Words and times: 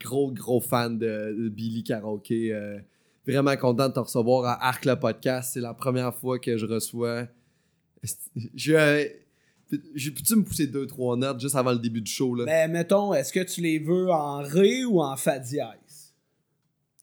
Gros, 0.00 0.32
gros 0.32 0.60
fan 0.60 0.98
de, 0.98 1.36
de 1.38 1.48
Billy 1.48 1.82
Karaoke. 1.84 2.52
euh, 2.52 2.78
vraiment 3.26 3.56
content 3.56 3.88
de 3.88 3.92
te 3.94 3.98
recevoir 4.00 4.44
à 4.46 4.68
Arc 4.68 4.84
le 4.86 4.96
podcast. 4.98 5.50
C'est 5.54 5.60
la 5.60 5.74
première 5.74 6.14
fois 6.14 6.38
que 6.38 6.56
je 6.56 6.66
reçois. 6.66 7.26
Je, 8.54 9.06
je- 9.94 10.10
Peux-tu 10.10 10.36
me 10.36 10.44
pousser 10.44 10.66
deux, 10.66 10.86
trois 10.86 11.14
notes 11.16 11.40
juste 11.40 11.54
avant 11.54 11.72
le 11.72 11.78
début 11.78 12.00
du 12.00 12.10
show? 12.10 12.34
Là? 12.34 12.46
Ben, 12.46 12.70
mettons, 12.72 13.12
est-ce 13.12 13.32
que 13.32 13.40
tu 13.44 13.60
les 13.60 13.78
veux 13.78 14.10
en 14.10 14.38
ré 14.38 14.84
ou 14.86 15.02
en 15.02 15.14
fa 15.16 15.38
dièse? 15.38 16.14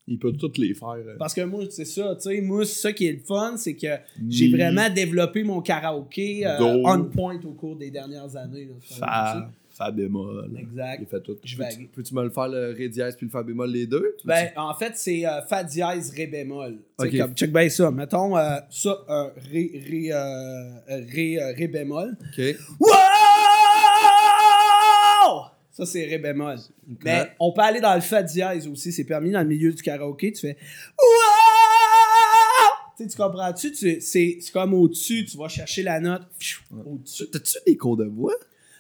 Il 0.07 0.17
peut 0.19 0.33
toutes 0.33 0.57
les 0.57 0.73
faire. 0.73 0.89
euh. 0.89 1.15
Parce 1.19 1.33
que 1.35 1.41
moi, 1.41 1.63
c'est 1.69 1.85
ça, 1.85 2.15
tu 2.15 2.21
sais, 2.29 2.41
moi, 2.41 2.65
ça 2.65 2.91
qui 2.93 3.05
est 3.07 3.13
le 3.13 3.19
fun, 3.19 3.55
c'est 3.57 3.75
que 3.75 3.87
j'ai 4.29 4.47
Mi, 4.47 4.53
vraiment 4.53 4.89
développé 4.89 5.43
mon 5.43 5.61
karaoké 5.61 6.45
euh, 6.45 6.57
on 6.85 7.03
point 7.05 7.39
au 7.43 7.53
cours 7.53 7.75
des 7.75 7.91
dernières 7.91 8.35
années. 8.35 8.65
là, 8.65 8.73
Fa, 9.77 9.91
bémol. 9.91 10.49
Exact. 10.57 10.99
Il 11.01 11.05
fait 11.07 11.19
tout. 11.21 11.35
Je 11.43 11.57
vague. 11.57 11.89
Peux-tu 11.93 12.15
me 12.15 12.23
le 12.23 12.29
faire 12.29 12.47
le 12.47 12.73
Ré 12.77 12.87
dièse 12.87 13.15
puis 13.17 13.25
le 13.25 13.31
Fa 13.31 13.43
bémol 13.43 13.69
les 13.69 13.85
deux? 13.85 14.15
Ben, 14.23 14.47
en 14.55 14.73
fait, 14.73 14.93
c'est 14.95 15.25
euh, 15.27 15.41
Fa 15.41 15.65
dièse, 15.65 16.11
Ré 16.15 16.27
bémol. 16.27 16.77
Tu 16.97 17.09
sais, 17.09 17.15
Ok. 17.15 17.21
comme, 17.27 17.35
check 17.35 17.51
bien 17.51 17.67
ça. 17.69 17.91
Mettons 17.91 18.37
euh, 18.37 18.55
ça, 18.69 18.97
un 19.09 19.31
Ré, 19.51 19.71
ré, 19.89 20.11
ré, 20.87 21.53
ré 21.57 21.67
bémol. 21.67 22.15
Ok. 22.31 22.55
Wow! 22.79 22.89
Ça, 25.71 25.85
c'est 25.85 26.05
Ré 26.05 26.17
bémol. 26.19 26.55
Mais 27.03 27.31
on 27.39 27.51
peut 27.51 27.61
aller 27.61 27.81
dans 27.81 27.95
le 27.95 28.01
Fa 28.01 28.23
dièse 28.23 28.67
aussi. 28.67 28.93
C'est 28.93 29.03
permis 29.03 29.31
dans 29.31 29.41
le 29.41 29.47
milieu 29.47 29.73
du 29.73 29.81
karaoké. 29.81 30.31
Tu 30.31 30.41
fais 30.41 30.57
Wow! 30.97 31.05
Tu 32.97 33.07
tu 33.09 33.17
comprends-tu? 33.17 33.73
Tu- 33.73 33.99
C'est 33.99 34.37
comme 34.53 34.73
au-dessus. 34.73 35.25
Tu 35.25 35.35
vas 35.37 35.49
chercher 35.49 35.83
la 35.83 35.99
note 35.99 36.21
au-dessus. 36.85 37.25
T'as-tu 37.29 37.57
des 37.67 37.75
cours 37.75 37.97
de 37.97 38.05
voix? 38.05 38.33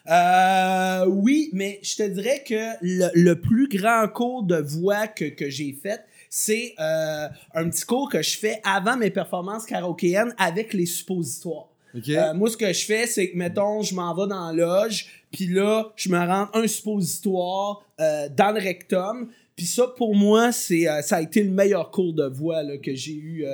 Euh, 0.07 1.05
oui, 1.07 1.49
mais 1.53 1.79
je 1.81 1.95
te 1.95 2.07
dirais 2.07 2.43
que 2.47 2.77
le, 2.81 3.09
le 3.13 3.39
plus 3.39 3.67
grand 3.67 4.07
cours 4.07 4.43
de 4.43 4.57
voix 4.57 5.07
que, 5.07 5.25
que 5.25 5.49
j'ai 5.49 5.73
fait, 5.73 6.01
c'est 6.29 6.75
euh, 6.79 7.27
un 7.53 7.69
petit 7.69 7.85
cours 7.85 8.09
que 8.09 8.21
je 8.21 8.37
fais 8.37 8.59
avant 8.65 8.97
mes 8.97 9.09
performances 9.09 9.65
karaokéennes 9.65 10.35
avec 10.37 10.73
les 10.73 10.85
suppositoires. 10.85 11.69
Euh, 12.09 12.33
moi, 12.33 12.49
ce 12.49 12.57
que 12.57 12.73
je 12.73 12.85
fais, 12.85 13.07
c'est 13.07 13.31
que, 13.31 13.37
mettons, 13.37 13.81
je 13.81 13.95
m'en 13.95 14.13
vais 14.13 14.27
dans 14.27 14.51
la 14.51 14.53
loge, 14.53 15.23
puis 15.31 15.47
là, 15.47 15.93
je 15.95 16.09
me 16.09 16.17
rends 16.17 16.49
un 16.53 16.67
suppositoire 16.67 17.83
euh, 18.01 18.27
dans 18.35 18.51
le 18.51 18.59
rectum. 18.59 19.29
Puis 19.55 19.65
ça, 19.65 19.87
pour 19.87 20.13
moi, 20.13 20.51
c'est 20.51 20.85
ça 21.03 21.15
a 21.15 21.21
été 21.21 21.41
le 21.41 21.51
meilleur 21.51 21.89
cours 21.89 22.11
de 22.11 22.25
voix 22.25 22.61
là, 22.61 22.77
que 22.77 22.93
j'ai 22.93 23.13
eu 23.13 23.45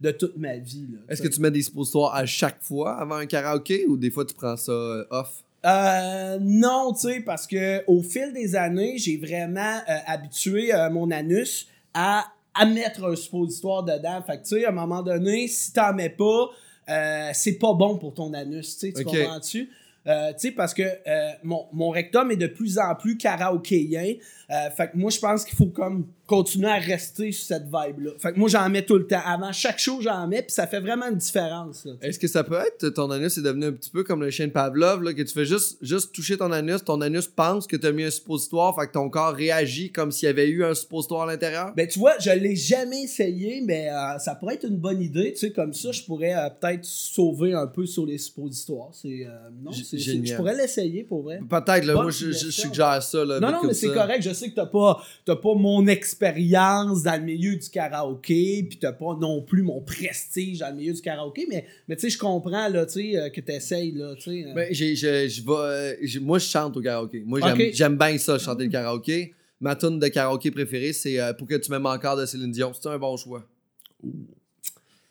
de 0.00 0.10
toute 0.10 0.36
ma 0.36 0.56
vie. 0.56 0.88
Est-ce 1.08 1.22
que 1.22 1.28
tu 1.28 1.40
mets 1.40 1.52
des 1.52 1.62
suppositoires 1.62 2.12
à 2.16 2.26
chaque 2.26 2.60
fois 2.60 2.96
avant 2.98 3.14
un 3.14 3.26
karaoké 3.26 3.86
ou 3.86 3.96
des 3.96 4.10
fois 4.10 4.24
tu 4.24 4.34
prends 4.34 4.56
ça 4.56 4.72
off? 5.10 5.44
Euh, 5.64 6.38
non, 6.40 6.92
tu 6.92 7.08
sais, 7.08 7.20
parce 7.20 7.46
que 7.46 7.82
au 7.86 8.02
fil 8.02 8.32
des 8.32 8.54
années, 8.54 8.96
j'ai 8.98 9.16
vraiment 9.16 9.78
euh, 9.88 9.98
habitué 10.06 10.72
euh, 10.72 10.88
mon 10.90 11.10
anus 11.10 11.68
à, 11.94 12.26
à 12.54 12.64
mettre 12.64 13.04
un 13.04 13.16
suppositoire 13.16 13.82
dedans. 13.82 14.22
Fait 14.24 14.38
que, 14.38 14.42
tu 14.42 14.60
sais, 14.60 14.64
à 14.64 14.68
un 14.68 14.72
moment 14.72 15.02
donné, 15.02 15.48
si 15.48 15.72
t'en 15.72 15.92
mets 15.92 16.10
pas, 16.10 16.50
euh, 16.88 17.30
c'est 17.32 17.58
pas 17.58 17.74
bon 17.74 17.98
pour 17.98 18.14
ton 18.14 18.32
anus, 18.34 18.78
tu 18.78 18.86
sais, 18.86 18.92
tu 18.92 19.04
comprends-tu? 19.04 19.68
Euh, 20.06 20.32
tu 20.32 20.38
sais, 20.38 20.50
parce 20.52 20.72
que 20.72 20.82
euh, 20.82 21.30
mon, 21.42 21.66
mon 21.72 21.90
rectum 21.90 22.30
est 22.30 22.36
de 22.36 22.46
plus 22.46 22.78
en 22.78 22.94
plus 22.94 23.18
karaokéen. 23.18 24.16
Euh, 24.50 24.70
fait 24.70 24.92
que 24.92 24.96
moi, 24.96 25.10
je 25.10 25.18
pense 25.18 25.44
qu'il 25.44 25.56
faut 25.56 25.66
comme 25.66 26.06
continuer 26.28 26.68
à 26.68 26.76
rester 26.78 27.32
sur 27.32 27.46
cette 27.46 27.64
vibe-là. 27.64 28.10
Fait 28.18 28.32
que 28.34 28.38
moi, 28.38 28.48
j'en 28.50 28.68
mets 28.68 28.84
tout 28.84 28.96
le 28.98 29.06
temps. 29.06 29.22
Avant 29.24 29.50
chaque 29.50 29.78
show, 29.78 30.00
j'en 30.02 30.28
mets, 30.28 30.42
puis 30.42 30.52
ça 30.52 30.66
fait 30.66 30.78
vraiment 30.78 31.08
une 31.08 31.16
différence. 31.16 31.86
là. 31.86 31.94
Est-ce 32.02 32.18
que 32.18 32.28
ça 32.28 32.44
peut 32.44 32.58
être 32.58 32.90
ton 32.90 33.10
anus 33.10 33.38
est 33.38 33.42
devenu 33.42 33.64
un 33.66 33.72
petit 33.72 33.88
peu 33.90 34.04
comme 34.04 34.22
le 34.22 34.30
chien 34.30 34.46
de 34.46 34.52
Pavlov, 34.52 35.02
là, 35.02 35.14
que 35.14 35.22
tu 35.22 35.32
fais 35.32 35.46
juste, 35.46 35.78
juste 35.82 36.12
toucher 36.14 36.36
ton 36.36 36.52
anus, 36.52 36.84
ton 36.84 37.00
anus 37.00 37.26
pense 37.26 37.66
que 37.66 37.76
tu 37.76 37.86
as 37.86 37.92
mis 37.92 38.04
un 38.04 38.10
suppositoire, 38.10 38.74
fait 38.78 38.86
que 38.88 38.92
ton 38.92 39.08
corps 39.08 39.32
réagit 39.32 39.90
comme 39.90 40.12
s'il 40.12 40.26
y 40.26 40.30
avait 40.30 40.48
eu 40.48 40.64
un 40.64 40.74
suppositoire 40.74 41.22
à 41.22 41.32
l'intérieur? 41.32 41.72
Ben, 41.74 41.88
tu 41.88 41.98
vois, 41.98 42.12
je 42.20 42.30
l'ai 42.30 42.54
jamais 42.56 43.02
essayé, 43.04 43.62
mais 43.64 43.88
euh, 43.88 44.18
ça 44.18 44.34
pourrait 44.34 44.54
être 44.56 44.66
une 44.68 44.76
bonne 44.76 45.00
idée. 45.00 45.32
Tu 45.32 45.38
sais, 45.38 45.50
comme 45.50 45.72
ça, 45.72 45.92
je 45.92 46.02
pourrais 46.02 46.34
euh, 46.36 46.50
peut-être 46.60 46.84
sauver 46.84 47.54
un 47.54 47.66
peu 47.66 47.86
sur 47.86 48.04
les 48.04 48.18
suppositoires. 48.18 48.90
C'est, 48.92 49.24
euh, 49.26 49.30
non, 49.62 49.72
G- 49.72 49.82
c'est- 49.82 49.96
c'est- 49.96 50.02
génial. 50.04 50.26
je 50.26 50.34
pourrais 50.36 50.54
l'essayer 50.56 51.04
pour 51.04 51.22
vrai. 51.22 51.40
Peut-être, 51.48 51.86
là, 51.86 51.94
Bonne 51.94 52.02
moi 52.02 52.10
je, 52.10 52.26
je 52.26 52.32
suggestion. 52.32 52.64
suggère 52.68 53.02
ça. 53.02 53.24
Là, 53.24 53.40
Non, 53.40 53.50
non, 53.52 53.58
comme 53.60 53.68
mais 53.68 53.74
c'est 53.74 53.88
ça. 53.88 53.94
correct. 53.94 54.22
Je 54.22 54.32
sais 54.34 54.50
que 54.50 54.54
t'as 54.54 54.66
pas, 54.66 55.02
t'as 55.24 55.36
pas 55.36 55.54
mon 55.54 55.86
expérience 56.18 57.04
dans 57.04 57.16
le 57.16 57.24
milieu 57.24 57.54
du 57.54 57.68
karaoké, 57.70 58.66
puis 58.68 58.78
t'as 58.78 58.92
pas 58.92 59.16
non 59.20 59.40
plus 59.42 59.62
mon 59.62 59.80
prestige 59.80 60.58
dans 60.58 60.70
le 60.70 60.76
milieu 60.76 60.92
du 60.92 61.00
karaoké, 61.00 61.46
mais, 61.48 61.64
mais 61.86 61.96
tu 61.96 62.02
sais, 62.02 62.10
je 62.10 62.18
comprends, 62.18 62.68
là, 62.68 62.86
tu 62.86 62.92
sais, 62.92 63.16
euh, 63.16 63.30
que 63.30 63.40
t'essayes, 63.40 63.92
là, 63.92 64.14
tu 64.16 64.22
sais. 64.22 64.44
euh. 64.48 64.54
Ben, 64.54 64.68
j'ai, 64.70 64.96
je, 64.96 65.28
je 65.28 65.42
vais, 65.42 65.96
euh, 66.16 66.20
moi, 66.20 66.38
je 66.38 66.46
chante 66.46 66.76
au 66.76 66.80
karaoké. 66.80 67.22
Moi, 67.24 67.40
j'aime, 67.40 67.72
j'aime 67.72 67.96
bien 67.96 68.18
ça, 68.18 68.38
chanter 68.38 68.64
le 68.64 68.70
karaoké. 68.70 69.32
Ma 69.60 69.76
tune 69.76 69.98
de 69.98 70.08
karaoké 70.08 70.50
préférée, 70.50 70.92
c'est 70.92 71.20
euh, 71.20 71.32
Pour 71.32 71.46
que 71.48 71.54
tu 71.54 71.70
m'aimes 71.70 71.86
encore 71.86 72.16
de 72.16 72.26
Céline 72.26 72.50
Dion. 72.52 72.72
C'est 72.74 72.88
un 72.88 72.98
bon 72.98 73.16
choix. 73.16 73.44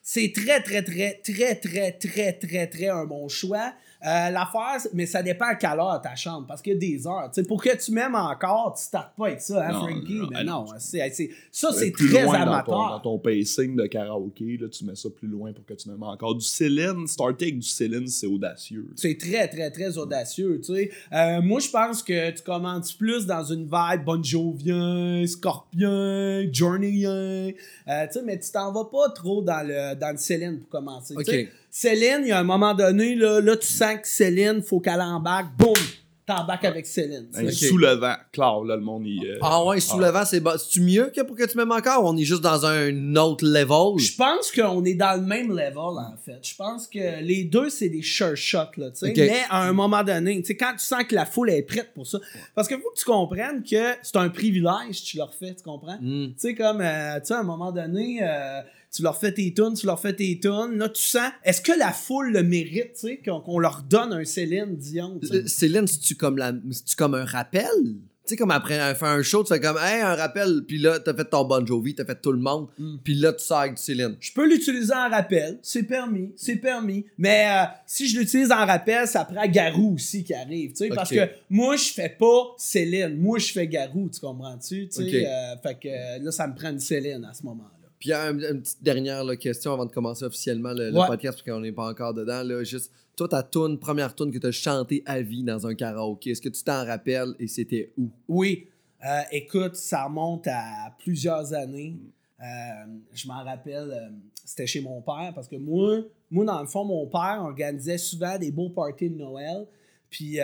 c'est 0.02 0.32
très, 0.34 0.62
très, 0.62 0.84
très, 0.84 1.22
très, 1.24 1.56
très, 1.56 1.92
très, 1.92 2.34
très, 2.34 2.68
très 2.68 2.88
un 2.88 3.06
bon 3.06 3.28
choix. 3.28 3.74
Euh, 4.06 4.30
L'affaire, 4.30 4.80
mais 4.94 5.06
ça 5.08 5.24
dépend 5.24 5.46
à 5.46 5.56
quelle 5.56 5.80
heure 5.80 6.00
ta 6.04 6.16
chambre, 6.16 6.46
parce 6.48 6.62
qu'il 6.62 6.74
y 6.74 6.76
a 6.76 6.80
des 6.80 7.08
heures. 7.08 7.32
Pour 7.48 7.62
que 7.64 7.76
tu 7.84 7.92
m'aimes 7.92 8.14
encore, 8.16 8.76
tu 8.78 8.84
startes 8.84 9.16
pas 9.18 9.28
avec 9.28 9.42
ça, 9.42 9.68
hein, 9.68 9.72
Non, 9.72 9.80
Frankie? 9.80 10.14
non, 10.14 10.28
mais 10.32 10.44
non, 10.44 10.66
non. 10.66 10.74
c'est, 10.78 11.10
c'est- 11.12 11.30
ça, 11.52 11.72
c'est 11.74 11.92
plus 11.92 12.10
très 12.12 12.24
loin 12.24 12.36
amateur. 12.42 12.76
Dans 12.78 12.84
ton, 12.84 12.90
dans 12.90 13.00
ton 13.00 13.20
pacing 13.20 13.76
de 13.76 13.88
karaoké, 13.88 14.58
là, 14.62 14.68
tu 14.70 14.86
mets 14.86 14.96
ça 14.96 15.10
plus 15.10 15.28
loin 15.28 15.52
pour 15.52 15.66
que 15.66 15.74
tu 15.74 15.90
m'aimes 15.90 16.04
encore. 16.04 16.36
Du 16.36 16.46
Céline, 16.46 17.08
starter 17.08 17.46
avec 17.46 17.60
du 17.60 17.68
Céline, 17.68 18.08
c'est 18.08 18.28
audacieux. 18.28 18.88
C'est 18.96 19.18
très, 19.18 19.48
très, 19.48 19.72
très 19.72 19.98
audacieux, 19.98 20.62
tu 20.64 20.76
sais. 20.76 20.92
Euh, 21.14 21.42
moi, 21.42 21.60
je 21.60 21.70
pense 21.70 22.04
que 22.04 22.30
tu 22.32 22.44
commences 22.44 22.94
plus 22.94 23.26
dans 23.26 23.44
une 23.44 23.64
vibe 23.64 24.04
Bon 24.06 24.24
Jovien, 24.24 25.26
Scorpion, 25.26 26.48
Journeyien. 26.54 27.52
Euh, 27.88 28.06
tu 28.08 28.14
sais, 28.14 28.22
mais 28.24 28.40
tu 28.40 28.52
t'en 28.52 28.72
vas 28.72 28.86
pas 28.86 29.10
trop 29.10 29.42
dans 29.42 29.66
le, 29.66 29.96
dans 29.96 30.12
le 30.12 30.18
Céline 30.18 30.60
pour 30.60 30.70
commencer. 30.70 31.16
Céline, 31.80 32.22
il 32.24 32.30
y 32.30 32.32
a 32.32 32.40
un 32.40 32.44
moment 32.44 32.74
donné, 32.74 33.14
là, 33.14 33.40
là 33.40 33.56
tu 33.56 33.68
sens 33.68 33.98
que 34.02 34.08
Céline, 34.08 34.64
faut 34.64 34.80
qu'elle 34.80 35.00
embarque, 35.00 35.56
boum, 35.60 35.76
t'embarques 36.26 36.66
avec 36.66 36.88
Céline. 36.88 37.28
Ok. 37.40 37.52
soulevant, 37.52 38.16
clair, 38.34 38.64
là, 38.64 38.76
le 38.78 38.82
monde, 38.82 39.04
il. 39.06 39.24
euh, 39.24 39.38
Ah 39.44 39.64
ouais, 39.64 39.80
soulevant, 39.80 40.26
c'est, 40.26 40.40
bon. 40.40 40.54
c'est-tu 40.58 40.82
mieux 40.82 41.12
que 41.16 41.22
Pour 41.22 41.36
que 41.38 41.44
tu 41.44 41.56
m'aimes 41.56 41.72
encore 41.72 42.04
ou 42.04 42.08
on 42.08 42.18
est 42.18 42.24
juste 42.24 42.42
dans 42.42 42.66
un 42.66 43.16
autre 43.18 43.46
level? 43.46 44.00
Je 44.04 44.16
pense 44.16 44.52
qu'on 44.52 44.84
est 44.86 44.96
dans 44.96 45.22
le 45.22 45.28
même 45.28 45.50
level, 45.50 45.78
en 45.78 46.16
fait. 46.26 46.40
Je 46.42 46.56
pense 46.56 46.88
que 46.88 47.22
les 47.22 47.44
deux, 47.44 47.70
c'est 47.70 47.90
des 47.90 48.02
sure 48.02 48.36
shots, 48.36 48.58
là, 48.78 48.90
tu 48.90 49.06
sais. 49.06 49.14
Mais 49.16 49.42
à 49.52 49.62
un 49.62 49.74
moment 49.74 50.04
donné, 50.04 50.42
tu 50.42 50.48
sais, 50.48 50.58
quand 50.58 50.74
tu 50.74 50.84
sens 50.84 51.04
que 51.04 51.14
la 51.14 51.28
foule 51.28 51.52
est 51.52 51.62
prête 51.62 51.94
pour 51.94 52.08
ça. 52.08 52.18
Parce 52.56 52.68
qu'il 52.68 52.78
faut 52.78 52.90
que 52.90 52.98
tu 52.98 53.06
comprennes 53.06 53.62
que 53.62 53.94
c'est 54.02 54.16
un 54.18 54.30
privilège, 54.30 55.04
tu 55.04 55.18
leur 55.18 55.32
fais, 55.32 55.54
tu 55.54 55.62
comprends? 55.62 56.00
Hmm. 56.02 56.30
Tu 56.30 56.34
sais, 56.38 56.56
comme, 56.56 56.82
euh, 56.82 57.20
tu 57.20 57.28
sais, 57.28 57.34
à 57.36 57.42
un 57.42 57.44
moment 57.44 57.72
donné, 57.72 58.22
euh, 58.24 58.62
tu 58.98 59.04
leur 59.04 59.16
fais 59.18 59.32
tes 59.32 59.54
tunes, 59.54 59.74
tu 59.76 59.86
leur 59.86 60.00
fais 60.00 60.14
tes 60.14 60.40
tunes. 60.40 60.78
Là, 60.78 60.90
tu 60.90 61.02
sens, 61.04 61.30
est-ce 61.44 61.62
que 61.62 61.72
la 61.78 61.92
foule 61.92 62.32
le 62.32 62.42
mérite, 62.44 62.94
tu 62.94 63.00
sais, 63.08 63.22
qu'on 63.24 63.40
qu'on 63.42 63.60
leur 63.60 63.84
donne 63.88 64.12
un 64.12 64.26
Céline 64.26 64.76
Dion? 64.76 65.20
Euh, 65.32 65.44
Céline, 65.46 65.88
c'est-tu 65.88 66.16
comme, 66.16 66.38
la, 66.38 66.52
c'est-tu 66.72 66.96
comme 66.96 67.14
un 67.14 67.26
rappel? 67.26 67.64
Tu 68.26 68.32
sais, 68.32 68.36
comme 68.36 68.52
après 68.52 68.78
un, 68.78 68.94
faire 68.94 69.08
un 69.10 69.22
show, 69.22 69.42
tu 69.44 69.54
fais 69.54 69.60
comme, 69.62 69.78
hey, 69.78 70.02
un 70.02 70.16
rappel, 70.16 70.64
puis 70.68 70.80
là, 70.80 71.00
t'as 71.00 71.14
fait 71.14 71.24
ton 71.24 71.46
Bon 71.46 71.66
Jovi, 71.66 71.96
t'as 71.96 72.04
fait 72.04 72.20
tout 72.22 72.34
le 72.34 72.40
monde, 72.40 72.68
Mm. 72.78 72.98
puis 73.02 73.14
là, 73.14 73.32
tu 73.32 73.42
sors 73.46 73.60
avec 73.60 73.76
du 73.76 73.82
Céline. 73.82 74.18
Je 74.20 74.34
peux 74.34 74.46
l'utiliser 74.50 74.94
en 74.94 75.10
rappel, 75.10 75.60
c'est 75.62 75.84
permis, 75.84 76.34
c'est 76.36 76.58
permis. 76.58 77.06
Mais 77.18 77.46
euh, 77.48 77.64
si 77.86 78.10
je 78.10 78.20
l'utilise 78.20 78.52
en 78.52 78.66
rappel, 78.66 79.08
ça 79.08 79.24
prend 79.24 79.48
Garou 79.48 79.94
aussi 79.94 80.26
qui 80.26 80.34
arrive, 80.34 80.72
tu 80.72 80.78
sais, 80.78 80.90
parce 80.90 81.10
que 81.10 81.30
moi 81.50 81.78
je 81.78 81.94
fais 81.94 82.10
pas 82.10 82.54
Céline, 82.58 83.16
moi 83.16 83.40
je 83.40 83.52
fais 83.54 83.66
Garou, 83.68 84.10
tu 84.14 84.20
comprends-tu? 84.20 84.90
Tu 84.90 85.10
sais, 85.10 85.26
euh, 85.26 85.56
fait 85.64 85.76
que 85.82 86.24
là 86.26 86.32
ça 86.32 86.48
me 86.48 86.54
prend 86.56 86.70
une 86.72 86.80
Céline 86.82 87.24
à 87.24 87.34
ce 87.34 87.44
moment-là. 87.44 87.77
Puis 88.00 88.14
un- 88.14 88.38
une 88.38 88.62
petite 88.62 88.84
dernière 88.84 89.24
là, 89.24 89.36
question 89.36 89.74
avant 89.74 89.86
de 89.86 89.92
commencer 89.92 90.24
officiellement 90.24 90.74
le, 90.74 90.92
le 90.92 91.00
Ouais. 91.00 91.08
podcast, 91.08 91.38
parce 91.40 91.44
qu'on 91.50 91.62
n'est 91.62 91.72
pas 91.72 91.90
encore 91.90 92.14
dedans. 92.14 92.44
Là, 92.44 92.64
juste, 92.64 92.92
toi, 93.16 93.28
ta 93.28 93.42
tune, 93.44 93.80
première 93.80 94.14
tune 94.14 94.32
que 94.32 94.38
tu 94.38 94.48
as 94.48 94.52
chantée 94.52 95.02
à 95.06 95.22
vie 95.22 95.44
dans 95.44 95.66
un 95.66 95.74
karaoké, 95.74 96.32
est-ce 96.32 96.42
que 96.42 96.50
tu 96.50 96.64
t'en 96.64 96.86
rappelles 96.86 97.34
et 97.40 97.48
c'était 97.48 97.92
où? 97.98 98.10
Oui, 98.28 98.68
euh, 99.06 99.22
écoute, 99.32 99.76
ça 99.76 100.06
remonte 100.06 100.46
à 100.48 100.96
plusieurs 101.00 101.54
années. 101.54 101.98
Euh, 102.40 102.44
je 103.14 103.28
m'en 103.28 103.44
rappelle, 103.44 103.90
euh, 103.92 104.10
c'était 104.46 104.68
chez 104.68 104.82
mon 104.82 105.02
père 105.02 105.32
parce 105.34 105.48
que 105.48 105.56
moi, 105.56 106.02
moi, 106.30 106.46
dans 106.46 106.62
le 106.62 106.68
fond, 106.68 106.84
mon 106.86 107.08
père 107.08 107.40
organisait 107.42 107.98
souvent 107.98 108.38
des 108.38 108.52
beaux 108.52 108.70
parties 108.70 109.10
de 109.10 109.16
Noël. 109.18 109.66
Puis, 110.12 110.34
tu 110.34 110.40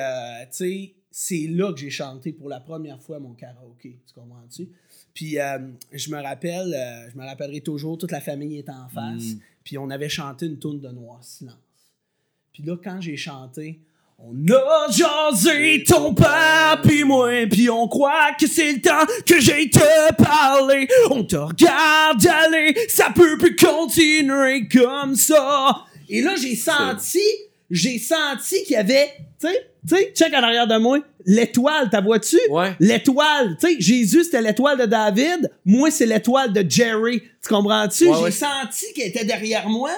sais, 0.51 0.94
c'est 1.11 1.47
là 1.47 1.71
que 1.71 1.79
j'ai 1.79 1.91
chanté 1.91 2.33
pour 2.33 2.50
la 2.50 2.59
première 2.59 3.00
fois 3.00 3.19
mon 3.19 3.33
karaoké. 3.33 4.00
Tu 4.07 4.13
comprends-tu? 4.15 4.67
Puis, 5.13 5.39
euh, 5.39 5.60
je 5.92 6.10
me 6.10 6.21
rappelle, 6.21 6.74
euh, 6.74 7.10
je 7.12 7.18
me 7.18 7.25
rappellerai 7.25 7.62
toujours, 7.62 7.98
toute 7.98 8.12
la 8.12 8.21
famille 8.21 8.57
était 8.57 8.71
en 8.71 8.89
face. 8.89 9.33
Mm. 9.33 9.39
Puis, 9.63 9.77
on 9.77 9.89
avait 9.89 10.10
chanté 10.10 10.48
une 10.48 10.60
tune 10.60 10.80
de 10.80 10.89
Noir 10.89 11.24
Silence. 11.24 11.57
Puis 12.54 12.63
là, 12.63 12.77
quand 12.83 13.01
j'ai 13.01 13.18
chanté, 13.18 13.80
on 14.19 14.36
a 14.54 14.92
jasé 14.92 15.83
ton 15.83 16.13
père 16.13 16.80
puis 16.83 17.04
moi, 17.04 17.48
puis 17.50 17.69
on 17.69 17.88
croit 17.88 18.33
que 18.39 18.48
c'est 18.48 18.74
le 18.74 18.81
temps 18.81 19.06
que 19.25 19.42
j'ai 19.42 19.69
te 19.69 20.13
parler. 20.13 20.88
On 21.10 21.24
te 21.24 21.36
regarde 21.36 22.25
aller, 22.27 22.75
ça 22.89 23.12
peut 23.13 23.38
plus 23.39 23.56
continuer 23.56 24.68
comme 24.68 25.15
ça. 25.15 25.83
Et 26.07 26.21
là, 26.21 26.36
j'ai 26.36 26.56
senti, 26.56 27.25
j'ai 27.71 27.98
senti 27.98 28.63
qu'il 28.63 28.74
y 28.74 28.77
avait, 28.77 29.12
tu 29.39 29.48
sais, 29.48 29.72
Tu 29.88 29.95
sais, 29.95 30.13
check 30.15 30.33
en 30.33 30.41
arrière 30.44 30.68
de 30.68 30.77
moi. 30.77 31.00
L'étoile, 31.25 31.89
t'as 31.91 32.01
vois-tu? 32.01 32.38
Ouais. 32.50 32.74
L'étoile. 32.80 33.57
Tu 33.59 33.68
sais, 33.68 33.75
Jésus, 33.81 34.24
c'était 34.24 34.41
l'étoile 34.41 34.77
de 34.80 34.85
David. 34.85 35.51
Moi, 35.65 35.91
c'est 35.91 36.06
l'étoile 36.06 36.53
de 36.53 36.63
Jerry. 36.69 37.21
Tu 37.41 37.50
comprends-tu? 37.50 38.07
Ouais, 38.07 38.15
J'ai 38.18 38.24
ouais. 38.24 38.31
senti 38.31 38.85
qu'elle 38.95 39.07
était 39.07 39.25
derrière 39.25 39.68
moi. 39.68 39.91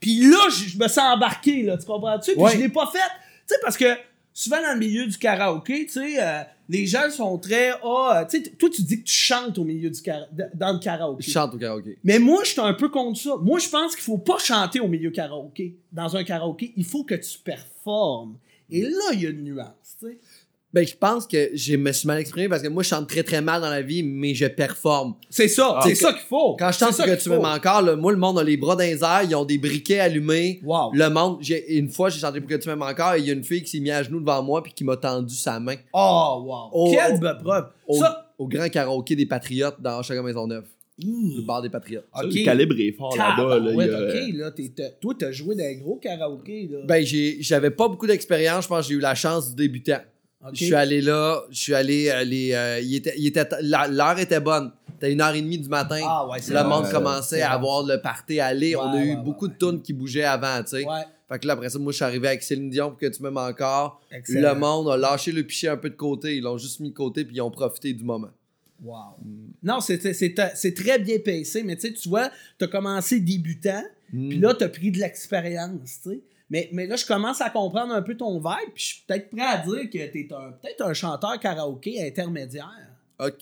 Puis 0.00 0.20
là, 0.28 0.38
je 0.50 0.76
me 0.78 0.88
sens 0.88 1.14
embarqué, 1.14 1.62
là. 1.62 1.76
Tu 1.76 1.84
comprends-tu? 1.86 2.32
Puis 2.34 2.44
je 2.54 2.58
l'ai 2.58 2.68
pas 2.68 2.86
fait. 2.92 2.98
Tu 2.98 3.54
sais, 3.54 3.56
parce 3.62 3.76
que 3.76 3.86
souvent 4.32 4.60
dans 4.62 4.72
le 4.74 4.78
milieu 4.78 5.06
du 5.06 5.16
karaoké, 5.18 5.86
tu 5.86 5.92
sais, 5.92 6.16
euh, 6.22 6.42
les 6.68 6.86
gens 6.86 7.10
sont 7.10 7.38
très. 7.38 7.70
Ah, 7.84 8.26
tu 8.30 8.42
sais, 8.42 8.50
toi, 8.50 8.68
tu 8.72 8.82
dis 8.82 9.00
que 9.00 9.04
tu 9.08 9.14
chantes 9.16 9.56
au 9.58 9.64
milieu 9.64 9.90
du 9.90 10.00
kara- 10.00 10.28
dans 10.54 10.72
le 10.72 10.78
karaoké. 10.78 11.22
Je 11.24 11.30
chante 11.30 11.54
au 11.54 11.58
karaoké. 11.58 11.96
Mais 12.04 12.18
moi, 12.18 12.42
je 12.44 12.50
suis 12.50 12.60
un 12.60 12.74
peu 12.74 12.88
contre 12.88 13.20
ça. 13.20 13.30
Moi, 13.40 13.58
je 13.58 13.68
pense 13.68 13.94
qu'il 13.94 14.04
faut 14.04 14.18
pas 14.18 14.38
chanter 14.38 14.78
au 14.80 14.88
milieu 14.88 15.10
karaoké. 15.10 15.74
Dans 15.92 16.14
un 16.16 16.22
karaoké, 16.24 16.72
il 16.76 16.84
faut 16.84 17.04
que 17.04 17.14
tu 17.14 17.38
performes. 17.42 18.34
Et 18.70 18.82
là, 18.82 18.88
il 19.12 19.22
y 19.22 19.26
a 19.26 19.30
une 19.30 19.44
nuance, 19.44 19.96
tu 20.00 20.06
sais. 20.06 20.18
Ben, 20.70 20.86
je 20.86 20.94
pense 20.94 21.26
que 21.26 21.48
je 21.54 21.76
me 21.76 21.90
suis 21.92 22.06
mal 22.06 22.18
exprimé 22.20 22.46
parce 22.46 22.60
que 22.62 22.68
moi, 22.68 22.82
je 22.82 22.90
chante 22.90 23.08
très 23.08 23.22
très 23.22 23.40
mal 23.40 23.62
dans 23.62 23.70
la 23.70 23.80
vie, 23.80 24.02
mais 24.02 24.34
je 24.34 24.44
performe. 24.44 25.14
C'est 25.30 25.48
ça, 25.48 25.80
c'est 25.82 25.92
que- 25.92 25.98
ça 25.98 26.12
qu'il 26.12 26.20
faut. 26.28 26.56
Quand 26.58 26.70
je 26.70 26.78
chante 26.78 26.92
C'est 26.92 27.04
ça 27.04 27.16
que 27.16 27.22
tu 27.22 27.30
m'aimes 27.30 27.42
encore, 27.46 27.80
là, 27.80 27.96
moi, 27.96 28.12
le 28.12 28.18
monde 28.18 28.38
a 28.38 28.44
les 28.44 28.58
bras 28.58 28.74
dans 28.76 28.82
les 28.82 29.02
airs, 29.02 29.22
ils 29.22 29.34
ont 29.34 29.46
des 29.46 29.56
briquets 29.56 29.98
allumés. 30.00 30.60
Wow. 30.62 30.92
Le 30.92 31.08
monde, 31.08 31.40
une 31.68 31.88
fois, 31.88 32.10
j'ai 32.10 32.20
chanté 32.20 32.38
pour 32.42 32.50
que 32.50 32.56
tu 32.56 32.68
m'aimes 32.68 32.82
encore 32.82 33.14
et 33.14 33.20
il 33.20 33.24
y 33.24 33.30
a 33.30 33.32
une 33.32 33.44
fille 33.44 33.62
qui 33.62 33.70
s'est 33.70 33.80
mise 33.80 33.92
à 33.92 34.02
genoux 34.02 34.20
devant 34.20 34.42
moi 34.42 34.62
puis 34.62 34.74
qui 34.74 34.84
m'a 34.84 34.98
tendu 34.98 35.34
sa 35.34 35.58
main 35.58 35.76
Oh, 35.94 36.42
wow. 36.44 36.68
Au- 36.72 36.90
Quelle 36.92 37.18
preuve. 37.42 37.68
au, 37.86 37.98
Ça. 37.98 38.34
au 38.38 38.46
grand 38.46 38.68
karaoké 38.68 39.16
des 39.16 39.24
Patriotes 39.26 39.80
dans 39.80 40.02
Chagrin 40.02 40.22
Maisonneuve. 40.22 40.66
Le 41.00 41.42
bar 41.42 41.62
des 41.62 41.70
Patriotes. 41.70 42.06
Ça, 42.14 42.24
Ok. 42.24 42.32
Le 42.34 42.44
calibre 42.44 42.74
est 42.78 42.92
fort 42.92 43.16
là-bas. 43.16 43.58
Là, 43.60 43.72
ouais, 43.72 43.86
il 43.86 43.90
y 43.90 43.94
a- 43.94 44.00
ok, 44.28 44.34
là, 44.34 44.50
t'es- 44.50 44.72
t'as- 44.74 44.90
toi, 45.00 45.14
t'as 45.18 45.30
joué 45.32 45.54
dans 45.54 45.64
un 45.64 45.74
gros 45.74 45.96
karaoké, 45.96 46.68
là. 46.70 46.78
Ben, 46.86 47.04
j'ai, 47.04 47.36
j'avais 47.40 47.70
pas 47.70 47.88
beaucoup 47.88 48.06
d'expérience. 48.06 48.64
Je 48.64 48.68
pense 48.68 48.86
que 48.86 48.92
j'ai 48.92 48.98
eu 48.98 49.00
la 49.00 49.14
chance 49.14 49.50
du 49.50 49.54
débutant. 49.54 50.00
Je 50.52 50.64
suis 50.66 50.74
allé 50.74 51.00
là, 51.00 51.42
je 51.50 51.58
suis 51.60 51.74
allé, 51.74 52.08
euh, 52.10 52.22
les, 52.24 52.52
euh, 52.52 52.80
il 52.80 52.94
était, 52.94 53.14
il 53.18 53.26
était, 53.26 53.44
la- 53.60 53.88
l'heure 53.88 54.18
était 54.18 54.40
bonne. 54.40 54.70
C'était 54.94 55.12
une 55.12 55.20
heure 55.20 55.34
et 55.34 55.42
demie 55.42 55.58
du 55.58 55.68
matin. 55.68 56.00
Ah, 56.04 56.26
ouais, 56.28 56.38
c'est 56.40 56.52
le 56.54 56.62
bon. 56.62 56.68
monde 56.68 56.86
euh, 56.86 56.90
commençait 56.92 57.42
à 57.42 57.50
bon. 57.50 57.54
avoir 57.56 57.82
le 57.84 58.00
party 58.00 58.40
aller. 58.40 58.74
On 58.76 58.82
a 58.82 58.94
Ouais, 58.94 59.04
eu 59.06 59.10
ouais, 59.10 59.16
beaucoup 59.22 59.46
ouais, 59.46 59.52
de 59.52 59.58
tunes 59.70 59.82
qui 59.82 59.92
bougeaient 59.92 60.24
avant, 60.24 60.60
tu 60.62 60.70
sais. 60.70 60.84
Ouais, 60.84 61.02
Fait 61.28 61.38
que 61.40 61.46
là, 61.46 61.52
après 61.54 61.68
ça, 61.68 61.78
moi, 61.78 61.92
je 61.92 61.96
suis 61.96 62.04
arrivé 62.04 62.26
avec 62.28 62.42
Céline 62.42 62.70
Dion 62.70 62.88
pour 62.90 62.98
que 62.98 63.06
tu 63.06 63.22
m'aimes 63.22 63.36
encore. 63.36 64.00
excellent. 64.10 64.54
Le 64.54 64.58
monde 64.58 64.88
a 64.90 64.96
lâché 64.96 65.30
le 65.30 65.42
pichet 65.42 65.68
un 65.68 65.76
peu 65.76 65.90
de 65.90 65.94
côté. 65.96 66.36
Ils 66.36 66.42
l'ont 66.42 66.56
juste 66.58 66.80
mis 66.80 66.88
de 66.90 66.94
côté 66.94 67.24
puis 67.24 67.36
ils 67.36 67.40
ont 67.40 67.50
profité 67.50 67.92
du 67.92 68.02
moment. 68.04 68.30
Wow. 68.82 69.16
Non, 69.62 69.80
c'est- 69.80 70.12
c'est 70.14 70.74
très 70.74 70.98
bien 70.98 71.18
pacé, 71.18 71.62
mais 71.64 71.74
tu 71.76 71.88
sais, 71.88 71.92
tu 71.92 72.08
vois, 72.08 72.30
t'as 72.58 72.68
commencé 72.68 73.18
débutant, 73.20 73.82
Mm. 74.12 74.28
puis 74.28 74.38
là, 74.38 74.54
t'as 74.54 74.68
pris 74.68 74.90
de 74.92 74.98
l'expérience, 74.98 76.00
tu 76.02 76.10
sais. 76.10 76.20
Mais, 76.50 76.68
mais 76.72 76.86
là, 76.86 76.96
je 76.96 77.04
commence 77.04 77.40
à 77.42 77.50
comprendre 77.50 77.92
un 77.92 78.00
peu 78.02 78.16
ton 78.16 78.38
vibe, 78.38 78.72
puis 78.74 78.82
je 78.82 78.84
suis 78.84 79.02
peut-être 79.06 79.28
prêt 79.30 79.42
à 79.44 79.58
dire 79.58 79.90
que 79.90 79.98
t'es 80.12 80.28
un- 80.32 80.52
peut-être 80.52 80.82
un 80.82 80.94
chanteur 80.94 81.38
karaoké 81.40 82.02
intermédiaire. 82.06 82.88
Ok. 83.18 83.34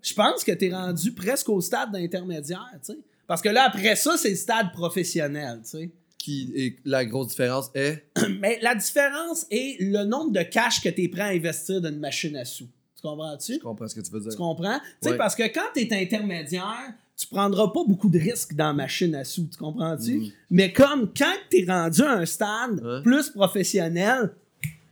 Je 0.00 0.14
pense 0.14 0.42
que 0.42 0.52
t'es 0.52 0.70
rendu 0.72 1.12
presque 1.12 1.48
au 1.48 1.60
stade 1.60 1.92
d'intermédiaire, 1.92 2.70
tu 2.84 2.92
sais. 2.94 2.98
Parce 3.26 3.42
que 3.42 3.48
là, 3.50 3.64
après 3.66 3.96
ça, 3.96 4.16
c'est 4.16 4.30
le 4.30 4.36
stade 4.36 4.72
professionnel, 4.72 5.60
tu 5.62 5.70
sais. 5.70 5.90
Qui 6.18 6.52
est 6.56 6.76
la 6.84 7.04
grosse 7.04 7.28
différence 7.28 7.70
est? 7.74 8.04
Mais 8.40 8.58
la 8.62 8.74
différence 8.76 9.44
est 9.50 9.76
le 9.80 10.04
nombre 10.04 10.30
de 10.32 10.42
cash 10.42 10.80
que 10.80 10.88
t'es 10.88 11.08
prêt 11.08 11.22
à 11.22 11.26
investir 11.28 11.80
dans 11.80 11.88
une 11.90 11.98
machine 11.98 12.36
à 12.36 12.44
sous. 12.44 12.68
Tu 13.02 13.08
comprends-tu? 13.08 13.54
Je 13.54 13.58
comprends 13.58 13.88
ce 13.88 13.94
que 13.96 14.00
tu 14.00 14.12
veux 14.12 14.20
Tu 14.22 14.28
dire. 14.28 14.38
comprends? 14.38 14.78
Tu 15.02 15.08
sais, 15.08 15.16
parce 15.16 15.34
que 15.34 15.42
quand 15.44 15.66
tu 15.74 15.80
es 15.82 15.92
intermédiaire, 16.02 16.92
tu 17.16 17.26
prendras 17.26 17.68
pas 17.68 17.80
beaucoup 17.86 18.08
de 18.08 18.18
risques 18.18 18.54
dans 18.54 18.68
la 18.68 18.72
machine 18.72 19.14
à 19.16 19.24
sous, 19.24 19.48
tu 19.50 19.58
comprends-tu? 19.58 20.18
Mm. 20.18 20.26
Mais 20.50 20.72
comme 20.72 21.10
quand 21.16 21.34
tu 21.50 21.62
es 21.62 21.64
rendu 21.70 22.02
à 22.02 22.12
un 22.12 22.26
stade 22.26 22.80
Ouais. 22.82 23.02
plus 23.02 23.30
professionnel, 23.30 24.30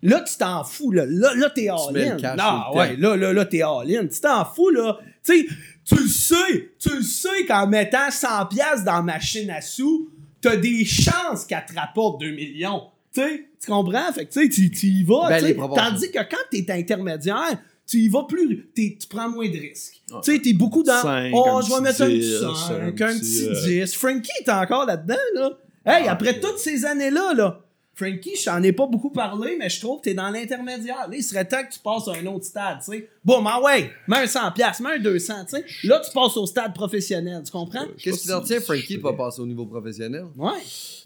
là, 0.02 0.20
tu 0.22 0.36
t'en 0.36 0.64
fous, 0.64 0.90
là. 0.90 1.04
Là, 1.06 1.34
là 1.34 1.50
t'es 1.50 1.62
Tu 1.62 1.68
all-in. 1.70 2.18
sur 2.18 2.28
le 2.28 2.76
ouais, 2.76 2.96
là, 2.96 3.16
là, 3.16 3.32
là, 3.32 3.44
t'es 3.44 3.62
all-in. 3.62 4.06
Tu 4.08 4.20
t'en 4.20 4.44
fous, 4.44 4.70
là. 4.70 4.98
Tu 5.24 5.42
sais, 5.42 5.46
tu 5.84 5.94
le 5.96 6.08
sais, 6.08 6.70
tu 6.78 6.96
le 6.96 7.02
sais 7.02 7.46
qu'en 7.46 7.66
mettant 7.68 8.10
100$ 8.10 8.48
piastres 8.48 8.84
dans 8.84 8.96
la 8.96 9.02
machine 9.02 9.50
à 9.50 9.60
sous, 9.60 10.10
t'as 10.40 10.56
des 10.56 10.84
chances 10.84 11.44
qu'elle 11.44 11.64
te 11.66 11.74
rapporte 11.78 12.20
2 12.20 12.30
millions. 12.32 12.82
Tu 13.12 13.20
sais, 13.20 13.44
tu 13.60 13.70
comprends? 13.70 14.12
Fait 14.12 14.26
que 14.26 14.32
tu 14.32 14.42
sais, 14.42 14.48
tu 14.48 14.70
tu 14.70 14.86
y 14.86 15.04
vas. 15.04 15.28
Ben, 15.28 15.44
tu. 15.44 15.56
Tandis 15.56 16.10
que 16.10 16.18
quand 16.18 16.36
t'es 16.50 16.64
intermédiaire, 16.70 17.58
tu 17.90 17.98
y 17.98 18.08
vas 18.08 18.22
plus, 18.22 18.70
tu 18.74 18.92
prends 19.08 19.28
moins 19.28 19.48
de 19.48 19.58
risques. 19.58 20.00
Tu 20.22 20.32
sais, 20.32 20.38
t'es 20.40 20.52
beaucoup 20.52 20.84
dans. 20.84 21.02
Cinq, 21.02 21.32
oh, 21.34 21.60
je 21.66 21.74
vais 21.74 21.80
mettre 21.80 22.02
un 22.02 22.06
petit 22.06 22.20
10, 22.20 22.38
5, 22.68 22.80
un 22.80 22.92
petit, 22.92 23.48
petit 23.48 23.80
euh, 23.80 23.84
10. 23.84 23.94
Frankie 23.96 24.30
est 24.46 24.50
encore 24.50 24.86
là-dedans, 24.86 25.16
là. 25.34 25.50
Hey, 25.84 26.06
Ah, 26.06 26.12
après 26.12 26.38
toutes 26.38 26.58
ces 26.58 26.84
années-là, 26.84 27.34
là. 27.34 27.60
Frankie, 27.94 28.36
je 28.36 28.44
t'en 28.44 28.62
ai 28.62 28.72
pas 28.72 28.86
beaucoup 28.86 29.10
parlé, 29.10 29.56
mais 29.58 29.68
je 29.68 29.80
trouve 29.80 29.98
que 29.98 30.04
t'es 30.04 30.14
dans 30.14 30.30
l'intermédiaire. 30.30 31.08
Là, 31.08 31.16
il 31.16 31.22
serait 31.22 31.44
temps 31.44 31.62
que 31.64 31.72
tu 31.72 31.80
passes 31.80 32.06
à 32.08 32.12
un 32.12 32.26
autre 32.26 32.44
stade, 32.44 32.78
tu 32.84 32.92
sais. 32.92 33.08
Bon, 33.22 33.44
ah 33.46 33.60
ouais, 33.62 33.90
mets 34.08 34.16
un 34.16 34.24
100$, 34.24 34.54
piastres, 34.54 34.82
mets 34.82 34.94
un 34.94 34.98
200$, 34.98 35.44
tu 35.44 35.50
sais. 35.50 35.86
Là, 35.86 36.00
tu 36.02 36.10
passes 36.12 36.36
au 36.38 36.46
stade 36.46 36.72
professionnel, 36.74 37.42
tu 37.44 37.52
comprends? 37.52 37.84
Qu'est-ce 38.02 38.22
qui 38.22 38.28
t'en 38.28 38.40
tient, 38.40 38.60
Frankie, 38.60 38.96
peux- 38.96 39.14
passer 39.14 39.42
au 39.42 39.46
niveau 39.46 39.66
professionnel? 39.66 40.24
Ouais. 40.38 40.58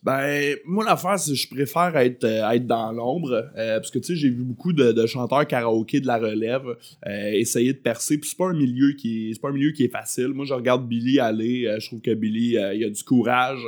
Ben, 0.04 0.54
moi, 0.64 0.84
l'affaire, 0.84 1.18
c'est 1.18 1.32
que 1.32 1.36
je 1.36 1.48
préfère 1.48 1.96
être, 1.96 2.22
euh, 2.24 2.48
être 2.50 2.66
dans 2.66 2.92
l'ombre. 2.92 3.50
euh, 3.56 3.78
parce 3.78 3.90
que, 3.90 3.98
tu 3.98 4.08
sais, 4.08 4.16
j'ai 4.16 4.28
vu 4.28 4.44
beaucoup 4.44 4.72
de, 4.72 4.92
de 4.92 5.06
chanteurs 5.06 5.44
karaoké 5.46 5.98
de 6.00 6.06
la 6.06 6.18
relève 6.18 6.62
euh, 7.06 7.30
essayer 7.32 7.72
de 7.72 7.78
percer. 7.78 8.18
Puis 8.18 8.28
c'est 8.30 8.36
pas 8.38 8.48
un 8.48 8.52
milieu 8.52 8.92
qui 8.92 9.30
est, 9.30 9.34
c'est 9.34 9.40
pas 9.40 9.48
un 9.48 9.52
milieu 9.52 9.72
qui 9.72 9.82
est 9.84 9.88
facile. 9.88 10.28
Moi, 10.28 10.44
je 10.44 10.54
regarde 10.54 10.86
Billy 10.86 11.18
aller. 11.18 11.64
euh, 11.66 11.80
je 11.80 11.86
trouve 11.88 12.00
que 12.00 12.12
Billy, 12.14 12.56
euh, 12.58 12.74
il 12.74 12.84
a 12.84 12.90
du 12.90 13.02
courage. 13.02 13.60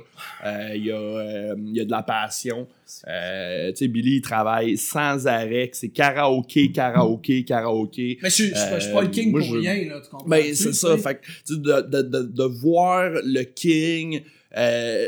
euh, 0.44 0.68
il, 0.76 0.92
a, 0.92 0.94
euh, 0.94 1.56
il 1.58 1.80
a 1.80 1.84
de 1.84 1.90
la 1.90 2.02
passion. 2.02 2.68
Euh, 3.08 3.70
tu 3.70 3.76
sais, 3.78 3.88
Billy, 3.88 4.16
il 4.16 4.20
travaille 4.20 4.76
sans 4.76 5.26
arrêt. 5.26 5.70
C'est 5.72 5.88
karaoké, 5.88 6.70
karaoké, 6.70 7.44
karaoké. 7.44 8.18
Mais 8.22 8.30
suis- 8.36 8.48
je 8.54 8.58
suis 8.58 8.70
pas- 8.70 8.78
je 8.78 8.84
suis 8.84 8.92
pas 8.94 9.00
le 9.02 9.08
Euh, 9.08 9.10
king 9.10 9.30
moi, 9.30 9.40
pour 9.40 9.48
je- 9.48 9.58
rien, 9.58 9.74
là, 9.88 10.00
tu 10.02 10.10
comprends? 10.10 10.28
Ben, 10.28 10.54
c'est 10.54 10.72
ça. 10.74 10.96
Fait 10.98 11.20
que, 11.20 11.52
de, 11.54 11.80
de, 11.82 12.02
de, 12.02 12.22
de 12.22 12.42
voir 12.44 13.10
le 13.24 13.42
King 13.42 14.22
euh, 14.58 15.06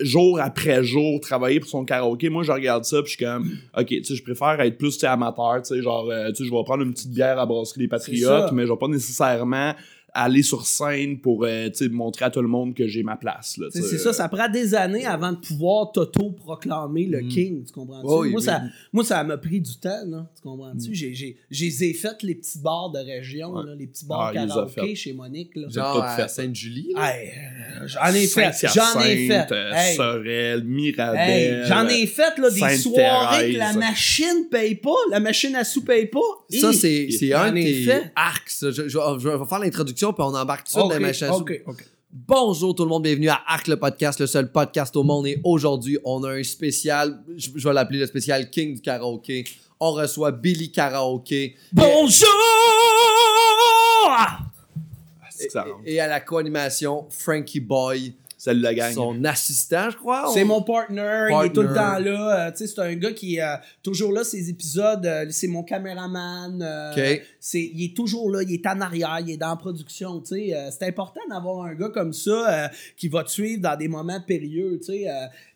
jour 0.00 0.40
après 0.40 0.82
jour 0.82 1.20
travailler 1.20 1.60
pour 1.60 1.68
son 1.68 1.84
karaoké, 1.84 2.28
moi, 2.30 2.42
je 2.42 2.50
regarde 2.50 2.84
ça, 2.84 3.00
puis 3.02 3.12
je 3.12 3.16
suis 3.16 3.24
comme, 3.24 3.48
OK, 3.78 3.86
tu 3.86 4.04
sais, 4.04 4.14
je 4.16 4.22
préfère 4.24 4.60
être 4.60 4.76
plus 4.76 5.02
amateur, 5.04 5.62
tu 5.62 5.74
sais, 5.76 5.82
genre, 5.82 6.10
euh, 6.10 6.30
tu 6.30 6.36
sais, 6.36 6.44
je 6.44 6.50
vais 6.50 6.64
prendre 6.64 6.82
une 6.82 6.92
petite 6.92 7.10
bière 7.10 7.38
à 7.38 7.46
brasserie 7.46 7.80
des. 7.80 7.88
Patriotes, 7.88 8.50
mais 8.52 8.66
je 8.66 8.72
vais 8.72 8.78
pas 8.78 8.88
nécessairement 8.88 9.72
aller 10.14 10.42
sur 10.42 10.66
scène 10.66 11.18
pour, 11.20 11.44
euh, 11.44 11.68
montrer 11.90 12.26
à 12.26 12.30
tout 12.30 12.42
le 12.42 12.48
monde 12.48 12.74
que 12.74 12.86
j'ai 12.86 13.02
ma 13.02 13.16
place, 13.16 13.56
là, 13.56 13.68
C'est 13.70 13.80
sais. 13.80 13.88
c'est 13.88 13.98
ça, 13.98 14.12
ça 14.12 14.28
prend 14.28 14.48
des 14.48 14.74
années 14.74 15.06
avant 15.06 15.32
de 15.32 15.38
pouvoir 15.38 15.90
t'auto-proclamer 15.92 17.06
le 17.06 17.22
Mm. 17.22 17.28
king, 17.28 17.64
tu 17.64 17.72
comprends-tu? 17.72 18.06
Oh, 18.06 18.24
moi, 18.24 18.30
oui. 18.34 18.42
ça, 18.42 18.62
moi, 18.92 19.04
ça 19.04 19.22
m'a 19.24 19.36
pris 19.38 19.60
du 19.60 19.76
temps, 19.78 20.04
là, 20.06 20.26
tu 20.36 20.42
comprends-tu? 20.42 20.94
J'ai- 20.94 21.36
J'ai 21.50 21.92
fait 21.94 22.22
les 22.22 22.34
petits 22.34 22.58
bars 22.58 22.90
de 22.90 22.98
région, 22.98 23.52
Ouais. 23.52 23.64
là, 23.66 23.74
les 23.74 23.86
petits 23.86 24.04
bars 24.06 24.30
Ah, 24.30 24.32
karaoké 24.34 24.94
chez 24.94 25.12
Monique. 25.12 25.54
Là. 25.56 25.66
J'ai 25.68 25.74
Genre 25.80 26.02
à 26.02 26.16
fait. 26.16 26.28
Sainte-Julie. 26.28 26.92
Hey, 26.96 27.28
euh, 27.30 27.86
j'en 27.86 28.06
ai 28.14 28.26
fait, 28.26 28.52
j'en 28.74 29.00
ai 29.00 29.26
fait. 29.28 29.46
Euh, 29.52 29.70
Hey, 29.74 29.96
Sorel, 29.96 30.64
Mirabel. 30.64 31.20
hey, 31.30 31.66
j'en 31.68 31.86
ai 31.88 32.06
fait 32.06 32.36
là, 32.38 32.50
des 32.50 32.76
soirées 32.78 33.52
que 33.52 33.58
la 33.58 33.72
machine 33.74 34.46
paye 34.50 34.74
pas, 34.74 34.90
la 35.10 35.20
machine 35.20 35.54
à 35.56 35.64
sous 35.64 35.82
paye 35.84 36.06
pas. 36.06 36.20
Ça, 36.50 36.72
c'est 36.72 37.08
un 37.32 37.52
de 37.52 37.58
ai 37.58 37.64
tes 37.64 37.82
fait. 37.84 38.12
arcs. 38.14 38.42
ça. 38.50 38.70
Je, 38.70 38.82
je- 38.82 38.88
je- 38.88 38.98
je 39.18 39.28
vais 39.28 39.44
faire 39.46 39.58
l'introduction, 39.58 40.01
puis 40.10 40.22
on 40.22 40.34
embarque 40.34 40.66
tout 40.66 40.74
de 40.74 40.80
suite 40.80 40.84
Ok, 40.84 40.90
dans 40.90 40.98
les 40.98 41.60
ok. 41.66 41.86
Bonjour 42.10 42.74
tout 42.74 42.82
le 42.82 42.88
monde, 42.90 43.04
bienvenue 43.04 43.28
à 43.28 43.40
Arc 43.46 43.68
le 43.68 43.76
podcast, 43.76 44.20
le 44.20 44.26
seul 44.26 44.50
podcast 44.50 44.96
au 44.96 45.02
monde. 45.02 45.26
Et 45.26 45.40
aujourd'hui, 45.44 45.98
on 46.04 46.24
a 46.24 46.32
un 46.32 46.42
spécial, 46.42 47.22
je, 47.36 47.50
je 47.54 47.68
vais 47.68 47.72
l'appeler 47.72 48.00
le 48.00 48.06
spécial 48.06 48.50
King 48.50 48.74
du 48.74 48.80
karaoké. 48.82 49.44
On 49.80 49.92
reçoit 49.92 50.30
Billy 50.32 50.70
Karaoké. 50.70 51.56
Bonjour! 51.72 52.28
Et, 55.84 55.94
et 55.94 56.00
à 56.00 56.06
la 56.06 56.20
co-animation, 56.20 57.06
Frankie 57.10 57.60
Boy, 57.60 58.14
Salut 58.44 58.60
la 58.60 58.74
gang. 58.74 58.92
son 58.92 59.24
assistant, 59.24 59.88
je 59.90 59.96
crois. 59.96 60.28
C'est 60.34 60.42
On- 60.42 60.46
mon 60.46 60.62
partner, 60.62 61.28
il 61.30 61.46
est 61.46 61.52
tout 61.52 61.62
le 61.62 61.72
temps 61.72 61.96
là. 62.00 62.48
Euh, 62.48 62.50
tu 62.50 62.56
sais, 62.56 62.66
c'est 62.66 62.80
un 62.80 62.94
gars 62.96 63.12
qui 63.12 63.36
est 63.36 63.40
euh, 63.40 63.54
toujours 63.84 64.12
là, 64.12 64.24
ses 64.24 64.50
épisodes. 64.50 65.06
euh, 65.06 65.26
c'est 65.30 65.46
mon 65.46 65.62
caméraman. 65.62 66.60
euh, 66.60 67.16
c'est, 67.38 67.62
il 67.62 67.84
est 67.84 67.96
toujours 67.96 68.28
là, 68.32 68.42
il 68.42 68.52
est 68.52 68.66
en 68.66 68.80
arrière, 68.80 69.18
il 69.20 69.30
est 69.30 69.36
dans 69.36 69.50
la 69.50 69.56
production. 69.56 70.20
tu 70.20 70.34
sais. 70.34 70.56
Euh, 70.56 70.70
c'est 70.72 70.88
important 70.88 71.20
d'avoir 71.30 71.66
un 71.66 71.74
gars 71.76 71.90
comme 71.90 72.12
ça 72.12 72.64
euh, 72.64 72.68
qui 72.96 73.06
va 73.06 73.22
te 73.22 73.30
suivre 73.30 73.62
dans 73.62 73.76
des 73.78 73.86
moments 73.86 74.20
périlleux. 74.20 74.78
tu 74.80 74.86
sais. 74.86 75.06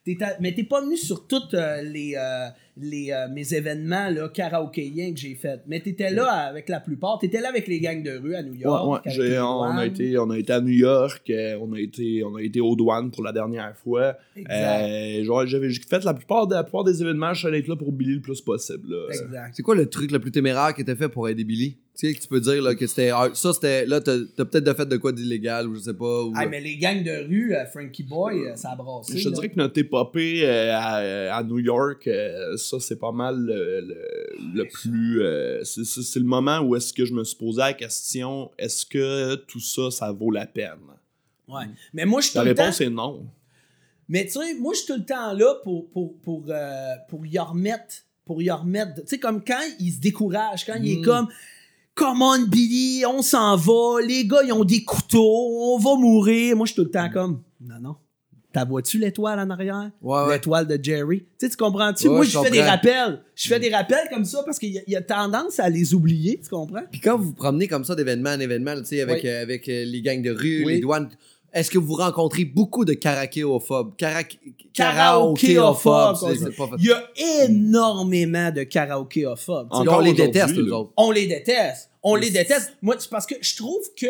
T'es 0.07 0.23
à- 0.23 0.37
mais 0.41 0.55
t'es 0.55 0.63
pas 0.63 0.81
venu 0.81 0.97
sur 0.97 1.27
tous 1.27 1.43
euh, 1.55 1.83
les, 1.83 2.15
euh, 2.17 2.47
les, 2.77 3.11
euh, 3.11 3.27
mes 3.29 3.53
événements 3.55 4.09
là, 4.09 4.29
karaokéens 4.29 5.13
que 5.13 5.19
j'ai 5.19 5.35
fait. 5.35 5.61
Mais 5.67 5.81
t'étais 5.81 6.11
là 6.11 6.31
avec 6.31 6.69
la 6.69 6.79
plupart. 6.79 7.19
T'étais 7.19 7.41
là 7.41 7.49
avec 7.49 7.67
les 7.67 7.81
gangs 7.81 8.05
de 8.05 8.13
rue 8.17 8.37
à 8.37 8.43
New 8.45 8.55
York. 8.55 8.83
ouais, 9.03 9.39
on, 9.41 9.77
a 9.79 9.87
été, 9.87 10.17
on 10.19 10.31
a 10.31 10.39
été 10.39 10.53
à 10.53 10.61
New 10.61 10.69
York, 10.75 11.33
on, 11.61 11.73
a 11.73 11.81
été, 11.81 12.23
on 12.23 12.37
a 12.37 12.43
été 12.43 12.61
aux 12.61 12.77
douanes 12.77 13.11
pour 13.11 13.25
la 13.25 13.33
dernière 13.33 13.77
fois. 13.77 14.17
Exact. 14.37 14.53
Euh, 14.85 15.25
genre, 15.25 15.45
j'avais 15.47 15.71
j'ai 15.71 15.81
fait 15.83 16.05
la 16.05 16.15
plupart, 16.15 16.47
de- 16.47 16.55
la 16.55 16.63
plupart 16.63 16.85
des 16.85 17.03
événements, 17.03 17.35
je 17.35 17.41
suis 17.41 17.49
allé 17.49 17.59
être 17.59 17.69
là 17.69 17.75
pour 17.77 17.91
Billy 17.91 18.15
le 18.15 18.21
plus 18.21 18.41
possible. 18.41 18.89
là. 18.89 19.07
Exact. 19.11 19.55
C'est 19.55 19.63
quoi 19.65 19.75
le 19.75 19.87
truc 19.87 20.13
le 20.13 20.21
plus 20.21 20.31
téméraire 20.31 20.73
que 20.73 20.83
t'as 20.83 20.95
fait 20.95 21.09
pour 21.09 21.29
aider 21.29 21.43
Billy? 21.45 21.79
Tu 21.99 22.09
sais, 22.09 22.15
que 22.15 22.21
tu 22.21 22.29
peux 22.29 22.41
dire 22.41 22.63
là, 22.63 22.75
que 22.75 22.87
c'était. 22.87 23.11
Ça, 23.33 23.53
c'était. 23.55 23.87
Là, 23.87 24.03
t'as 24.03 24.19
t'as 24.37 24.45
peut-être 24.45 24.77
fait 24.77 24.85
de 24.87 24.99
quoi 24.99 25.13
d'illégal 25.13 25.67
ou 25.67 25.75
je 25.77 25.81
sais 25.81 25.95
pas. 25.95 26.25
Ou, 26.25 26.33
Ah, 26.37 26.45
mais 26.47 26.61
les 26.61 26.77
gangs 26.77 27.03
de 27.03 27.27
rue, 27.27 27.55
euh, 27.57 27.65
Frankie 27.67 28.03
Boy, 28.03 28.41
euh, 28.49 28.55
ça 28.55 28.73
a 28.73 28.77
brassé. 28.77 29.17
Je 29.17 29.25
te 29.25 29.29
là. 29.31 29.35
dirais 29.37 29.49
que 29.49 29.57
notre 29.57 29.79
épopée 29.79 30.43
euh, 30.45 30.75
à, 30.75 31.37
à 31.37 31.43
New 31.43 31.59
York, 31.59 32.07
euh, 32.07 32.55
ça, 32.59 32.79
c'est 32.81 32.99
pas 32.99 33.13
mal 33.13 33.39
le, 33.39 33.81
le- 33.81 34.53
le 34.55 34.65
plus. 34.69 35.23
euh, 35.23 35.65
c'est- 35.65 36.19
le 36.19 36.27
moment 36.27 36.59
où 36.61 36.77
est-ce 36.77 36.93
que 36.93 37.07
je 37.07 37.15
me 37.15 37.25
suis 37.25 37.37
posé 37.37 37.61
la 37.61 37.73
question 37.73 38.51
est-ce 38.59 38.85
que 38.85 39.35
tout 39.47 39.61
ça, 39.61 39.91
ça 39.91 40.13
vaut 40.13 40.31
la 40.31 40.47
peine? 40.47 40.77
Ouais. 41.49 41.65
Mais 41.95 42.05
moi, 42.05 42.21
je 42.21 42.27
suis 42.29 42.39
La 42.39 42.43
temps. 42.55 42.63
réponse 42.63 42.81
est 42.83 42.91
non. 42.91 43.25
Mais 44.09 44.25
tu 44.27 44.33
sais, 44.33 44.55
moi, 44.61 44.75
je 44.75 44.81
suis 44.81 44.87
tout 44.87 44.99
le 44.99 45.05
temps 45.07 45.33
là 45.33 45.55
pour, 45.65 45.89
pour, 45.89 46.15
pour, 46.19 46.45
euh, 46.51 46.95
pour 47.09 47.25
y 47.25 47.39
remettre. 47.39 47.95
Pour 48.27 48.43
y 48.43 48.51
remettre. 48.51 48.97
Tu 48.97 49.07
sais, 49.07 49.19
comme 49.19 49.43
quand 49.43 49.63
il 49.81 49.93
se 49.93 50.01
décourage, 50.01 50.67
quand 50.67 50.75
il 50.79 50.93
est 50.93 51.01
Mm. 51.01 51.05
comme. 51.05 51.29
Come 51.97 52.21
on, 52.23 52.43
Billy, 52.47 53.05
on 53.07 53.23
s'en 53.23 53.57
va. 53.57 54.01
Les 54.07 54.27
gars, 54.27 54.43
ils 54.45 54.53
ont 54.53 54.65
des 54.65 54.85
couteaux. 54.85 55.73
On 55.75 55.79
va 55.79 55.97
mourir. 55.97 56.55
Moi, 56.55 56.67
je 56.67 56.73
suis 56.73 56.77
tout 56.83 56.85
le 56.85 56.91
temps 56.91 57.09
comme. 57.11 57.43
Non, 57.61 57.77
non. 57.81 57.97
T'as 58.53 58.65
vois-tu 58.65 58.99
l'étoile 58.99 59.39
en 59.41 59.49
arrière? 59.51 59.91
Ouais, 60.03 60.23
ouais. 60.27 60.35
L'étoile 60.35 60.67
de 60.67 60.79
Jerry? 60.83 61.21
Tu 61.21 61.27
sais, 61.39 61.49
tu 61.51 61.57
comprends-tu? 61.57 62.09
Ouais, 62.09 62.15
Moi, 62.17 62.25
je 62.25 62.31
je 62.31 62.39
fais 62.39 62.51
des 62.51 62.63
rappels. 62.63 63.21
Je 63.35 63.49
fais 63.49 63.61
des 63.61 63.69
rappels 63.75 64.09
comme 64.11 64.25
ça 64.25 64.43
parce 64.45 64.59
qu'il 64.59 64.71
y, 64.73 64.79
a- 64.79 64.83
il 64.87 64.93
y 64.93 64.97
a 64.97 65.03
tendance 65.03 65.59
à 65.61 65.69
les 65.69 65.93
oublier. 65.95 66.41
Tu 66.43 66.49
comprends? 66.49 66.81
Puis 66.91 67.01
quand 67.01 67.17
vous 67.19 67.25
vous 67.25 67.33
promenez 67.35 67.67
comme 67.69 67.85
ça 67.85 67.95
d'événement 67.95 68.31
en 68.31 68.41
événement, 68.41 68.75
tu 68.79 68.85
sais, 68.87 69.01
avec, 69.03 69.23
Oui. 69.25 69.29
euh, 69.29 69.43
avec 69.43 69.69
euh, 69.69 69.85
les 69.85 70.01
gangs 70.01 70.23
de 70.23 70.31
rue, 70.31 70.65
Oui. 70.65 70.75
les 70.75 70.81
douanes, 70.81 71.09
est-ce 71.57 71.71
que 71.71 71.79
vous 71.79 71.95
rencontrez 71.95 72.45
beaucoup 72.45 72.85
de 72.85 72.93
karaokéophobes? 72.95 73.95
Karaoké- 73.97 74.39
Karaokéophobes. 74.73 76.17
Il 76.79 76.87
y 76.87 76.93
a 76.93 77.03
énormément 77.45 78.51
de 78.51 78.63
karaokéophobes. 78.65 79.69
on 79.89 80.01
les 80.01 80.13
déteste, 80.13 80.55
eux 80.59 80.73
autres. 80.73 80.93
On 80.97 81.11
les 81.11 81.27
déteste. 81.27 81.91
On 82.03 82.15
les 82.15 82.31
déteste. 82.31 82.75
Moi, 82.83 82.95
c'est 82.99 83.11
parce 83.11 83.27
que 83.27 83.35
je 83.41 83.57
trouve 83.57 83.83
que 84.01 84.07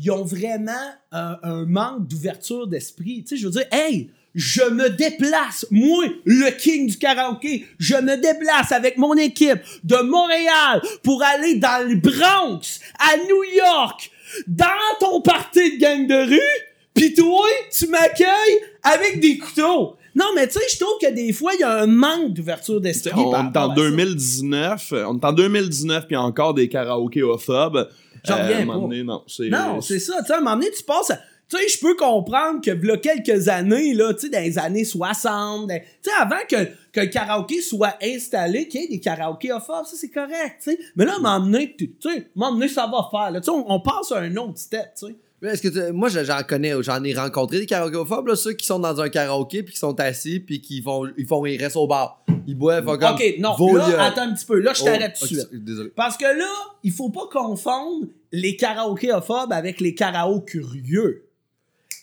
ils 0.00 0.10
ont 0.12 0.24
vraiment 0.24 0.72
un, 1.10 1.38
un 1.42 1.64
manque 1.64 2.06
d'ouverture 2.06 2.66
d'esprit. 2.68 3.24
Tu 3.24 3.30
sais, 3.30 3.36
je 3.36 3.46
veux 3.46 3.52
dire, 3.52 3.66
hey, 3.72 4.10
je 4.34 4.62
me 4.70 4.90
déplace, 4.90 5.66
moi, 5.70 6.04
le 6.24 6.50
king 6.56 6.88
du 6.88 6.98
karaoké, 6.98 7.66
je 7.78 7.96
me 7.96 8.16
déplace 8.16 8.70
avec 8.70 8.96
mon 8.98 9.14
équipe 9.14 9.58
de 9.82 9.96
Montréal 9.96 10.82
pour 11.02 11.22
aller 11.24 11.56
dans 11.56 11.88
le 11.88 11.96
Bronx, 11.96 12.78
à 13.00 13.16
New 13.16 13.44
York, 13.56 14.10
dans 14.46 14.66
ton 15.00 15.20
party 15.22 15.78
de 15.78 15.80
gang 15.80 16.06
de 16.06 16.28
rue, 16.30 16.67
pis 16.98 17.14
toi, 17.14 17.46
tu 17.70 17.86
m'accueilles 17.88 18.58
avec 18.82 19.20
des 19.20 19.38
couteaux. 19.38 19.94
Non, 20.14 20.26
mais 20.34 20.48
tu 20.48 20.54
sais, 20.54 20.64
je 20.72 20.78
trouve 20.78 20.98
que 21.00 21.12
des 21.12 21.32
fois, 21.32 21.52
il 21.54 21.60
y 21.60 21.62
a 21.64 21.82
un 21.82 21.86
manque 21.86 22.32
d'ouverture 22.34 22.80
d'esprit. 22.80 23.12
on 23.16 23.30
par 23.30 23.40
est 23.40 23.44
rapport 23.44 23.62
en 23.62 23.70
à 23.72 23.76
ça. 23.76 23.82
2019, 23.82 24.92
euh, 24.92 25.04
on 25.08 25.18
est 25.18 25.24
en 25.24 25.32
2019 25.32 26.06
puis 26.06 26.16
encore 26.16 26.54
des 26.54 26.68
karaokéophobes. 26.68 27.88
J'en 28.24 28.34
Euh, 28.38 28.42
reviens 28.42 28.64
non, 29.04 29.22
c'est 29.28 29.48
Non, 29.48 29.80
c'est 29.80 29.98
ça. 30.00 30.14
Tu 30.20 30.26
sais, 30.26 30.32
à 30.32 30.36
un 30.36 30.40
moment 30.40 30.56
donné, 30.56 30.70
tu 30.76 30.82
passes. 30.82 31.10
à- 31.10 31.20
Tu 31.50 31.56
sais, 31.56 31.66
je 31.68 31.78
peux 31.80 31.94
comprendre 31.94 32.60
que, 32.62 32.72
là, 32.72 32.98
quelques 32.98 33.48
années, 33.48 33.94
là, 33.94 34.12
tu 34.12 34.20
sais, 34.26 34.28
dans 34.28 34.42
les 34.42 34.58
années 34.58 34.84
60, 34.84 35.66
dans- 35.68 35.78
tu 35.78 35.84
sais, 36.02 36.10
avant 36.20 36.36
que, 36.46 36.56
que 36.92 37.00
le 37.00 37.06
karaoké 37.06 37.62
soit 37.62 37.94
installé, 38.02 38.68
qu'il 38.68 38.82
y 38.82 38.84
ait 38.84 38.88
des 38.88 39.00
karaokéophobes, 39.00 39.86
ça, 39.86 39.96
c'est 39.96 40.10
correct, 40.10 40.56
tu 40.62 40.72
sais. 40.72 40.78
Mais 40.94 41.06
là, 41.06 41.12
à 41.12 41.16
un 41.16 41.20
moment 41.20 41.40
donné, 41.40 41.74
tu 41.78 41.90
sais, 42.02 42.26
donné, 42.50 42.68
ça 42.68 42.86
va 42.86 43.08
faire, 43.10 43.30
là. 43.30 43.40
Tu 43.40 43.46
sais, 43.46 43.50
on, 43.50 43.64
on 43.70 43.80
passe 43.80 44.12
à 44.12 44.18
un 44.18 44.36
autre 44.36 44.58
step, 44.58 44.90
tu 44.98 45.06
sais. 45.06 45.16
Mais 45.40 45.50
Est-ce 45.50 45.62
que 45.68 45.90
moi 45.92 46.08
je- 46.08 46.24
j'en 46.24 46.42
connais, 46.42 46.72
j'en 46.82 47.02
ai 47.04 47.14
rencontré 47.14 47.60
des 47.60 47.66
karaokéophobes, 47.66 48.26
là, 48.26 48.34
ceux 48.36 48.54
qui 48.54 48.66
sont 48.66 48.80
dans 48.80 49.00
un 49.00 49.08
karaoké 49.08 49.62
puis 49.62 49.72
qui 49.74 49.78
sont 49.78 49.98
assis 50.00 50.40
puis 50.40 50.60
qui 50.60 50.82
font, 50.82 51.06
ils 51.16 51.26
font, 51.26 51.46
ils 51.46 51.56
restent 51.62 51.76
au 51.76 51.86
bar, 51.86 52.24
ils 52.46 52.56
boivent, 52.56 52.84
comme. 52.84 53.14
Ok, 53.14 53.22
non, 53.38 53.54
là, 53.74 54.02
attends 54.04 54.22
un 54.22 54.34
petit 54.34 54.44
peu. 54.46 54.58
Là, 54.58 54.72
je 54.74 54.82
Oh, 54.82 54.84
t'arrête 54.86 55.14
tout 55.18 55.26
de 55.28 55.40
ok, 55.40 55.46
suite. 55.48 55.64
Désolé. 55.64 55.90
Parce 55.94 56.16
que 56.16 56.24
là, 56.24 56.50
il 56.82 56.90
faut 56.92 57.10
pas 57.10 57.28
confondre 57.30 58.06
les 58.32 58.56
karaokéophobes 58.56 59.52
avec 59.52 59.80
les 59.80 59.94
karaokés 59.94 60.44
curieux. 60.60 61.24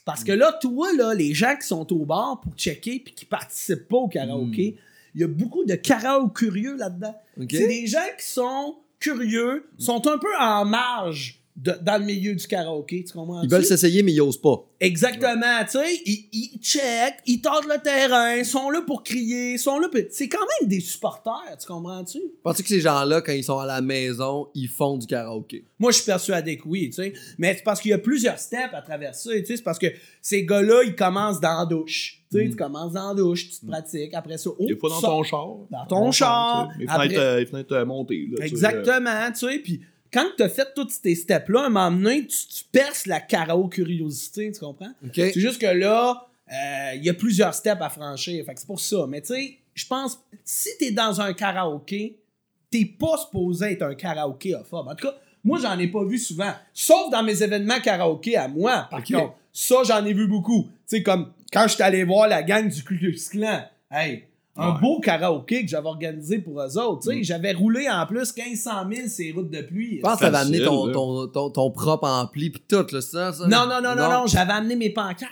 Parce 0.06 0.24
que 0.24 0.32
là, 0.32 0.58
toi, 0.62 0.88
là, 0.96 1.13
les 1.13 1.34
gens 1.34 1.56
qui 1.60 1.68
sont 1.68 1.92
au 1.92 2.06
bar 2.06 2.39
pour 2.42 2.54
checker 2.56 3.00
puis 3.04 3.13
qui 3.13 3.25
participent 3.25 3.88
pas 3.89 3.98
au 3.98 4.08
karaoké, 4.08 4.77
il 5.13 5.22
y 5.22 5.24
a 5.24 5.27
beaucoup 5.27 5.65
de 5.65 5.75
karaokés 5.75 6.34
curieux 6.46 6.77
là-dedans. 6.77 7.15
C'est 7.50 7.68
des 7.68 7.88
gens 7.88 8.00
qui 8.18 8.25
sont 8.25 8.75
curieux, 9.00 9.65
sont 9.77 10.08
un 10.08 10.18
peu 10.20 10.34
en 10.39 10.63
marge 10.65 11.42
de- 11.56 11.78
dans 11.82 11.98
le 11.98 12.06
milieu 12.06 12.36
du 12.36 12.46
karaoké, 12.48 13.04
tu 13.06 13.14
comprends? 13.14 13.42
Ils 13.42 13.50
veulent 13.50 13.64
s'essayer 13.66 14.04
mais 14.04 14.12
ils 14.12 14.22
osent 14.22 14.42
pas. 14.42 14.66
Exactement, 14.82 15.64
tu 15.64 15.80
sais, 15.80 16.02
ils, 16.06 16.28
ils 16.34 16.60
checkent, 16.62 17.20
ils 17.26 17.40
tentent 17.42 17.66
le 17.66 17.82
terrain, 17.82 18.44
sont 18.44 18.70
là 18.70 18.82
pour 18.82 19.04
crier, 19.04 19.58
sont 19.58 19.80
là 19.80 19.88
pour... 19.90 20.02
C'est 20.12 20.28
quand 20.28 20.46
même 20.60 20.68
des 20.70 20.80
supporters, 20.82 21.58
tu 21.60 21.66
comprends-tu? 21.68 22.20
Penses-tu 22.44 22.64
que 22.64 22.70
ces 22.70 22.82
gens-là, 22.82 23.22
quand 23.22 23.32
ils 23.32 23.44
sont 23.44 23.58
à 23.60 23.66
la 23.66 23.82
maison, 23.82 24.48
ils 24.54 24.68
font 24.68 24.98
du 24.98 25.08
karaoké? 25.08 25.64
Moi, 25.80 25.92
je 25.92 25.98
suis 25.98 26.06
persuadé 26.06 26.58
que 26.58 26.68
oui, 26.68 26.88
tu 26.90 26.96
sais. 26.98 27.14
Mais 27.38 27.56
c'est 27.56 27.64
parce 27.64 27.80
qu'il 27.82 27.92
y 27.92 27.94
a 27.94 27.98
plusieurs 28.00 28.38
steps 28.38 28.74
à 28.74 28.82
travers 28.82 29.16
ça, 29.16 29.32
tu 29.32 29.46
sais. 29.46 29.58
C'est 29.58 29.64
parce 29.64 29.80
que 29.80 29.88
ces 30.22 30.46
gars-là, 30.46 30.84
ils 30.86 30.96
commencent 30.96 31.40
dans 31.40 31.60
la 31.60 31.66
douche. 31.66 32.22
Tu 32.32 32.38
sais, 32.40 32.50
tu 32.50 32.56
commences 32.58 32.92
dans 32.94 33.10
la 33.10 33.14
douche, 33.16 33.50
tu 33.50 33.60
te 33.62 33.66
pratiques, 33.66 34.14
après 34.14 34.38
ça... 34.38 34.50
oh, 34.58 34.66
Des 34.66 34.76
fois 34.76 34.90
dans 34.90 35.02
ton 35.02 35.24
char. 35.24 35.48
Dans 35.72 35.86
ton 35.88 36.12
char, 36.12 36.68
tu 36.68 36.80
sais. 36.80 36.80
Les 36.86 36.90
après- 36.90 37.06
fenêtres, 37.08 37.22
euh, 37.22 37.40
les 37.40 37.46
fenêtres 37.46 37.74
euh, 37.74 37.86
montées. 37.86 38.28
là, 38.30 38.38
sais, 38.40 38.48
Exactement, 38.48 39.32
tu 39.32 39.48
sais. 39.48 39.60
Puis 39.60 39.82
quand 40.15 40.27
tu 40.38 40.43
as 40.43 40.50
fait 40.50 40.67
tous 40.74 40.88
ces 41.03 41.13
steps-là, 41.15 41.63
à 41.63 41.65
un 41.65 41.69
moment 41.69 41.91
donné, 41.91 42.25
tu, 42.25 42.38
tu 42.48 42.63
perces 42.72 43.05
la 43.05 43.19
karaoke-curiosité, 43.19 44.51
tu 44.51 44.60
comprends? 44.62 44.91
C'est 45.13 45.34
juste 45.39 45.60
que 45.60 45.65
là, 45.67 46.27
euh, 46.51 46.91
il 46.95 47.03
y 47.03 47.10
a 47.10 47.13
plusieurs 47.13 47.53
steps 47.53 47.81
à 47.81 47.89
franchir. 47.89 48.45
Fait 48.45 48.53
que 48.53 48.60
c'est 48.60 48.65
pour 48.67 48.79
ça. 48.79 49.05
Mais 49.07 49.22
tu 49.22 49.27
sais, 49.34 49.57
je 49.74 49.86
pense, 49.86 50.19
si 50.43 50.69
t'es 50.79 50.91
dans 50.91 51.19
un 51.19 51.34
karaoké, 51.34 52.17
t'es 52.72 52.86
pas 52.86 53.17
supposé 53.17 53.74
être 53.74 53.81
un 53.84 53.95
karaokéophobe. 53.95 54.88
En 54.88 54.95
tout 54.95 55.07
cas, 55.07 55.15
moi, 55.43 55.60
j'en 55.60 55.77
ai 55.77 55.88
pas 55.88 56.03
vu 56.05 56.17
souvent. 56.17 56.53
Sauf 56.74 57.12
dans 57.12 57.22
mes 57.24 57.43
événements 57.43 57.79
karaoké 57.79 58.38
à 58.38 58.48
moi, 58.48 58.88
par 58.89 59.00
Ok. 59.01 59.12
contre. 59.12 59.34
Ça, 59.51 59.75
j'en 59.86 60.03
ai 60.05 60.13
vu 60.13 60.27
beaucoup. 60.27 60.63
Tu 60.88 60.98
sais, 60.98 61.03
comme 61.03 61.31
quand 61.51 61.67
je 61.67 61.74
suis 61.75 61.84
allé 61.84 62.03
voir 62.03 62.27
la 62.27 62.41
gang 62.43 62.67
du 62.69 62.84
Ku 62.84 62.98
Klux 62.98 63.17
Klan. 63.31 63.63
Hey, 63.91 64.24
un 64.58 64.74
Ouais. 64.74 64.80
beau 64.82 65.00
karaoké 65.02 65.64
que 65.64 65.70
j'avais 65.70 65.88
organisé 65.88 66.40
pour 66.40 66.62
eux 66.62 66.78
autres. 66.78 67.10
Tu 67.10 67.18
sais, 67.18 67.24
J'avais 67.24 67.52
roulé 67.54 67.90
en 67.90 68.06
plus 68.06 68.34
1500 68.36 68.72
000 68.92 69.08
ces 69.08 69.32
routes 69.32 69.50
de 69.50 69.62
pluie. 69.62 69.98
Je 69.98 70.02
pense 70.02 70.16
que 70.20 70.26
t'avais 70.26 70.38
amené 70.38 70.64
ton, 70.64 70.92
ton, 70.92 71.28
ton, 71.28 71.50
ton 71.50 71.72
propre 71.72 72.08
ampli 72.08 72.50
pis 72.50 72.62
tout, 72.68 72.86
là, 72.92 73.02
ça, 73.02 73.34
ça? 73.34 73.48
Non, 73.48 73.66
non, 73.68 73.82
non, 73.82 73.96
non, 73.96 74.10
non, 74.10 74.28
j'avais 74.28 74.54
amené 74.54 74.76
mes 74.76 74.90
pancartes. 74.92 75.32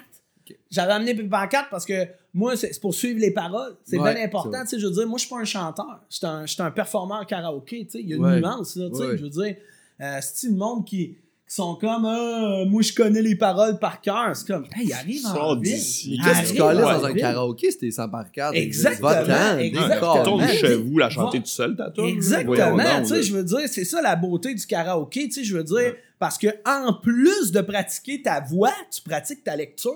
J'avais 0.70 0.92
amené 0.92 1.14
mes 1.14 1.24
pancartes 1.24 1.70
parce 1.72 1.86
que 1.86 2.06
moi, 2.34 2.58
c'est 2.58 2.78
pour 2.82 2.94
suivre 2.94 3.20
les 3.20 3.32
paroles. 3.32 3.76
C'est 3.86 3.98
Ouais, 3.98 4.14
bien 4.14 4.26
important. 4.26 4.62
Tu 4.64 4.70
sais, 4.70 4.80
je 4.80 4.88
veux 4.88 4.92
dire, 4.94 5.08
moi, 5.08 5.18
je 5.18 5.26
suis 5.26 5.34
pas 5.34 5.40
un 5.40 5.46
chanteur. 5.46 6.02
Je 6.10 6.18
suis 6.18 6.62
un, 6.62 6.66
un 6.66 6.72
performeur 6.72 7.26
karaoké. 7.26 7.86
Tu 7.86 7.92
sais, 7.92 8.00
il 8.02 8.10
y 8.10 8.14
a 8.14 8.16
une 8.18 8.26
Ouais. 8.26 8.40
nuance, 8.42 8.76
là. 8.76 8.90
Tu 8.90 8.96
sais, 8.98 9.06
Ouais. 9.06 9.18
je 9.18 9.24
veux 9.24 9.30
dire, 9.30 9.56
euh, 10.02 10.18
c'est 10.22 10.48
le 10.50 10.56
monde 10.56 10.86
qui, 10.86 11.16
qui 11.48 11.56
sont 11.56 11.76
comme, 11.76 12.06
Ah, 12.06 12.64
moi, 12.68 12.82
je 12.82 12.94
connais 12.94 13.22
les 13.22 13.36
paroles 13.36 13.78
par 13.80 14.02
cœur. 14.02 14.36
C'est 14.36 14.48
comme, 14.48 14.66
hey, 14.76 14.92
arrive 14.94 15.26
en 15.26 15.56
ville. 15.56 15.74
d'ici. 15.74 16.18
Qu'est-ce 16.24 16.52
que 16.52 16.56
tu 16.58 16.62
en 16.62 16.74
dans 16.74 17.06
un 17.06 17.14
karaoké? 17.14 17.72
C'était 17.72 17.92
sans 17.92 18.10
par 18.10 18.32
carte. 18.32 18.56
Exactement, 18.56 19.58
exactement. 19.60 20.24
Tourne 20.24 20.48
chez 20.48 20.76
vous 20.76 20.98
la 20.98 21.10
chanter 21.10 21.40
tout 21.40 21.46
seul, 21.46 21.76
ta 21.76 21.90
tourne, 21.92 22.08
là. 22.08 22.14
Exactement. 22.14 23.02
Tu 23.02 23.06
sais, 23.08 23.24
je 23.24 23.36
veux 23.36 23.44
dire, 23.44 23.62
c'est 23.68 23.86
ça 23.86 24.02
la 24.02 24.16
beauté 24.16 24.54
du 24.54 24.66
karaoké. 24.66 25.26
Tu 25.28 25.32
sais, 25.32 25.44
je 25.44 25.56
veux 25.58 25.64
dire, 25.64 25.94
parce 26.20 26.38
que 26.38 26.48
en 26.66 26.94
plus 26.94 27.52
de 27.52 27.62
pratiquer 27.62 28.22
ta 28.22 28.40
voix, 28.40 28.74
tu 28.92 29.02
pratiques 29.02 29.44
ta 29.44 29.56
lecture. 29.56 29.94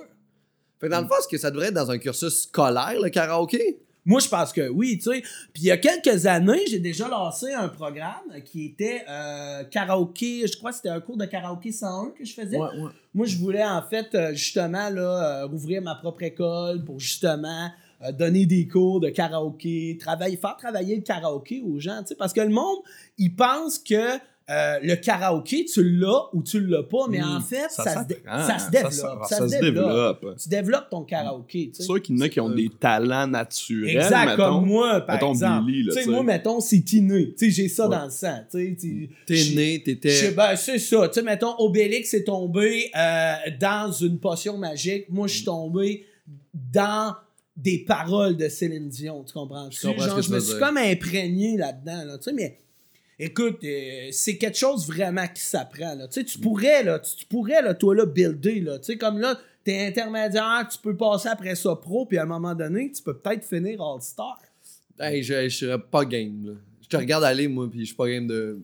Fait 0.80 0.88
que 0.88 0.92
dans 0.92 1.02
le 1.02 1.08
fond, 1.08 1.16
est-ce 1.20 1.28
que 1.28 1.38
ça 1.38 1.50
devrait 1.50 1.68
être 1.70 1.74
dans 1.74 1.90
un 1.90 1.98
cursus 1.98 2.44
scolaire, 2.44 3.00
le 3.02 3.10
karaoké? 3.10 3.80
Moi, 4.08 4.22
je 4.22 4.30
pense 4.30 4.54
que 4.54 4.70
oui, 4.70 4.98
tu 4.98 5.12
sais. 5.12 5.22
Puis 5.54 5.64
il 5.64 5.66
y 5.66 5.72
a 5.72 5.78
quelques 5.78 6.26
années, 6.26 6.66
j'ai 6.70 6.80
déjà 6.80 7.10
lancé 7.10 7.52
un 7.52 7.68
programme 7.68 8.42
qui 8.46 8.66
était 8.66 9.04
euh, 9.10 9.66
karaoké. 9.66 10.48
Je 10.48 10.58
crois 10.58 10.72
que 10.72 10.78
c'était 10.78 10.90
un 10.90 11.02
cours 11.02 11.18
de 11.18 11.26
karaoké 11.26 11.74
101 11.74 12.12
que 12.18 12.24
je 12.24 12.34
faisais. 12.34 12.58
Moi, 13.14 13.26
je 13.26 13.38
voulais 13.38 13.66
en 13.66 13.82
fait 13.82 14.16
euh, 14.16 14.32
justement 14.32 14.90
là, 14.90 15.42
euh, 15.42 15.46
rouvrir 15.48 15.82
ma 15.82 15.96
propre 15.96 16.24
école 16.24 16.86
pour 16.86 17.02
justement 17.02 17.70
donner 18.14 18.46
des 18.46 18.68
cours 18.68 19.02
de 19.02 19.10
karaoké, 19.10 19.98
travailler, 20.00 20.38
faire 20.38 20.56
travailler 20.56 20.96
le 20.96 21.02
karaoké 21.02 21.64
aux 21.66 21.80
gens, 21.80 22.02
tu 22.02 22.10
sais, 22.10 22.16
parce 22.16 22.32
que 22.32 22.42
le 22.42 22.50
monde, 22.50 22.78
il 23.18 23.36
pense 23.36 23.80
que 23.80 24.20
euh, 24.50 24.80
le 24.82 24.96
karaoké, 24.96 25.66
tu 25.66 25.84
l'as 25.98 26.30
ou 26.34 26.42
tu 26.42 26.66
l'as 26.66 26.84
pas, 26.84 27.08
mais 27.10 27.22
en 27.22 27.42
fait, 27.42 27.70
ça, 27.70 28.04
se, 28.04 28.08
dé- 28.08 28.16
s'apprend, 28.24 28.48
ça 28.48 28.60
se 28.60 28.72
développe. 28.72 28.94
ça- 28.94 29.36
se 29.50 29.60
développe. 29.60 30.22
développe. 30.22 30.38
Tu 30.42 30.50
développes 30.50 30.90
ton 30.90 31.04
karaoké. 31.04 31.72
C'est 31.74 31.84
sûr 31.84 32.02
qu'il 32.02 32.16
y 32.16 32.20
en 32.20 32.22
a 32.22 32.30
qui 32.30 32.40
ont 32.40 32.50
des 32.50 32.70
talents 32.70 33.28
naturels, 33.28 33.98
Exact, 33.98 34.26
mettons. 34.26 34.44
comme 34.60 34.66
moi, 34.68 35.02
par 35.02 35.16
Mettons 35.16 35.32
exemple. 35.34 35.66
Billy, 35.66 35.84
là, 35.84 35.94
moi, 36.12 36.24
mettons, 36.24 36.60
c'est 36.62 36.84
sais, 37.36 37.50
j'ai 37.52 37.68
ça 37.68 37.90
Ouais. 37.90 37.98
dans 37.98 38.06
le 38.06 38.12
sang. 38.12 38.38
T'es 38.52 38.76
né, 39.56 39.82
t'étais. 39.84 40.32
ben, 40.32 40.56
c'est 40.56 40.80
ça. 40.80 41.10
Mettons, 41.24 41.54
Obélix 41.60 42.14
est 42.14 42.24
tombé 42.24 42.90
euh, 42.98 43.34
dans 43.60 43.92
une 43.92 44.18
potion 44.20 44.58
magique. 44.58 45.06
Moi, 45.10 45.28
je 45.28 45.36
suis 45.36 45.44
tombé 45.46 46.06
dans 46.54 47.16
des 47.56 47.80
paroles 47.80 48.38
de 48.38 48.48
Céline 48.50 48.88
Dion. 48.88 49.24
Tu 49.26 49.34
comprends? 49.34 49.70
Je 49.72 50.32
me 50.32 50.40
suis 50.40 50.60
comme 50.60 50.78
imprégné 50.78 51.58
là-dedans. 51.58 52.06
Là, 52.06 52.18
tu 52.18 52.26
sais, 52.26 52.34
mais 52.34 52.58
écoute, 53.20 53.64
euh, 53.64 54.10
c'est 54.12 54.38
quelque 54.38 54.58
chose 54.58 54.88
vraiment 54.88 55.28
qui 55.28 55.42
s'apprend. 55.42 55.96
là. 55.96 56.08
Tu 56.08 56.22
sais, 56.22 56.26
tu 56.26 56.40
pourrais, 56.40 56.84
là, 56.84 57.00
tu, 57.00 57.16
tu 57.16 57.26
pourrais, 57.26 57.76
toi, 57.78 57.96
là, 57.96 58.06
builder. 58.06 58.60
Là, 58.60 58.80
tu 58.80 58.86
sais, 58.86 58.98
comme 58.98 59.20
là, 59.20 59.40
t'es 59.64 59.86
intermédiaire, 59.86 60.68
tu 60.72 60.78
peux 60.78 60.96
passer 60.96 61.30
après 61.30 61.56
ça 61.56 61.76
pro, 61.76 62.06
puis 62.06 62.18
à 62.18 62.24
un 62.24 62.28
moment 62.28 62.56
donné, 62.56 62.92
tu 62.92 63.02
peux 63.04 63.18
peut-être 63.18 63.44
finir 63.44 63.82
All-Star. 63.82 64.40
Je, 65.00 65.50
serais 65.50 65.80
pas 65.80 66.06
game, 66.06 66.46
là. 66.46 66.54
Je 66.82 66.88
te 66.88 66.98
regarde 66.98 67.26
aller, 67.26 67.48
moi, 67.50 67.70
pis 67.70 67.82
je 67.82 67.86
suis 67.86 67.96
pas 67.96 68.08
game 68.08 68.28
de. 68.28 68.62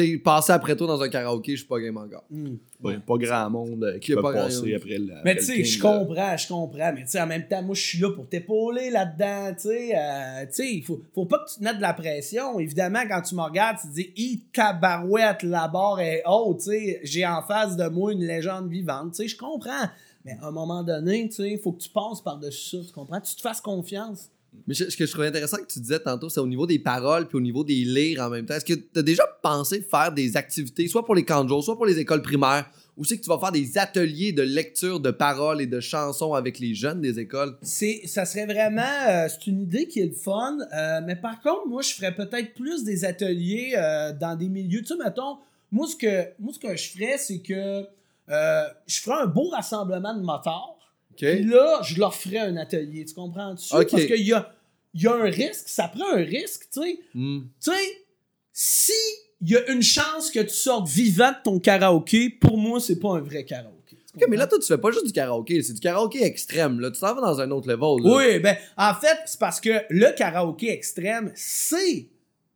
Sais, 0.00 0.18
passer 0.18 0.52
après 0.52 0.76
toi 0.76 0.86
dans 0.86 1.02
un 1.02 1.08
karaoké, 1.08 1.52
je 1.52 1.58
suis 1.58 1.66
pas 1.66 1.80
game 1.80 1.96
encore. 1.96 2.24
Hmm. 2.30 2.56
Ouais, 2.82 2.98
pas 2.98 3.16
grand 3.16 3.50
monde 3.50 3.84
euh, 3.84 3.98
qui 3.98 4.12
va 4.12 4.22
pas 4.22 4.32
grand 4.32 4.44
passer 4.44 4.74
après 4.74 4.98
le. 4.98 5.14
Mais 5.24 5.36
tu 5.36 5.44
sais, 5.44 5.64
je 5.64 5.80
comprends, 5.80 6.36
je 6.36 6.48
comprends. 6.48 6.92
Mais 6.94 7.02
tu 7.02 7.10
sais, 7.10 7.20
en 7.20 7.26
même 7.26 7.46
temps, 7.46 7.62
moi, 7.62 7.74
je 7.74 7.82
suis 7.82 7.98
là 7.98 8.10
pour 8.10 8.28
t'épauler 8.28 8.90
là-dedans. 8.90 9.54
Tu 9.54 9.68
sais, 9.68 9.92
euh, 9.96 10.46
tu 10.46 10.52
sais, 10.52 10.74
il 10.74 10.82
faut, 10.82 11.00
faut 11.14 11.26
pas 11.26 11.38
que 11.38 11.52
tu 11.52 11.58
te 11.58 11.64
mettes 11.64 11.76
de 11.76 11.82
la 11.82 11.94
pression. 11.94 12.58
Évidemment, 12.58 13.02
quand 13.08 13.22
tu 13.22 13.34
me 13.34 13.42
regardes, 13.42 13.78
tu 13.80 13.88
te 13.88 13.94
dis, 13.94 14.12
hi, 14.16 14.42
cabarouette, 14.52 15.42
la 15.42 15.68
barre 15.68 16.00
est 16.00 16.22
haute. 16.26 16.58
Tu 16.58 16.70
sais, 16.70 17.00
j'ai 17.02 17.26
en 17.26 17.42
face 17.42 17.76
de 17.76 17.88
moi 17.88 18.12
une 18.12 18.24
légende 18.24 18.68
vivante. 18.68 19.12
Tu 19.12 19.22
sais, 19.22 19.28
je 19.28 19.36
comprends. 19.36 19.88
Mais 20.24 20.36
à 20.40 20.48
un 20.48 20.52
moment 20.52 20.82
donné, 20.82 21.28
tu 21.28 21.36
sais, 21.36 21.50
il 21.50 21.58
faut 21.58 21.72
que 21.72 21.82
tu 21.82 21.88
passes 21.88 22.20
par-dessus 22.20 22.76
ça. 22.78 22.84
Tu 22.86 22.92
comprends? 22.92 23.20
Tu 23.20 23.34
te 23.34 23.40
fasses 23.40 23.60
confiance. 23.60 24.30
Mais 24.66 24.74
ce 24.74 24.96
que 24.96 25.06
je 25.06 25.10
trouvais 25.10 25.26
intéressant 25.26 25.56
que 25.56 25.66
tu 25.66 25.80
disais 25.80 25.98
tantôt, 25.98 26.28
c'est 26.28 26.40
au 26.40 26.46
niveau 26.46 26.66
des 26.66 26.78
paroles 26.78 27.26
puis 27.26 27.36
au 27.36 27.40
niveau 27.40 27.64
des 27.64 27.84
lires 27.84 28.20
en 28.22 28.30
même 28.30 28.46
temps. 28.46 28.54
Est-ce 28.54 28.64
que 28.64 28.74
tu 28.74 28.98
as 28.98 29.02
déjà 29.02 29.24
pensé 29.42 29.80
faire 29.82 30.12
des 30.12 30.36
activités, 30.36 30.86
soit 30.88 31.04
pour 31.04 31.14
les 31.14 31.24
camps 31.24 31.46
soit 31.60 31.76
pour 31.76 31.86
les 31.86 31.98
écoles 31.98 32.22
primaires, 32.22 32.70
ou 32.96 33.04
c'est 33.04 33.16
que 33.16 33.22
tu 33.22 33.28
vas 33.28 33.38
faire 33.38 33.52
des 33.52 33.78
ateliers 33.78 34.32
de 34.32 34.42
lecture 34.42 35.00
de 35.00 35.10
paroles 35.10 35.60
et 35.60 35.66
de 35.66 35.80
chansons 35.80 36.34
avec 36.34 36.58
les 36.58 36.74
jeunes 36.74 37.00
des 37.00 37.18
écoles? 37.18 37.56
C'est, 37.62 38.02
ça 38.06 38.24
serait 38.24 38.46
vraiment, 38.46 38.82
euh, 39.08 39.28
c'est 39.28 39.46
une 39.48 39.62
idée 39.62 39.88
qui 39.88 40.00
est 40.00 40.06
le 40.06 40.12
fun. 40.12 40.58
euh, 40.74 41.00
mais 41.04 41.16
par 41.16 41.40
contre, 41.40 41.66
moi, 41.66 41.82
je 41.82 41.94
ferais 41.94 42.14
peut-être 42.14 42.54
plus 42.54 42.84
des 42.84 43.04
ateliers 43.04 43.74
euh, 43.76 44.12
dans 44.12 44.36
des 44.36 44.48
milieux. 44.48 44.80
Tu 44.80 44.88
sais, 44.88 44.96
mettons, 45.02 45.38
moi, 45.70 45.86
ce 45.86 45.96
que, 45.96 46.28
moi, 46.38 46.52
ce 46.52 46.58
que 46.58 46.76
je 46.76 46.90
ferais, 46.90 47.18
c'est 47.18 47.40
que 47.40 47.84
je 48.28 49.00
ferais 49.00 49.22
un 49.22 49.26
beau 49.26 49.48
rassemblement 49.48 50.14
de 50.14 50.22
motards. 50.22 50.71
Puis 51.30 51.44
là, 51.44 51.80
je 51.82 51.98
leur 51.98 52.14
ferais 52.14 52.38
un 52.38 52.56
atelier. 52.56 53.04
Tu 53.04 53.14
comprends-tu? 53.14 53.68
Parce 53.70 54.06
qu'il 54.06 54.26
y 54.26 54.32
a, 54.32 54.52
y 54.94 55.06
a 55.06 55.14
un 55.14 55.30
risque, 55.30 55.68
ça 55.68 55.88
prend 55.88 56.12
un 56.12 56.24
risque, 56.24 56.68
tu 56.72 56.80
sais. 56.82 56.98
Hmm. 57.14 57.42
Tu 57.62 57.70
sais, 57.70 58.04
si 58.52 58.92
il 59.40 59.50
y 59.50 59.56
a 59.56 59.70
une 59.70 59.82
chance 59.82 60.30
que 60.30 60.40
tu 60.40 60.54
sortes 60.54 60.88
vivant 60.88 61.30
de 61.30 61.42
ton 61.42 61.58
karaoké, 61.58 62.30
pour 62.30 62.58
moi, 62.58 62.80
c'est 62.80 62.98
pas 62.98 63.16
un 63.16 63.20
vrai 63.20 63.44
karaoké. 63.44 63.96
Tu 63.96 64.22
Ok, 64.22 64.28
mais 64.28 64.36
là, 64.36 64.46
toi, 64.46 64.58
tu 64.58 64.66
fais 64.66 64.78
pas 64.78 64.90
juste 64.90 65.06
du 65.06 65.12
karaoké, 65.12 65.62
c'est 65.62 65.72
du 65.72 65.80
karaoké 65.80 66.22
extrême. 66.22 66.80
Là. 66.80 66.90
Tu 66.90 67.00
t'en 67.00 67.14
vas 67.14 67.20
dans 67.20 67.40
un 67.40 67.50
autre 67.50 67.68
level. 67.68 68.04
Là. 68.04 68.16
Oui, 68.16 68.38
ben, 68.38 68.56
en 68.76 68.94
fait, 68.94 69.18
c'est 69.26 69.38
parce 69.38 69.60
que 69.60 69.70
le 69.90 70.14
karaoké 70.14 70.70
extrême, 70.70 71.32
c'est 71.34 72.06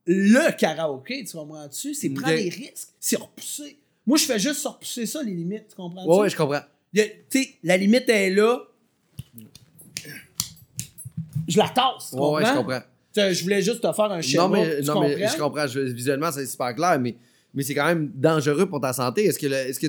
le 0.07 0.53
karaoké, 0.57 1.25
tu 1.25 1.37
comprends-tu? 1.37 1.95
C'est 1.95 2.11
prendre 2.11 2.37
des 2.37 2.49
risques, 2.49 2.91
c'est 3.01 3.17
repousser. 3.17 3.79
Moi, 4.07 4.19
je 4.19 4.25
fais 4.25 4.39
juste 4.39 4.65
repousser 4.65 5.07
ça, 5.07 5.23
les 5.23 5.33
limites, 5.33 5.69
tu 5.71 5.77
comprends-tu? 5.77 6.09
Ouais, 6.09 6.31
je 6.31 6.37
comprends. 6.37 6.63
Tu 6.95 7.03
sais, 7.29 7.55
la 7.63 7.77
limite 7.77 8.09
est 8.09 8.31
là. 8.31 8.59
Je 11.49 11.59
la 11.59 11.69
tasse, 11.69 12.13
Ouais, 12.13 12.31
ouais, 12.33 12.45
je 12.45 12.53
comprends? 12.55 12.81
Je 13.15 13.43
voulais 13.43 13.63
juste 13.63 13.81
te 13.81 13.93
faire 13.93 14.11
un 14.13 14.21
schéma, 14.21 14.43
Non, 14.45 14.49
mais, 14.51 14.81
non, 14.83 15.01
mais 15.01 15.29
je 15.29 15.37
comprends. 15.39 15.67
Je- 15.67 15.81
visuellement, 15.81 16.31
c'est 16.33 16.45
super 16.47 16.75
clair, 16.75 16.99
mais, 17.01 17.17
mais 17.55 17.63
c'est 17.63 17.75
quand 17.75 17.87
même 17.87 18.11
dangereux 18.15 18.69
pour 18.69 18.81
ta 18.81 18.93
santé. 18.93 19.25
Est-ce 19.27 19.39
que, 19.39 19.47
le- 19.47 19.55
est-ce 19.55 19.81
que. 19.81 19.87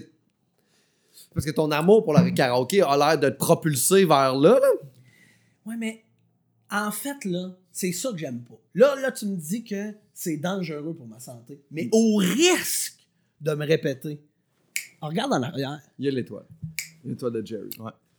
Parce 1.34 1.46
que 1.46 1.52
ton 1.52 1.70
amour 1.72 2.04
pour 2.04 2.14
le 2.14 2.30
karaoké 2.36 2.82
a 2.82 2.96
l'air 2.96 3.20
de 3.20 3.30
te 3.30 3.36
propulser 3.38 4.06
vers 4.06 4.36
là, 4.36 4.60
là? 4.60 4.68
Ouais, 5.66 5.76
mais 5.78 6.04
en 6.72 6.92
fait, 6.92 7.26
là, 7.26 7.52
c'est 7.72 7.92
ça 7.92 8.12
que 8.12 8.18
j'aime 8.18 8.40
pas. 8.42 8.56
Là, 8.76 8.96
là, 9.02 9.12
tu 9.12 9.26
me 9.26 9.36
dis 9.36 9.64
que 9.64 9.94
c'est 10.14 10.38
dangereux 10.38 10.94
pour 10.96 11.08
ma 11.08 11.20
santé. 11.20 11.60
Mais 11.72 11.90
au 11.92 12.18
risque 12.18 12.96
de 13.42 13.54
me 13.56 13.66
répéter, 13.66 14.22
regarde 15.02 15.34
en 15.34 15.42
arrière. 15.44 15.80
Il 16.00 16.06
y 16.06 16.08
a 16.08 16.12
l'étoile. 16.12 16.46
L'étoile 17.08 17.34
de 17.34 17.46
Jerry. 17.46 17.70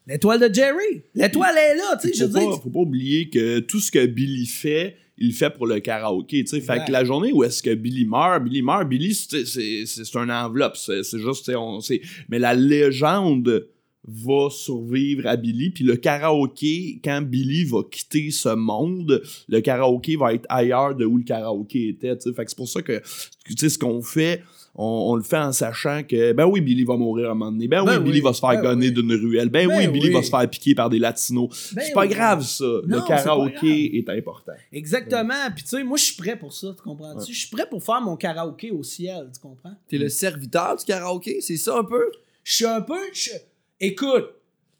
L'étoile 0.06 0.40
de 0.48 0.54
Jerry. 0.54 1.02
L'étoile 1.14 1.56
est 1.56 1.76
là, 1.76 1.96
tu 2.00 2.08
sais, 2.08 2.14
je 2.14 2.20
Faut 2.24 2.28
veux 2.28 2.32
pas, 2.34 2.40
dire. 2.40 2.62
faut 2.62 2.70
pas 2.70 2.80
oublier 2.80 3.28
que 3.28 3.58
tout 3.60 3.78
ce 3.80 3.90
que 3.90 4.06
Billy 4.06 4.46
fait, 4.46 4.96
il 5.18 5.28
le 5.28 5.32
fait 5.34 5.50
pour 5.50 5.66
le 5.66 5.80
karaoké. 5.80 6.44
tu 6.44 6.50
sais. 6.50 6.60
Fait 6.60 6.82
que 6.86 6.92
la 6.92 7.04
journée 7.04 7.32
où 7.32 7.44
est-ce 7.44 7.62
que 7.62 7.74
Billy 7.74 8.06
meurt, 8.06 8.42
Billy 8.42 8.62
meurt, 8.62 8.88
Billy, 8.88 9.14
c'est 9.14 9.44
c'est- 9.44 9.84
c'est- 9.84 10.04
c'est 10.04 10.18
un 10.18 10.30
enveloppe. 10.30 10.76
C'est 10.76 11.02
c'est 11.02 11.18
juste, 11.18 11.44
tu 11.44 11.50
sais, 11.50 11.56
on 11.56 11.80
sait. 11.80 12.00
Mais 12.30 12.38
la 12.38 12.54
légende 12.54 13.66
va 14.10 14.48
survivre 14.48 15.26
à 15.26 15.36
Billy. 15.36 15.68
Puis 15.70 15.84
le 15.84 15.96
karaoké, 15.96 17.00
quand 17.04 17.20
Billy 17.20 17.64
va 17.64 17.80
quitter 17.90 18.30
ce 18.30 18.54
monde, 18.54 19.20
le 19.48 19.60
karaoké 19.60 20.16
va 20.16 20.32
être 20.32 20.46
ailleurs 20.48 20.94
de 20.94 21.04
où 21.04 21.18
le 21.18 21.24
karaoké 21.24 21.88
était. 21.88 22.16
tu 22.16 22.30
sais. 22.30 22.34
Fait 22.34 22.44
que 22.44 22.50
c'est 22.50 22.56
pour 22.56 22.68
ça 22.68 22.80
que, 22.80 23.02
tu 23.44 23.54
sais, 23.58 23.68
ce 23.68 23.76
qu'on 23.78 24.00
fait, 24.00 24.42
on, 24.80 25.10
on 25.10 25.16
le 25.16 25.22
fait 25.24 25.36
en 25.38 25.50
sachant 25.52 26.02
que, 26.04 26.32
ben 26.32 26.46
oui, 26.46 26.60
Billy 26.60 26.84
va 26.84 26.96
mourir 26.96 27.28
à 27.28 27.32
un 27.32 27.34
moment 27.34 27.50
donné. 27.50 27.66
Ben, 27.66 27.84
Ben 27.84 27.98
oui, 27.98 28.04
Billy 28.04 28.18
oui, 28.18 28.24
va 28.24 28.32
se 28.32 28.38
faire 28.38 28.50
ben 28.50 28.62
gonner 28.62 28.86
oui. 28.86 28.92
d'une 28.92 29.12
ruelle. 29.12 29.48
Ben, 29.48 29.66
Ben 29.66 29.76
oui, 29.76 29.88
Billy 29.88 30.06
oui. 30.08 30.14
va 30.14 30.22
se 30.22 30.30
faire 30.30 30.48
piquer 30.48 30.74
par 30.76 30.88
des 30.88 31.00
latinos. 31.00 31.72
Ben 31.74 31.82
c'est 31.84 31.92
pas 31.92 32.02
oui. 32.02 32.08
grave, 32.08 32.42
ça. 32.44 32.64
Non, 32.64 32.98
le 32.98 33.06
karaoké 33.08 33.98
est, 33.98 34.08
important. 34.08 34.52
Exactement. 34.72 35.34
Puis 35.54 35.64
tu 35.64 35.70
sais, 35.70 35.82
moi, 35.84 35.96
je 35.98 36.04
suis 36.04 36.16
prêt 36.16 36.38
pour 36.38 36.52
ça, 36.52 36.68
tu 36.76 36.82
comprends-tu? 36.82 37.18
Ouais. 37.18 37.32
Je 37.34 37.38
suis 37.38 37.48
prêt 37.50 37.68
pour 37.68 37.82
faire 37.82 38.00
mon 38.00 38.16
karaoké 38.16 38.70
au 38.70 38.82
ciel, 38.84 39.28
tu 39.34 39.40
comprends? 39.40 39.74
T'es 39.88 39.98
le 39.98 40.08
serviteur 40.08 40.76
du 40.76 40.84
karaoké, 40.84 41.40
c'est 41.40 41.56
ça 41.56 41.76
un 41.78 41.84
peu? 41.84 42.04
Je 42.44 42.54
suis 42.54 42.64
un 42.66 42.80
peu... 42.80 42.98
je- 43.12 43.30
Écoute, 43.80 44.30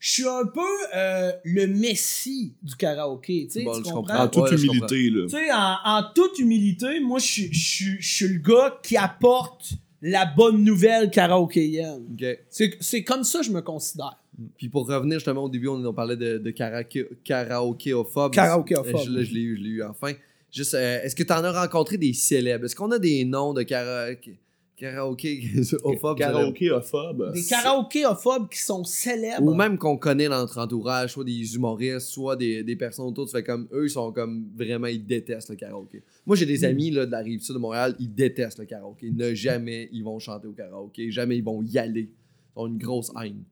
je 0.01 0.13
suis 0.13 0.29
un 0.29 0.45
peu 0.47 0.61
euh, 0.95 1.33
le 1.45 1.67
messie 1.67 2.55
du 2.63 2.77
karaoké, 2.77 3.49
tu 3.51 3.59
sais, 3.59 3.65
Bon, 3.65 3.73
tu 3.73 3.79
je 3.79 3.83
comprends? 3.85 4.01
comprends. 4.03 4.23
En 4.25 4.29
toute 4.29 4.51
ouais, 4.53 4.57
humilité, 4.57 5.11
là. 5.11 5.23
Tu 5.25 5.31
sais, 5.31 5.53
en, 5.53 5.77
en 5.85 6.03
toute 6.15 6.39
humilité, 6.39 7.01
moi, 7.01 7.19
je 7.19 7.49
suis 7.53 8.29
le 8.29 8.39
gars 8.39 8.79
qui 8.83 8.97
apporte 8.97 9.73
la 10.03 10.27
bonne 10.27 10.63
nouvelle 10.65 11.11
karaokéenne. 11.11 12.05
OK. 12.13 12.25
C'est 12.51 12.77
c'est 12.81 13.03
comme 13.05 13.25
ça 13.25 13.41
que 13.41 13.47
je 13.47 13.51
me 13.53 13.61
considère. 13.63 14.17
Puis 14.57 14.69
pour 14.69 14.87
revenir 14.87 15.19
justement 15.19 15.45
au 15.45 15.49
début, 15.49 15.67
on, 15.69 15.85
on 15.85 15.93
parlait 15.93 16.17
de, 16.17 16.39
de 16.39 16.51
karaoké, 16.51 17.07
karaokéophobe. 17.25 18.33
Karaokéophobe. 18.33 19.01
Je- 19.05 19.11
Là, 19.11 19.23
je 19.25 19.33
l'ai 19.35 19.41
eu, 19.41 19.57
je 19.57 19.63
l'ai 19.63 19.69
eu 19.71 19.83
enfin. 19.83 20.13
Juste, 20.53 20.75
euh, 20.75 21.03
est-ce 21.03 21.15
que 21.15 21.23
tu 21.25 21.33
en 21.33 21.45
as 21.45 21.61
rencontré 21.63 21.99
des 21.99 22.13
célèbres? 22.15 22.65
Est-ce 22.65 22.75
qu'on 22.77 22.91
a 22.93 22.99
des 22.99 23.25
noms 23.25 23.53
de 23.53 23.63
karaoké? 23.63 24.39
Karaokéophobes? 24.79 26.19
Karaokéophobe. 26.19 27.33
Des 27.35 27.43
karaokéophobes 27.45 28.49
qui 28.49 28.59
sont 28.61 28.85
célèbres. 28.85 29.43
Ou 29.43 29.55
même 29.55 29.77
qu'on 29.79 29.97
connaît 29.97 30.29
dans 30.29 30.39
notre 30.39 30.59
entourage, 30.59 31.13
soit 31.13 31.25
des 31.25 31.55
humoristes, 31.55 32.09
soit 32.09 32.37
des, 32.37 32.63
des 32.63 32.77
personnes 32.77 33.07
autour, 33.07 33.27
tu 33.27 33.33
fais 33.33 33.43
comme 33.43 33.69
eux, 33.73 33.87
ils 33.87 33.91
sont 33.91 34.13
comme 34.13 34.47
vraiment, 34.57 34.87
ils 34.87 35.05
détestent 35.05 35.51
le 35.51 35.57
karaoké. 35.57 36.03
Moi, 36.27 36.37
j'ai 36.37 36.45
Mm. 36.45 36.49
des 36.49 36.65
amis 36.65 36.91
là, 36.91 37.07
de 37.07 37.11
la 37.11 37.19
rive 37.21 37.41
sud 37.41 37.55
de 37.55 37.61
Montréal, 37.61 37.95
ils 37.99 38.13
détestent 38.15 38.59
le 38.59 38.65
karaoké. 38.67 39.11
Ne 39.11 39.35
jamais 39.35 39.89
ils 39.93 40.03
vont 40.05 40.19
chanter 40.19 40.47
au 40.47 40.53
karaoké, 40.53 41.11
jamais 41.11 41.37
ils 41.39 41.45
vont 41.45 41.63
y 41.63 41.77
aller. 41.79 42.09
Ils 42.57 42.61
ont 42.61 42.67
une 42.67 42.79
grosse 42.79 43.11
haine. 43.23 43.43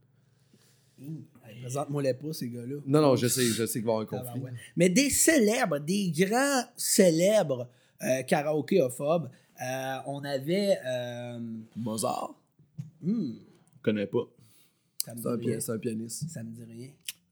Hey, 1.00 1.60
Présente-moi 1.62 2.02
les 2.02 2.14
pas, 2.14 2.32
ces 2.32 2.48
gars-là. 2.48 2.76
Non, 2.86 3.02
non, 3.02 3.16
je 3.16 3.26
sais, 3.26 3.44
je 3.44 3.66
sais 3.66 3.80
qu'il 3.80 3.86
va 3.86 3.92
y 3.92 3.96
avoir 3.96 4.14
un 4.14 4.16
Ah, 4.18 4.22
ben 4.24 4.32
conflit. 4.32 4.44
ouais. 4.44 4.50
Mais 4.76 4.88
des 4.88 5.10
célèbres, 5.10 5.78
des 5.78 6.10
grands 6.10 6.62
célèbres 6.76 7.68
euh, 8.02 8.22
karaokéophobes, 8.22 9.30
euh, 9.62 9.96
on 10.06 10.22
avait. 10.24 10.78
euh, 10.86 11.38
Mozart, 11.76 12.34
hmm, 13.02 13.32
Je 13.76 13.82
connais 13.82 14.06
pas. 14.06 14.26
c'est 14.98 15.10
un, 15.26 15.38
pi- 15.38 15.54
un 15.70 15.78
pianiste. 15.78 16.28
ça 16.28 16.42
me 16.42 16.50
dit 16.50 16.64
rien. 16.64 16.88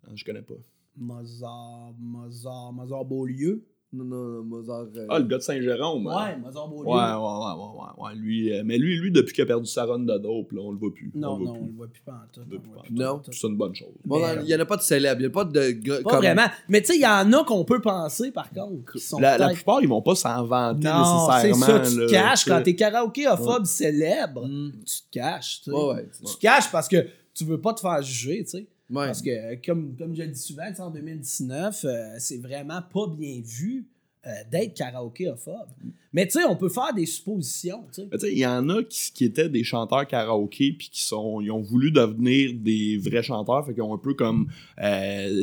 Ah, 0.07 0.11
Je 0.15 0.25
connais 0.25 0.43
pas. 0.43 0.55
Mozart, 0.97 1.93
Mozart, 1.99 2.73
Mozart 2.73 3.05
Beaulieu. 3.05 3.65
Non, 3.95 4.05
non, 4.05 4.17
non, 4.17 4.43
Mozart. 4.43 4.87
euh, 4.97 5.07
Ah, 5.09 5.19
le 5.19 5.25
gars 5.27 5.37
de 5.39 5.43
Saint-Jérôme. 5.43 6.07
hein? 6.09 6.27
Ouais, 6.27 6.37
Mozart 6.39 6.69
Beaulieu. 6.69 6.89
Ouais, 6.89 6.95
ouais, 6.95 7.15
ouais, 7.15 7.55
ouais, 7.55 7.79
ouais, 7.79 8.05
ouais, 8.09 8.15
Lui, 8.17 8.53
euh, 8.53 8.63
mais 8.65 8.77
lui, 8.79 8.99
lui, 8.99 9.13
depuis 9.13 9.33
qu'il 9.35 9.43
a 9.45 9.47
perdu 9.47 9.67
sa 9.67 9.85
run 9.85 10.01
de 10.01 10.19
dope, 10.19 10.53
là, 10.53 10.61
on 10.63 10.73
le 10.73 10.79
voit 10.79 10.93
plus. 10.93 11.11
Non, 11.15 11.35
on 11.35 11.39
non, 11.39 11.51
on 11.63 11.67
le 11.67 11.73
voit 11.73 11.87
plus 11.87 12.03
tout. 12.33 12.41
Plus 12.49 12.95
Non. 12.95 13.23
C'est 13.31 13.47
une 13.47 13.57
bonne 13.57 13.75
chose. 13.75 13.89
Bon, 14.05 14.21
il 14.43 14.49
y 14.49 14.55
en 14.55 14.61
a 14.61 14.65
pas 14.67 14.77
de 14.77 14.83
célèbres, 14.83 15.21
il 15.21 15.25
y 15.25 15.27
a 15.27 15.31
pas 15.31 15.45
de 15.45 15.71
gars 15.71 15.97
Pas 16.03 16.11
comme- 16.11 16.19
vraiment. 16.19 16.47
Mais 16.69 16.81
tu 16.81 16.89
sais, 16.89 16.97
il 16.97 17.03
y 17.03 17.07
en 17.07 17.33
a 17.33 17.45
qu'on 17.45 17.65
peut 17.65 17.81
penser, 17.81 18.31
par 18.33 18.51
contre, 18.51 18.93
qui 18.93 18.99
sont 19.01 19.19
La, 19.21 19.39
la 19.39 19.51
plupart, 19.51 19.81
ils 19.81 19.89
vont 19.89 20.03
pas 20.03 20.15
s'en 20.15 20.45
vanter 20.45 20.89
Non, 20.89 21.29
c'est 21.41 21.49
nécessairement. 21.49 21.85
ça, 21.85 21.91
tu 21.91 21.97
te 21.97 22.01
là, 22.01 22.07
caches. 22.11 22.45
Quand 22.47 22.63
t'es 22.63 22.75
karaokéophobe 22.75 23.65
célèbre, 23.65 24.47
tu 24.85 24.97
te 25.03 25.11
caches. 25.13 25.61
tu 25.63 25.71
sais. 25.71 25.77
Ouais, 25.77 25.95
ouais. 25.95 26.09
Tu 26.27 26.35
te 26.35 26.41
caches 26.41 26.71
parce 26.73 26.89
que 26.89 27.07
tu 27.35 27.45
veux 27.45 27.61
pas 27.61 27.73
te 27.75 27.81
faire 27.81 28.01
juger, 28.03 28.45
tu 28.45 28.51
sais. 28.51 28.67
Parce 28.93 29.23
que, 29.23 29.31
euh, 29.31 29.57
comme, 29.65 29.97
comme 29.97 30.15
je 30.15 30.23
dis 30.23 30.39
souvent, 30.39 30.71
en 30.79 30.91
2019, 30.91 31.85
euh, 31.85 32.15
c'est 32.19 32.39
vraiment 32.39 32.83
pas 32.83 33.07
bien 33.09 33.41
vu 33.43 33.87
euh, 34.27 34.31
d'être 34.51 34.75
karaokéophobe. 34.75 35.69
Mais 36.13 36.27
tu 36.27 36.39
sais, 36.39 36.45
on 36.45 36.55
peut 36.55 36.69
faire 36.69 36.95
des 36.95 37.07
suppositions, 37.07 37.83
il 38.23 38.39
y 38.39 38.47
en 38.47 38.69
a 38.69 38.85
qui, 38.85 39.11
qui 39.13 39.25
étaient 39.25 39.49
des 39.49 39.65
chanteurs 39.65 40.07
karaoké 40.07 40.73
puis 40.79 40.89
qui 40.93 41.03
sont 41.03 41.41
ils 41.41 41.51
ont 41.51 41.61
voulu 41.61 41.91
devenir 41.91 42.53
des 42.55 42.99
vrais 42.99 43.25
chanteurs 43.25 43.67
fait 43.67 43.75
qu'ils 43.75 43.83
ont 43.83 43.93
un 43.95 43.99
peu 43.99 44.15
comme 44.15 44.47
euh, 44.81 44.83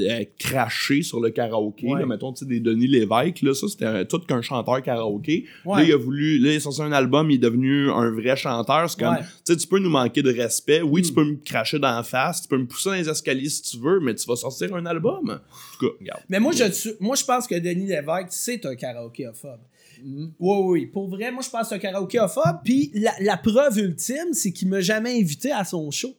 euh, 0.09 0.23
craché 0.39 1.01
sur 1.01 1.19
le 1.19 1.29
karaoké 1.29 1.87
Ouais. 1.87 1.99
là, 1.99 2.05
mettons 2.05 2.31
tu 2.31 2.39
sais 2.39 2.45
des 2.45 2.61
Denis 2.61 2.87
Lévesque 2.87 3.41
là 3.41 3.53
ça 3.53 3.67
c'était 3.67 3.85
un- 3.85 4.05
tout 4.05 4.19
qu'un 4.19 4.41
chanteur 4.41 4.81
karaoké 4.81 5.45
là 5.65 5.83
il 5.83 5.91
a 5.91 5.97
voulu 5.97 6.37
là 6.39 6.53
il 6.53 6.55
a 6.55 6.59
sorti 6.61 6.81
un 6.83 6.93
album 6.93 7.29
il 7.31 7.35
est 7.35 7.39
devenu 7.39 7.89
un 7.89 8.09
vrai 8.11 8.37
chanteur 8.37 8.89
c'est 8.89 8.97
comme 8.99 9.15
Ouais. 9.15 9.21
tu 9.45 9.51
sais 9.53 9.57
tu 9.57 9.67
peux 9.67 9.79
nous 9.79 9.89
manquer 9.89 10.21
de 10.21 10.31
respect 10.31 10.81
oui 10.81 11.01
tu 11.01 11.11
Mm. 11.11 11.15
peux 11.15 11.25
me 11.25 11.35
cracher 11.43 11.79
dans 11.79 11.91
la 11.93 12.03
face 12.03 12.43
tu 12.43 12.47
peux 12.47 12.57
me 12.57 12.65
pousser 12.65 12.89
dans 12.91 12.95
les 12.95 13.09
escaliers 13.09 13.49
si 13.49 13.61
tu 13.63 13.77
veux 13.77 13.99
mais 13.99 14.15
tu 14.15 14.25
vas 14.25 14.37
sortir 14.37 14.73
un 14.73 14.85
album 14.85 15.29
en 15.29 15.35
tout 15.79 15.89
cas 15.89 15.93
regarde 15.99 16.21
Mais 16.29 16.39
moi, 16.39 16.53
je, 16.53 16.63
moi, 17.01 17.15
je 17.17 17.25
pense 17.25 17.45
que 17.47 17.55
Denis 17.55 17.87
Lévesque, 17.87 18.27
c'est 18.29 18.65
un 18.65 18.70
karaokéophobe. 18.75 19.59
Hmm. 20.03 20.29
Oui, 20.39 20.57
oui, 20.63 20.85
pour 20.87 21.07
vrai, 21.07 21.31
moi, 21.31 21.41
je 21.43 21.49
pense 21.49 21.61
que 21.63 21.67
c'est 21.69 21.75
un 21.75 21.79
karaokéophobe. 21.79 22.59
Puis 22.63 22.91
la, 22.95 23.13
la 23.19 23.37
preuve 23.37 23.77
ultime, 23.77 24.33
c'est 24.33 24.51
qu'il 24.51 24.69
m'a 24.69 24.81
jamais 24.81 25.19
invité 25.19 25.51
à 25.51 25.63
son 25.63 25.89
show. 25.91 26.13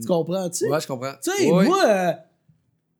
Tu 0.00 0.06
comprends-tu? 0.06 0.66
Ouais, 0.66 0.80
je 0.80 0.86
comprends. 0.86 1.12
Tu 1.22 1.30
sais, 1.30 1.50
moi, 1.50 1.84
euh, 1.86 2.12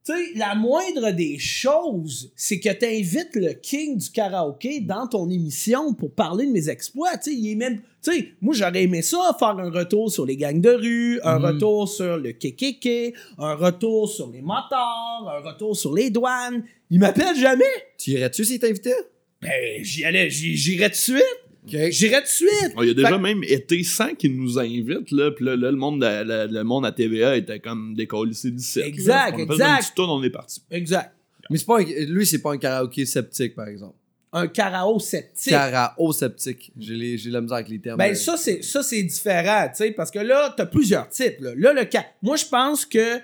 tu 0.05 0.13
sais, 0.13 0.33
la 0.35 0.55
moindre 0.55 1.11
des 1.13 1.39
choses, 1.39 2.33
c'est 2.35 2.59
que 2.59 2.71
tu 2.73 2.85
invites 2.85 3.35
le 3.37 3.53
king 3.53 3.99
du 3.99 4.11
karaoké 4.11 4.81
dans 4.81 5.07
ton 5.07 5.31
émission 5.31 5.95
pour 5.95 6.13
parler 6.13 6.47
de 6.47 6.51
mes 6.53 6.69
exploits. 6.69 7.17
Tu 7.19 7.31
sais, 7.31 7.37
il 7.37 7.53
est 7.53 7.55
même. 7.55 7.81
Tu 8.05 8.13
sais, 8.13 8.29
moi, 8.41 8.53
j'aurais 8.53 8.83
aimé 8.83 9.01
ça, 9.03 9.37
faire 9.39 9.51
un 9.59 9.71
retour 9.71 10.11
sur 10.11 10.27
les 10.27 10.37
gangs 10.37 10.61
de 10.61 10.71
rue, 10.71 11.21
un 11.23 11.39
Mhm. 11.39 11.45
retour 11.45 11.89
sur 11.89 12.17
le 12.17 12.33
kékéké, 12.33 13.15
un 13.39 13.55
retour 13.55 14.09
sur 14.09 14.29
les 14.33 14.43
motards, 14.43 15.25
un 15.29 15.49
retour 15.49 15.77
sur 15.77 15.95
les 15.95 16.11
douanes. 16.11 16.65
Il 16.91 16.99
m'appelle 16.99 17.37
jamais. 17.37 17.65
Tu 17.99 18.11
irais-tu 18.11 18.45
s'il 18.45 18.59
t'invitait? 18.59 18.95
Ben, 19.41 19.83
j'y 19.83 20.05
allais, 20.05 20.31
j'irais 20.31 20.87
tout 20.89 20.95
de 20.95 20.97
suite. 20.97 21.23
Tout 21.65 21.77
de 21.77 21.91
suite. 22.25 22.75
Il 22.81 22.87
y 22.89 22.91
a 22.91 22.95
déjà 22.95 23.09
Fait- 23.11 23.19
même 23.19 23.45
été 23.45 23.83
sans 23.85 24.15
qu'ils 24.15 24.37
nous 24.37 24.59
invitent, 24.59 25.11
là, 25.13 25.31
pis 25.31 25.45
là, 25.45 25.55
là, 25.57 25.71
le, 25.71 25.77
monde 25.77 26.01
de- 26.01 26.25
le, 26.25 26.53
le 26.53 26.65
monde 26.65 26.85
à 26.85 26.91
TVA 26.93 27.37
était 27.37 27.61
comme 27.61 27.95
décollé 27.95 28.33
17. 28.33 28.85
Exact, 28.85 29.31
on 29.33 29.35
a 29.35 29.37
fait 29.47 29.53
exact. 29.53 29.65
un 29.71 29.77
petit 29.79 29.95
tour, 29.95 30.09
on 30.11 30.23
est 30.25 30.31
parti. 30.31 30.61
Exact. 30.71 31.15
Mais 31.51 31.59
c'est 31.59 31.67
pas 31.67 31.81
un- 31.81 31.85
lui, 32.07 32.27
c'est 32.27 32.41
pas 32.43 32.53
un 32.53 32.59
karaoké 32.59 33.07
sceptique, 33.07 33.55
par 33.55 33.69
exemple. 33.69 33.95
Un 34.33 34.47
carao 34.49 34.99
sceptique. 34.99 35.53
Karao 35.53 36.13
sceptique. 36.13 36.73
J'ai 36.79 36.95
les- 36.95 37.19
j'ai 37.19 37.31
la 37.31 37.41
misère 37.43 37.57
avec 37.57 37.69
les 37.69 37.79
termes. 37.81 37.99
Ben 37.99 38.13
Euh, 38.13 38.15
ça 38.15 38.37
c'est 38.39 38.63
ça 38.63 38.83
c'est 38.83 39.03
différent, 39.03 39.67
tu 39.69 39.77
sais 39.85 39.91
parce 39.93 40.11
que 40.11 40.21
là 40.21 40.55
tu 40.57 40.63
as 40.63 40.67
plusieurs 40.67 41.07
types 41.11 41.39
là. 41.41 41.51
Là 41.55 41.75
le 41.75 41.87
ca- 41.91 42.07
moi 42.23 42.37
je 42.37 42.47
pense 42.47 42.87
que 42.87 43.19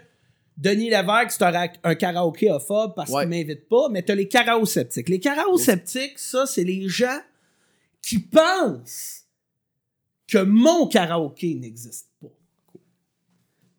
Denis 0.59 0.91
Lévesque 0.91 1.31
c'est 1.31 1.43
un, 1.45 1.69
un 1.85 1.95
karaoké 1.95 2.51
ophobe 2.51 2.93
parce 2.95 3.11
Ouais. 3.11 3.23
qu'il 3.23 3.31
m'invite 3.31 3.69
pas, 3.71 3.89
mais 3.91 4.03
tu 4.03 4.13
as 4.13 4.17
les 4.17 4.29
karaos 4.29 4.67
sceptiques. 4.67 5.09
Les 5.09 5.19
karaos 5.21 5.57
sceptiques, 5.57 6.19
ça 6.19 6.45
c'est 6.47 6.65
les 6.65 6.89
gens 6.89 7.19
qui 8.03 8.19
pensent 8.19 9.25
que 10.27 10.39
mon 10.39 10.87
karaoké 10.87 11.55
n'existe 11.55 12.09
pas. 12.21 12.29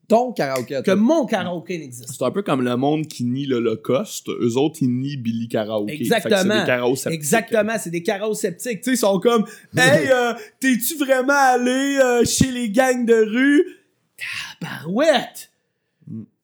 ton 0.08 0.34
karaoké 0.34 0.76
à 0.78 0.82
Que 0.82 0.86
toi. 0.92 0.96
mon 0.96 1.26
karaoké 1.28 1.78
n'existe 1.78 2.10
C'est 2.12 2.24
un 2.26 2.32
peu 2.32 2.42
comme 2.42 2.64
le 2.64 2.76
monde 2.76 3.06
qui 3.08 3.24
nie 3.24 3.46
l'Holocauste. 3.46 4.30
Eux 4.30 4.58
autres, 4.58 4.80
ils 4.82 4.90
nient 4.90 5.18
Billy 5.18 5.48
Karaoke. 5.48 5.92
Exactement. 5.92 6.38
C'est 6.56 6.60
des 6.62 6.66
karaos 6.66 6.90
pas. 6.92 6.96
sceptiques. 6.98 7.20
Exactement, 7.20 7.74
c'est 7.80 7.90
des 7.92 8.04
karaos 8.04 8.34
sceptiques. 8.34 8.82
Tu 8.82 8.84
sais, 8.86 8.94
ils 8.94 8.98
sont 8.98 9.20
comme 9.20 9.46
Hey, 9.78 10.10
euh, 10.12 10.34
t'es-tu 10.60 10.96
vraiment 10.98 11.34
allé 11.34 12.00
euh, 12.04 12.26
chez 12.26 12.52
les 12.52 12.70
gangs 12.72 13.06
de 13.06 13.14
rue? 13.14 13.64
Tabarouette! 14.60 15.49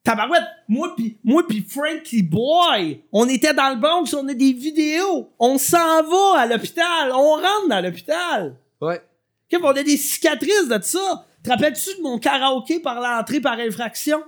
Tabarouette! 0.05 0.43
Moi 0.67 0.93
pis, 0.95 1.17
moi 1.23 1.47
pis 1.47 1.65
Frankie 1.67 2.21
Boy, 2.21 3.01
on 3.11 3.27
était 3.27 3.55
dans 3.55 3.73
le 3.73 3.81
Bronx, 3.81 4.15
on 4.15 4.27
a 4.27 4.35
des 4.35 4.53
vidéos. 4.53 5.31
On 5.39 5.57
s'en 5.57 6.03
va 6.03 6.41
à 6.41 6.45
l'hôpital. 6.45 7.11
On 7.11 7.33
rentre 7.33 7.67
dans 7.67 7.81
l'hôpital. 7.81 8.55
Ouais. 8.79 9.01
Ok, 9.51 9.59
on 9.63 9.69
a 9.69 9.81
des 9.81 9.97
cicatrices 9.97 10.67
de 10.67 10.77
ça. 10.83 11.25
Te 11.43 11.49
rappelles-tu 11.49 11.97
de 11.97 12.03
mon 12.03 12.19
karaoké 12.19 12.79
par 12.79 13.01
l'entrée 13.01 13.41
par 13.41 13.57
infraction? 13.57 14.19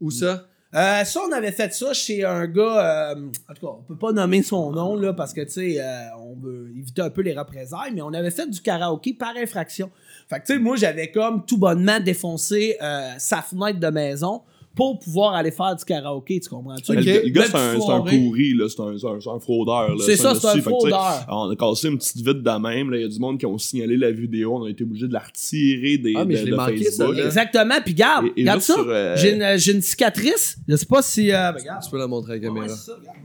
Où 0.00 0.10
ça? 0.10 0.46
Euh, 0.74 1.04
ça, 1.04 1.20
on 1.28 1.32
avait 1.32 1.52
fait 1.52 1.72
ça 1.72 1.92
chez 1.92 2.24
un 2.24 2.48
gars. 2.48 3.12
euh, 3.12 3.28
en 3.48 3.54
tout 3.54 3.66
cas, 3.66 3.72
on 3.78 3.82
peut 3.82 3.98
pas 3.98 4.10
nommer 4.10 4.42
son 4.42 4.72
nom, 4.72 4.96
là, 4.96 5.12
parce 5.12 5.32
que, 5.32 5.42
tu 5.42 5.50
sais, 5.50 5.80
euh, 5.80 6.16
on 6.18 6.36
veut 6.36 6.72
éviter 6.76 7.02
un 7.02 7.10
peu 7.10 7.22
les 7.22 7.36
représailles, 7.36 7.92
mais 7.92 8.02
on 8.02 8.12
avait 8.12 8.30
fait 8.30 8.48
du 8.48 8.60
karaoké 8.60 9.14
par 9.14 9.36
infraction. 9.36 9.90
Fait 10.28 10.40
que, 10.40 10.46
tu 10.46 10.52
sais, 10.54 10.58
moi, 10.58 10.76
j'avais 10.76 11.10
comme 11.10 11.44
tout 11.44 11.58
bonnement 11.58 12.00
défoncé 12.00 12.76
euh, 12.82 13.12
sa 13.18 13.42
fenêtre 13.42 13.78
de 13.78 13.88
maison 13.88 14.42
pour 14.74 14.98
pouvoir 15.00 15.34
aller 15.34 15.50
faire 15.50 15.74
du 15.74 15.84
karaoké, 15.84 16.38
tu 16.40 16.48
comprends-tu? 16.48 16.92
Le, 16.94 17.28
gars, 17.30 17.44
c'est 17.46 17.56
un, 17.56 17.72
un 17.96 18.00
pourri, 18.02 18.54
là. 18.54 18.66
C'est 18.68 18.80
un, 18.80 19.38
fraudeur, 19.40 19.90
là. 19.96 20.04
C'est 20.04 20.16
ça, 20.16 20.34
c'est 20.34 20.46
un 20.46 20.50
hostie. 20.50 20.62
Fait 20.62 20.70
que, 20.70 20.76
tu 20.76 20.82
sais, 20.82 20.90
fraudeur. 20.90 21.26
On 21.28 21.50
a 21.50 21.56
cassé 21.56 21.88
une 21.88 21.98
petite 21.98 22.16
vite 22.16 22.42
de 22.42 22.50
même, 22.58 22.90
là. 22.90 22.96
Il 22.98 23.02
y 23.02 23.04
a 23.04 23.08
du 23.08 23.18
monde 23.18 23.38
qui 23.38 23.46
ont 23.46 23.58
signalé 23.58 23.96
la 23.96 24.10
vidéo. 24.10 24.56
On 24.56 24.64
a 24.64 24.70
été 24.70 24.84
obligé 24.84 25.08
de 25.08 25.12
la 25.12 25.18
retirer 25.20 25.98
des, 25.98 26.14
Ah, 26.16 26.24
mais 26.24 26.34
de, 26.34 26.38
je 26.40 26.44
l'ai 26.44 26.50
de 26.52 26.56
manqué, 26.56 26.84
Facebook. 26.84 27.08
celle-là. 27.14 27.26
Exactement, 27.26 27.74
puis 27.84 27.94
garde, 27.94 28.26
Et- 28.26 28.40
et 28.40 28.42
regarde 28.42 28.60
ça. 28.60 28.78
euh, 28.78 29.16
J'ai 29.16 29.72
une, 29.72 29.82
cicatrice. 29.82 30.56
Je 30.68 30.76
sais 30.76 30.86
pas 30.86 31.02
si. 31.02 31.30
Euh, 31.32 31.52
ben, 31.52 31.58
regarde. 31.60 31.82
Tu 31.84 31.90
peux 31.90 31.98
la 31.98 32.06
montrer 32.06 32.32
à 32.32 32.36
la 32.36 32.40
Ouais, 32.42 32.46
caméra. 32.48 32.68
c'est 32.68 32.86
ça, 32.90 32.96
regarde. 32.98 33.16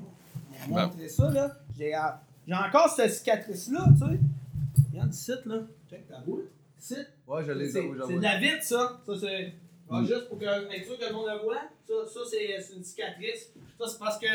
On 0.69 0.73
va 0.75 0.85
montrer 0.87 1.07
ça, 1.09 1.31
là. 1.31 1.51
J'ai, 1.77 1.93
euh, 1.95 1.99
j'ai 2.47 2.53
encore 2.55 2.89
cette 2.95 3.13
cicatrice-là, 3.13 3.85
tu 3.93 3.99
sais. 3.99 4.19
Regarde 4.91 5.13
ici, 5.13 5.31
là. 5.45 5.55
Check 5.89 6.07
ta 6.07 6.19
boule. 6.25 6.45
Ici. 6.81 6.95
Ouais, 7.27 7.41
je 7.45 7.51
l'ai 7.51 7.67
je 7.67 7.71
c'est 7.71 8.15
de 8.17 8.21
la 8.21 8.39
vitre, 8.39 8.63
ça. 8.63 8.99
Ça, 9.05 9.13
c'est. 9.19 9.53
Ah, 9.89 10.01
Juste 10.01 10.27
pour 10.29 10.39
que, 10.39 10.45
être 10.45 10.85
sûr 10.85 10.97
que 10.97 11.05
le 11.05 11.13
monde 11.13 11.27
le 11.31 11.43
voit. 11.43 11.61
Ça, 11.87 11.93
ça 12.11 12.19
c'est, 12.29 12.75
une 12.75 12.83
cicatrice. 12.83 13.51
Ça, 13.79 13.85
c'est 13.87 13.99
parce 13.99 14.17
que 14.17 14.25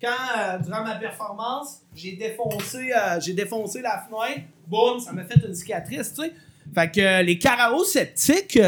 quand, 0.00 0.08
euh, 0.38 0.58
durant 0.58 0.84
ma 0.84 0.94
performance, 0.96 1.80
j'ai 1.94 2.12
défoncé, 2.12 2.92
euh, 2.92 3.20
j'ai 3.20 3.32
défoncé 3.32 3.80
la 3.82 4.04
fenêtre, 4.08 4.46
boum, 4.66 5.00
ça 5.00 5.12
m'a 5.12 5.24
fait 5.24 5.40
une 5.46 5.54
cicatrice, 5.54 6.14
tu 6.14 6.22
sais. 6.22 6.32
Fait 6.74 6.90
que 6.90 7.00
euh, 7.00 7.22
les 7.22 7.38
karaos 7.38 7.84
sceptiques, 7.84 8.58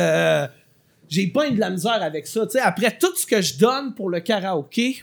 j'ai 1.08 1.26
pas 1.28 1.48
eu 1.48 1.52
de 1.52 1.60
la 1.60 1.70
misère 1.70 2.02
avec 2.02 2.26
ça, 2.26 2.44
tu 2.46 2.52
sais. 2.52 2.60
Après 2.60 2.96
tout 2.98 3.14
ce 3.14 3.26
que 3.26 3.40
je 3.40 3.56
donne 3.58 3.94
pour 3.94 4.10
le 4.10 4.20
karaoké, 4.20 5.02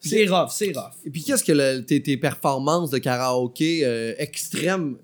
c'est 0.00 0.26
rough, 0.26 0.50
c'est 0.50 0.72
rough. 0.76 0.92
Et 1.04 1.10
puis, 1.10 1.22
qu'est-ce 1.22 1.44
que 1.44 1.52
le- 1.52 1.80
tes, 1.84 2.02
tes 2.02 2.16
performances 2.16 2.90
de 2.90 2.98
karaoké 2.98 3.82
extrêmes 4.18 4.96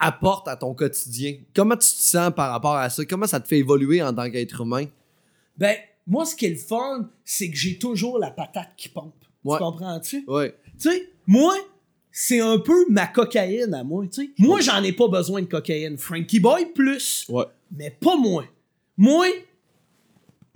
apportent 0.00 0.48
à 0.48 0.56
ton 0.56 0.74
quotidien? 0.74 1.36
Comment 1.54 1.76
tu 1.76 1.88
te 1.88 2.02
sens 2.02 2.32
par 2.34 2.50
rapport 2.50 2.76
à 2.76 2.90
ça? 2.90 3.04
Comment 3.04 3.26
ça 3.26 3.38
te 3.38 3.46
fait 3.46 3.58
évoluer 3.58 4.02
en 4.02 4.12
tant 4.12 4.30
qu'être 4.30 4.62
humain? 4.62 4.86
Ben, 5.56 5.76
moi, 6.06 6.24
ce 6.24 6.34
qui 6.34 6.46
est 6.46 6.50
le 6.50 6.56
fun, 6.56 7.08
c'est 7.24 7.50
que 7.50 7.56
j'ai 7.56 7.78
toujours 7.78 8.18
la 8.18 8.30
patate 8.30 8.70
qui 8.76 8.88
pompe. 8.88 9.14
Ouais. 9.44 9.58
Tu 9.58 9.62
comprends-tu? 9.62 10.24
Ouais. 10.26 10.56
Tu 10.80 10.90
sais, 10.90 11.10
moi, 11.26 11.54
c'est 12.10 12.40
un 12.40 12.58
peu 12.58 12.86
ma 12.88 13.06
cocaïne 13.06 13.74
à 13.74 13.84
moi, 13.84 14.04
tu 14.06 14.22
sais. 14.22 14.30
Moi, 14.38 14.60
j'en 14.60 14.82
ai 14.82 14.92
pas 14.92 15.08
besoin 15.08 15.42
de 15.42 15.46
cocaïne. 15.46 15.96
Frankie 15.98 16.40
Boy, 16.40 16.66
plus. 16.74 17.26
Ouais. 17.28 17.44
Mais 17.70 17.90
pas 17.90 18.16
moi. 18.16 18.44
Moi, 18.96 19.26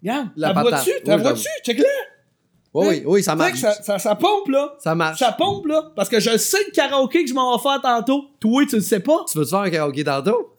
regarde, 0.02 0.30
La 0.36 0.52
vois-tu? 0.52 0.90
Oui, 0.90 1.00
je 1.06 1.12
vois-tu? 1.12 1.48
Check-le. 1.64 1.84
Oui, 2.74 2.86
oui, 2.88 3.02
oui, 3.06 3.22
ça 3.22 3.36
marche. 3.36 3.60
ça, 3.60 3.72
ça, 3.82 3.98
ça 3.98 4.14
pompe, 4.16 4.48
là. 4.48 4.74
Ça 4.80 4.94
marche. 4.96 5.20
Ça 5.20 5.32
pompe, 5.32 5.66
là. 5.66 5.92
Parce 5.94 6.08
que 6.08 6.18
je 6.18 6.36
sais 6.36 6.58
le 6.66 6.72
karaoké 6.72 7.22
que 7.22 7.30
je 7.30 7.34
m'en 7.34 7.56
vais 7.56 7.62
faire 7.62 7.80
tantôt. 7.80 8.24
Toi, 8.40 8.64
tu 8.68 8.76
le 8.76 8.82
sais 8.82 9.00
pas. 9.00 9.24
Tu 9.30 9.38
veux 9.38 9.44
te 9.44 9.50
faire 9.50 9.60
un 9.60 9.70
karaoké 9.70 10.02
tantôt? 10.02 10.50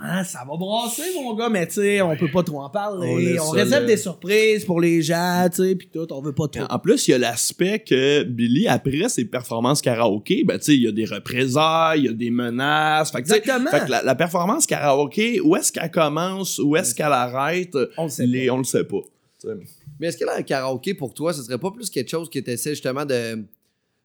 Ah, 0.00 0.22
ça 0.24 0.40
va 0.46 0.56
brasser, 0.58 1.02
mon 1.14 1.32
gars, 1.34 1.48
mais 1.48 1.66
tu 1.66 1.76
sais, 1.76 2.02
on 2.02 2.14
peut 2.18 2.30
pas 2.30 2.42
trop 2.42 2.60
en 2.60 2.68
parler. 2.68 3.38
On, 3.40 3.46
ça, 3.46 3.52
réserve 3.52 3.86
des 3.86 3.96
surprises 3.96 4.62
pour 4.66 4.78
les 4.78 5.00
gens, 5.00 5.46
tu 5.50 5.64
sais, 5.64 5.74
pis 5.74 5.88
tout, 5.88 6.06
on 6.12 6.20
veut 6.20 6.34
pas 6.34 6.48
trop. 6.48 6.64
En 6.68 6.78
plus, 6.78 7.08
il 7.08 7.12
y 7.12 7.14
a 7.14 7.18
l'aspect 7.18 7.78
que 7.78 8.22
Billy, 8.22 8.68
après 8.68 9.08
ses 9.08 9.24
performances 9.24 9.80
karaoké, 9.80 10.44
ben, 10.44 10.58
tu 10.58 10.66
sais, 10.66 10.76
il 10.76 10.82
y 10.82 10.86
a 10.86 10.92
des 10.92 11.06
représailles, 11.06 12.00
il 12.00 12.04
y 12.04 12.08
a 12.10 12.12
des 12.12 12.30
menaces. 12.30 13.10
Fait 13.10 13.22
que, 13.22 13.32
Exactement. 13.32 13.70
fait 13.70 13.86
que 13.86 13.90
la, 13.90 14.02
la 14.02 14.14
performance 14.14 14.66
karaoké, 14.66 15.40
où 15.40 15.56
est-ce 15.56 15.72
qu'elle 15.72 15.90
commence, 15.90 16.58
où 16.58 16.76
est-ce 16.76 16.94
qu'elle 16.94 17.06
arrête, 17.06 17.76
On 17.96 18.04
le 18.04 18.10
sait 18.10 18.26
les- 18.26 18.50
on 18.50 18.58
le 18.58 18.64
sait 18.64 18.84
pas. 18.84 19.00
Tu 19.40 19.48
sais. 19.48 19.54
Mais 20.00 20.08
est-ce 20.08 20.18
que 20.18 20.24
là, 20.24 20.36
un 20.36 20.42
karaoké, 20.42 20.94
pour 20.94 21.14
toi, 21.14 21.32
ce 21.32 21.42
serait 21.42 21.58
pas 21.58 21.70
plus 21.70 21.88
quelque 21.90 22.10
chose 22.10 22.28
que 22.30 22.38
tu 22.38 22.50
essaies 22.50 22.70
justement 22.74 23.04
de 23.04 23.44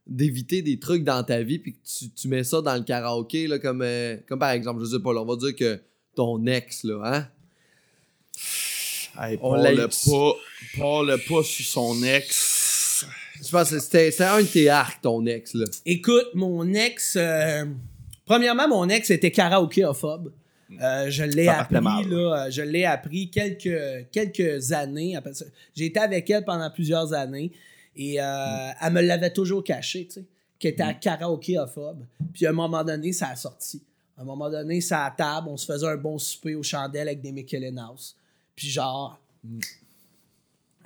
d'éviter 0.07 0.61
des 0.63 0.79
trucs 0.79 1.03
dans 1.03 1.23
ta 1.23 1.41
vie 1.43 1.59
puis 1.59 1.73
que 1.73 1.77
tu, 1.85 2.09
tu 2.09 2.27
mets 2.27 2.43
ça 2.43 2.59
dans 2.61 2.73
le 2.75 2.81
karaoké 2.81 3.47
là, 3.47 3.59
comme, 3.59 3.81
euh, 3.83 4.17
comme 4.27 4.39
par 4.39 4.49
exemple 4.49 4.81
je 4.83 4.85
sais 4.89 4.99
pas 4.99 5.13
là, 5.13 5.21
on 5.21 5.25
va 5.25 5.35
dire 5.35 5.55
que 5.55 5.79
ton 6.15 6.43
ex 6.47 6.83
là 6.83 7.01
hein? 7.05 7.27
Hey, 9.19 9.37
On 9.41 9.51
parle 9.51 9.75
l'a- 9.75 9.87
pas, 9.87 10.33
parle 10.77 11.19
pas 11.29 11.43
sur 11.43 11.65
son 11.65 12.03
ex. 12.03 13.05
je 13.43 13.49
pense 13.51 13.69
que 13.69 13.79
c'était 13.79 14.09
c'était 14.11 14.23
un 14.23 14.41
de 14.41 14.47
tes 14.47 14.69
arcs 14.69 15.01
ton 15.01 15.25
ex 15.25 15.53
là 15.53 15.65
Écoute, 15.85 16.27
mon 16.33 16.73
ex. 16.73 17.15
euh, 17.17 17.65
premièrement, 18.25 18.67
mon 18.67 18.89
ex 18.89 19.09
était 19.11 19.31
karaokéophobe. 19.31 20.31
Euh, 20.79 21.09
je 21.09 21.23
l'ai 21.23 21.47
appris, 21.47 21.81
mal. 21.81 22.07
là, 22.07 22.49
je 22.49 22.61
l'ai 22.61 22.85
appris 22.85 23.29
quelques, 23.29 24.09
quelques 24.11 24.71
années. 24.71 25.17
J'ai 25.75 25.85
été 25.85 25.99
avec 25.99 26.29
elle 26.29 26.45
pendant 26.45 26.69
plusieurs 26.69 27.13
années 27.13 27.51
et 27.95 28.21
euh, 28.21 28.69
elle 28.81 28.93
me 28.93 29.01
l'avait 29.01 29.33
toujours 29.33 29.63
caché, 29.63 30.05
tu 30.05 30.13
sais, 30.13 30.25
qu'elle 30.59 30.73
était 30.73 30.99
karaokéophobe. 30.99 32.05
Puis 32.33 32.45
à 32.45 32.49
un 32.49 32.53
moment 32.53 32.83
donné, 32.83 33.11
ça 33.11 33.29
a 33.29 33.35
sorti. 33.35 33.81
À 34.17 34.21
un 34.21 34.25
moment 34.25 34.49
donné, 34.49 34.81
ça 34.81 35.05
à 35.05 35.11
table, 35.11 35.47
on 35.49 35.57
se 35.57 35.65
faisait 35.65 35.87
un 35.87 35.97
bon 35.97 36.17
souper 36.17 36.55
aux 36.55 36.63
chandelles 36.63 37.07
avec 37.07 37.21
des 37.21 37.31
Michelin 37.31 37.77
House. 37.77 38.15
Puis 38.55 38.69
genre, 38.69 39.19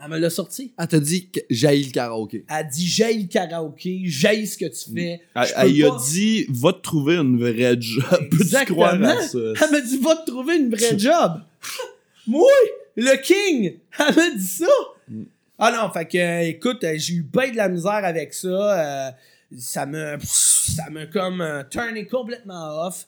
elle 0.03 0.11
me 0.11 0.17
l'a 0.17 0.29
sorti. 0.29 0.73
elle 0.77 0.87
t'a 0.87 0.99
dit 0.99 1.29
que 1.29 1.39
j'haïs 1.49 1.83
le 1.85 1.91
karaoké 1.91 2.45
Elle 2.49 2.67
dit 2.67 2.87
J'aille 2.87 3.23
le 3.23 3.27
karaoké, 3.27 4.01
j'aille 4.05 4.47
ce 4.47 4.57
que 4.57 4.65
tu 4.65 4.93
fais. 4.93 5.21
Elle, 5.35 5.85
a 5.85 5.97
dit, 6.09 6.45
va 6.49 6.73
te 6.73 6.81
trouver 6.81 7.15
une 7.15 7.37
vraie 7.39 7.75
job. 7.79 8.03
Peux-tu 8.31 8.73
croire 8.73 9.01
à 9.01 9.21
ça? 9.21 9.37
Elle 9.37 9.71
m'a 9.71 9.81
dit 9.81 9.97
Va 9.99 10.15
te 10.15 10.29
trouver 10.31 10.57
une 10.57 10.69
vraie 10.69 10.97
job. 10.97 11.41
Moi, 12.27 12.49
le 12.95 13.15
king, 13.21 13.77
elle 13.99 14.15
m'a 14.15 14.29
dit 14.35 14.47
ça. 14.47 14.65
Mm. 15.07 15.23
Ah 15.57 15.71
non, 15.71 15.89
fait 15.91 16.05
que, 16.05 16.17
euh, 16.17 16.47
écoute, 16.49 16.83
euh, 16.83 16.95
j'ai 16.97 17.13
eu 17.13 17.21
bien 17.23 17.51
de 17.51 17.55
la 17.55 17.69
misère 17.69 18.03
avec 18.03 18.33
ça. 18.33 18.47
euh, 18.47 19.11
ça 19.57 19.85
me. 19.85 20.17
Ça 20.23 20.89
m'a 20.89 21.05
comme 21.05 21.41
euh, 21.41 21.63
turné 21.69 22.05
complètement 22.05 22.87
off. 22.87 23.07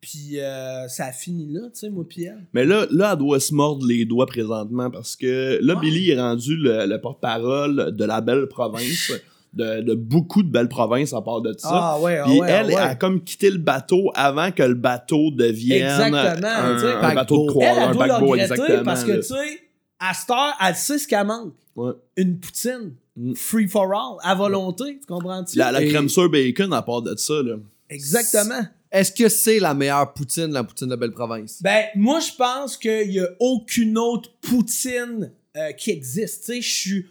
Puis 0.00 0.40
euh, 0.40 0.88
ça 0.88 1.06
a 1.06 1.12
fini 1.12 1.46
là, 1.52 1.60
tu 1.72 1.80
sais, 1.80 1.90
moi, 1.90 2.04
pis 2.08 2.24
elle. 2.24 2.44
Mais 2.52 2.64
là, 2.64 2.86
là, 2.90 3.10
elle 3.12 3.18
doit 3.18 3.38
se 3.40 3.54
mordre 3.54 3.86
les 3.86 4.04
doigts 4.04 4.26
présentement 4.26 4.90
parce 4.90 5.14
que 5.16 5.58
là, 5.62 5.74
Ouais. 5.74 5.80
Billy 5.80 6.10
est 6.10 6.20
rendu 6.20 6.56
le, 6.56 6.86
le 6.86 7.00
porte-parole 7.00 7.94
de 7.94 8.04
la 8.04 8.20
belle 8.20 8.46
province, 8.48 9.12
de, 9.54 9.80
de 9.82 9.94
beaucoup 9.94 10.42
de 10.42 10.50
belles 10.50 10.68
provinces 10.68 11.12
à 11.12 11.20
part 11.22 11.40
de 11.42 11.54
ça. 11.56 11.68
Ah 11.70 12.00
ouais, 12.00 12.18
ah 12.18 12.24
Puis 12.26 12.40
ouais, 12.40 12.50
elle, 12.50 12.64
ah 12.64 12.66
ouais. 12.66 12.74
elle 12.76 12.78
a 12.90 12.94
comme 12.96 13.22
quitté 13.22 13.50
le 13.50 13.58
bateau 13.58 14.10
avant 14.14 14.50
que 14.50 14.62
le 14.62 14.74
bateau 14.74 15.30
devienne 15.30 15.82
Exactement, 15.84 16.48
un, 16.48 16.74
tu 16.74 16.80
sais. 16.80 16.92
un 16.94 17.14
bateau 17.14 17.44
de 17.46 17.50
croisière, 17.50 17.88
un 17.88 17.92
doit 17.92 18.06
le 18.06 18.12
paquebot, 18.12 18.26
regretter 18.32 18.52
exactement. 18.54 18.84
parce 18.84 19.04
que, 19.04 19.12
tu 19.16 19.22
sais, 19.22 19.60
à 20.00 20.14
cette 20.14 20.30
heure, 20.30 20.54
elle 20.66 20.74
sait 20.74 20.98
ce 20.98 21.08
qu'elle 21.08 21.26
manque. 21.26 21.54
Ouais. 21.76 21.92
Une 22.16 22.38
poutine. 22.38 22.92
Mm. 23.16 23.34
Free 23.34 23.66
for 23.68 23.84
all, 23.92 24.16
à 24.22 24.34
volonté, 24.34 24.98
tu 25.00 25.06
comprends-tu? 25.06 25.56
La, 25.58 25.72
la 25.72 25.82
Et- 25.82 25.88
crème 25.88 26.08
sur 26.08 26.28
bacon, 26.30 26.72
à 26.72 26.82
part 26.82 27.02
de 27.02 27.14
ça, 27.16 27.34
là. 27.42 27.54
Exactement. 27.90 28.60
Est-ce 28.90 29.12
que 29.12 29.28
c'est 29.28 29.58
la 29.60 29.74
meilleure 29.74 30.12
poutine, 30.14 30.46
la 30.52 30.64
poutine 30.64 30.88
de 30.88 30.96
Belle-Province? 30.96 31.60
Ben, 31.62 31.84
moi, 31.94 32.20
je 32.20 32.32
pense 32.36 32.76
qu'il 32.76 33.12
y 33.12 33.20
a 33.20 33.28
aucune 33.38 33.98
autre 33.98 34.30
poutine 34.40 35.30
euh, 35.56 35.72
qui 35.72 35.90
existe. 35.90 36.44
Tu 36.46 36.52
sais, 36.54 36.60
je 36.62 36.70
suis 36.70 37.06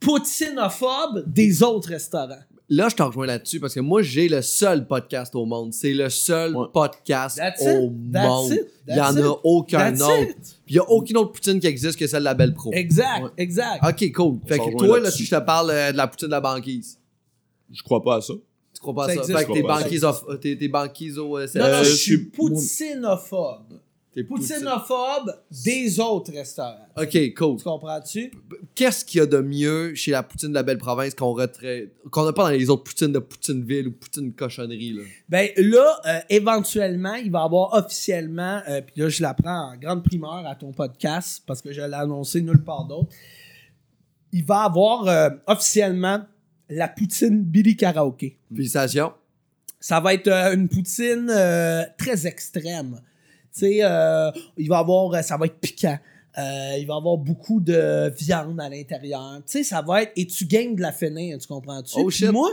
poutinophobe 0.00 1.24
des 1.26 1.62
autres 1.62 1.88
restaurants. 1.90 2.38
Là, 2.72 2.88
je 2.88 2.94
t'en 2.94 3.08
rejoins 3.08 3.26
là-dessus 3.26 3.58
parce 3.58 3.74
que 3.74 3.80
moi, 3.80 4.00
j'ai 4.02 4.28
le 4.28 4.42
seul 4.42 4.86
podcast 4.86 5.34
au 5.34 5.44
monde. 5.44 5.72
C'est 5.72 5.92
le 5.92 6.08
seul 6.08 6.54
Ouais. 6.56 6.66
podcast 6.72 7.36
That's 7.36 7.62
au 7.62 7.86
it. 7.86 7.92
Monde. 8.12 8.58
Il 8.86 8.94
n'y 8.94 9.00
en 9.00 9.16
a 9.16 9.40
aucun 9.42 9.92
That's 9.92 10.02
autre. 10.02 10.34
Puis 10.66 10.68
il 10.68 10.72
n'y 10.74 10.78
a 10.78 10.88
aucune 10.88 11.16
autre 11.16 11.32
poutine 11.32 11.58
qui 11.58 11.66
existe 11.66 11.98
que 11.98 12.06
celle 12.06 12.20
de 12.20 12.24
la 12.26 12.34
Belle 12.34 12.54
Pro. 12.54 12.70
Exact, 12.72 13.24
Ouais. 13.24 13.30
exact. 13.38 13.82
Ok, 13.84 14.12
cool. 14.12 14.38
Fait 14.46 14.58
que 14.58 14.76
toi, 14.76 15.00
là, 15.00 15.10
si 15.10 15.24
je 15.24 15.34
te 15.34 15.40
parle 15.40 15.70
euh, 15.70 15.90
de 15.92 15.96
la 15.96 16.06
poutine 16.06 16.28
de 16.28 16.32
la 16.32 16.40
banquise, 16.40 16.96
Je 17.72 17.82
crois 17.84 18.02
pas 18.02 18.16
à 18.16 18.20
ça. 18.20 18.34
Tu 18.80 18.82
crois 18.82 18.94
pas 18.94 19.04
à 19.04 19.06
Ça? 19.08 19.14
existe 19.20 19.38
Fait 19.38 19.44
que 19.44 19.48
pas. 19.48 19.54
t'es 19.54 19.62
banquise, 19.62 20.04
off- 20.04 20.24
euh, 20.28 20.36
t'es, 20.36 20.56
t'es 20.56 20.70
euh, 20.74 21.46
non, 21.54 21.60
non, 21.60 21.66
Euh, 21.66 21.84
je 21.84 21.90
suis 21.94 22.18
poutinophobe. 22.18 23.78
t'es. 24.14 24.24
Poutinophobe 24.24 25.34
des 25.64 26.00
autres 26.00 26.32
restaurants. 26.32 26.86
Ok, 26.96 27.16
cool. 27.36 27.56
Tu 27.58 27.64
comprends-tu? 27.64 28.32
Qu'est-ce 28.74 29.04
qu'il 29.04 29.18
y 29.18 29.22
a 29.22 29.26
de 29.26 29.38
mieux 29.40 29.94
chez 29.94 30.10
la 30.12 30.22
poutine 30.22 30.48
de 30.48 30.54
la 30.54 30.62
Belle-Province 30.62 31.14
qu'on 31.14 31.32
retrait... 31.34 31.92
qu'on 32.10 32.24
n'a 32.24 32.32
pas 32.32 32.44
dans 32.44 32.56
les 32.56 32.70
autres 32.70 32.84
poutines 32.84 33.12
de 33.12 33.18
Poutineville 33.18 33.88
ou 33.88 33.92
poutine 33.92 34.32
cochonnerie, 34.32 34.94
là? 34.94 35.02
Ben 35.28 35.48
là, 35.58 36.00
euh, 36.06 36.18
éventuellement, 36.30 37.14
il 37.14 37.30
va 37.30 37.40
y 37.40 37.44
avoir 37.44 37.74
officiellement, 37.74 38.60
euh, 38.68 38.80
puis 38.80 39.00
là 39.02 39.08
je 39.10 39.22
l'apprends 39.22 39.72
en 39.72 39.76
grande 39.76 40.02
primeur 40.02 40.42
à 40.46 40.54
ton 40.54 40.72
podcast 40.72 41.42
parce 41.46 41.60
que 41.62 41.72
je 41.72 41.80
l'ai 41.82 41.92
annoncé 41.94 42.40
nulle 42.40 42.64
part 42.64 42.86
d'autre. 42.86 43.10
Il 44.32 44.44
va 44.44 44.62
y 44.62 44.66
avoir 44.66 45.06
euh, 45.08 45.28
officiellement 45.46 46.24
la 46.70 46.88
poutine 46.88 47.42
Billy 47.42 47.76
Karaoke. 47.76 48.36
Félicitations. 48.54 49.12
Ça 49.78 50.00
va 50.00 50.14
être 50.14 50.28
euh, 50.28 50.54
une 50.54 50.68
poutine 50.68 51.28
euh, 51.30 51.82
très 51.98 52.26
extrême. 52.26 53.00
Tu 53.52 53.60
sais, 53.60 53.78
euh, 53.82 54.30
il 54.56 54.68
va 54.68 54.76
y 54.76 54.80
avoir, 54.80 55.24
ça 55.24 55.36
va 55.36 55.46
être 55.46 55.58
piquant. 55.58 55.98
Il 56.36 56.42
va 56.86 56.94
y 56.94 56.96
avoir 56.96 57.16
beaucoup 57.18 57.60
de 57.60 58.12
viande 58.16 58.60
à 58.60 58.68
l'intérieur. 58.68 59.38
Tu 59.46 59.52
sais, 59.52 59.62
ça 59.64 59.82
va 59.82 60.02
être. 60.02 60.12
Et 60.16 60.26
tu 60.26 60.44
gagnes 60.46 60.76
de 60.76 60.80
la 60.80 60.92
finir, 60.92 61.38
tu 61.38 61.46
comprends-tu? 61.48 61.94
Oh, 61.98 62.06
Puis 62.06 62.18
shit. 62.18 62.30
Moi, 62.30 62.48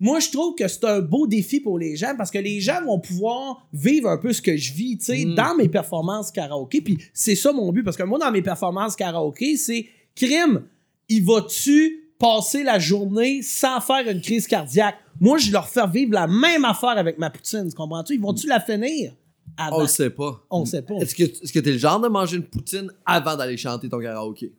moi, 0.00 0.18
je 0.18 0.30
trouve 0.30 0.54
que 0.56 0.66
c'est 0.66 0.84
un 0.84 1.00
beau 1.00 1.26
défi 1.26 1.60
pour 1.60 1.78
les 1.78 1.94
gens 1.94 2.14
parce 2.16 2.30
que 2.30 2.38
les 2.38 2.60
gens 2.60 2.82
vont 2.84 2.98
pouvoir 2.98 3.66
vivre 3.72 4.08
un 4.08 4.16
peu 4.16 4.32
ce 4.32 4.42
que 4.42 4.56
je 4.56 4.72
vis, 4.72 4.98
tu 4.98 5.04
sais, 5.04 5.24
Mm. 5.24 5.34
dans 5.34 5.54
mes 5.54 5.68
performances 5.68 6.32
karaoké. 6.32 6.80
Puis 6.80 6.98
c'est 7.14 7.34
ça 7.36 7.52
mon 7.52 7.70
but 7.70 7.82
parce 7.84 7.96
que 7.96 8.02
moi, 8.02 8.18
dans 8.18 8.32
mes 8.32 8.42
performances 8.42 8.96
karaoké, 8.96 9.56
c'est 9.56 9.86
crime. 10.16 10.62
Il 11.08 11.24
va-tu 11.24 11.99
passer 12.20 12.62
la 12.62 12.78
journée 12.78 13.42
sans 13.42 13.80
faire 13.80 14.06
une 14.08 14.20
crise 14.20 14.46
cardiaque? 14.46 14.96
Moi, 15.18 15.38
je 15.38 15.50
leur 15.50 15.68
fais 15.68 15.86
vivre 15.88 16.12
la 16.14 16.28
même 16.28 16.64
affaire 16.64 16.90
avec 16.90 17.18
ma 17.18 17.30
poutine, 17.30 17.66
tu 17.68 17.74
comprends-tu? 17.74 18.14
Ils 18.14 18.20
vont-tu 18.20 18.46
la 18.46 18.60
finir? 18.60 19.12
Avant? 19.56 19.78
On 19.78 19.80
le 19.80 19.86
sait 19.88 20.10
pas. 20.10 20.40
On 20.50 20.60
le 20.60 20.66
sait 20.66 20.82
pas. 20.82 20.94
Est-ce 21.00 21.14
que 21.14 21.24
est-ce 21.24 21.52
que 21.52 21.58
t'es 21.58 21.72
le 21.72 21.78
genre 21.78 21.98
de 22.00 22.06
manger 22.08 22.36
une 22.36 22.44
poutine 22.44 22.90
avant 23.04 23.36
d'aller 23.36 23.56
chanter 23.56 23.88
ton 23.88 23.98
karaoké? 23.98 24.52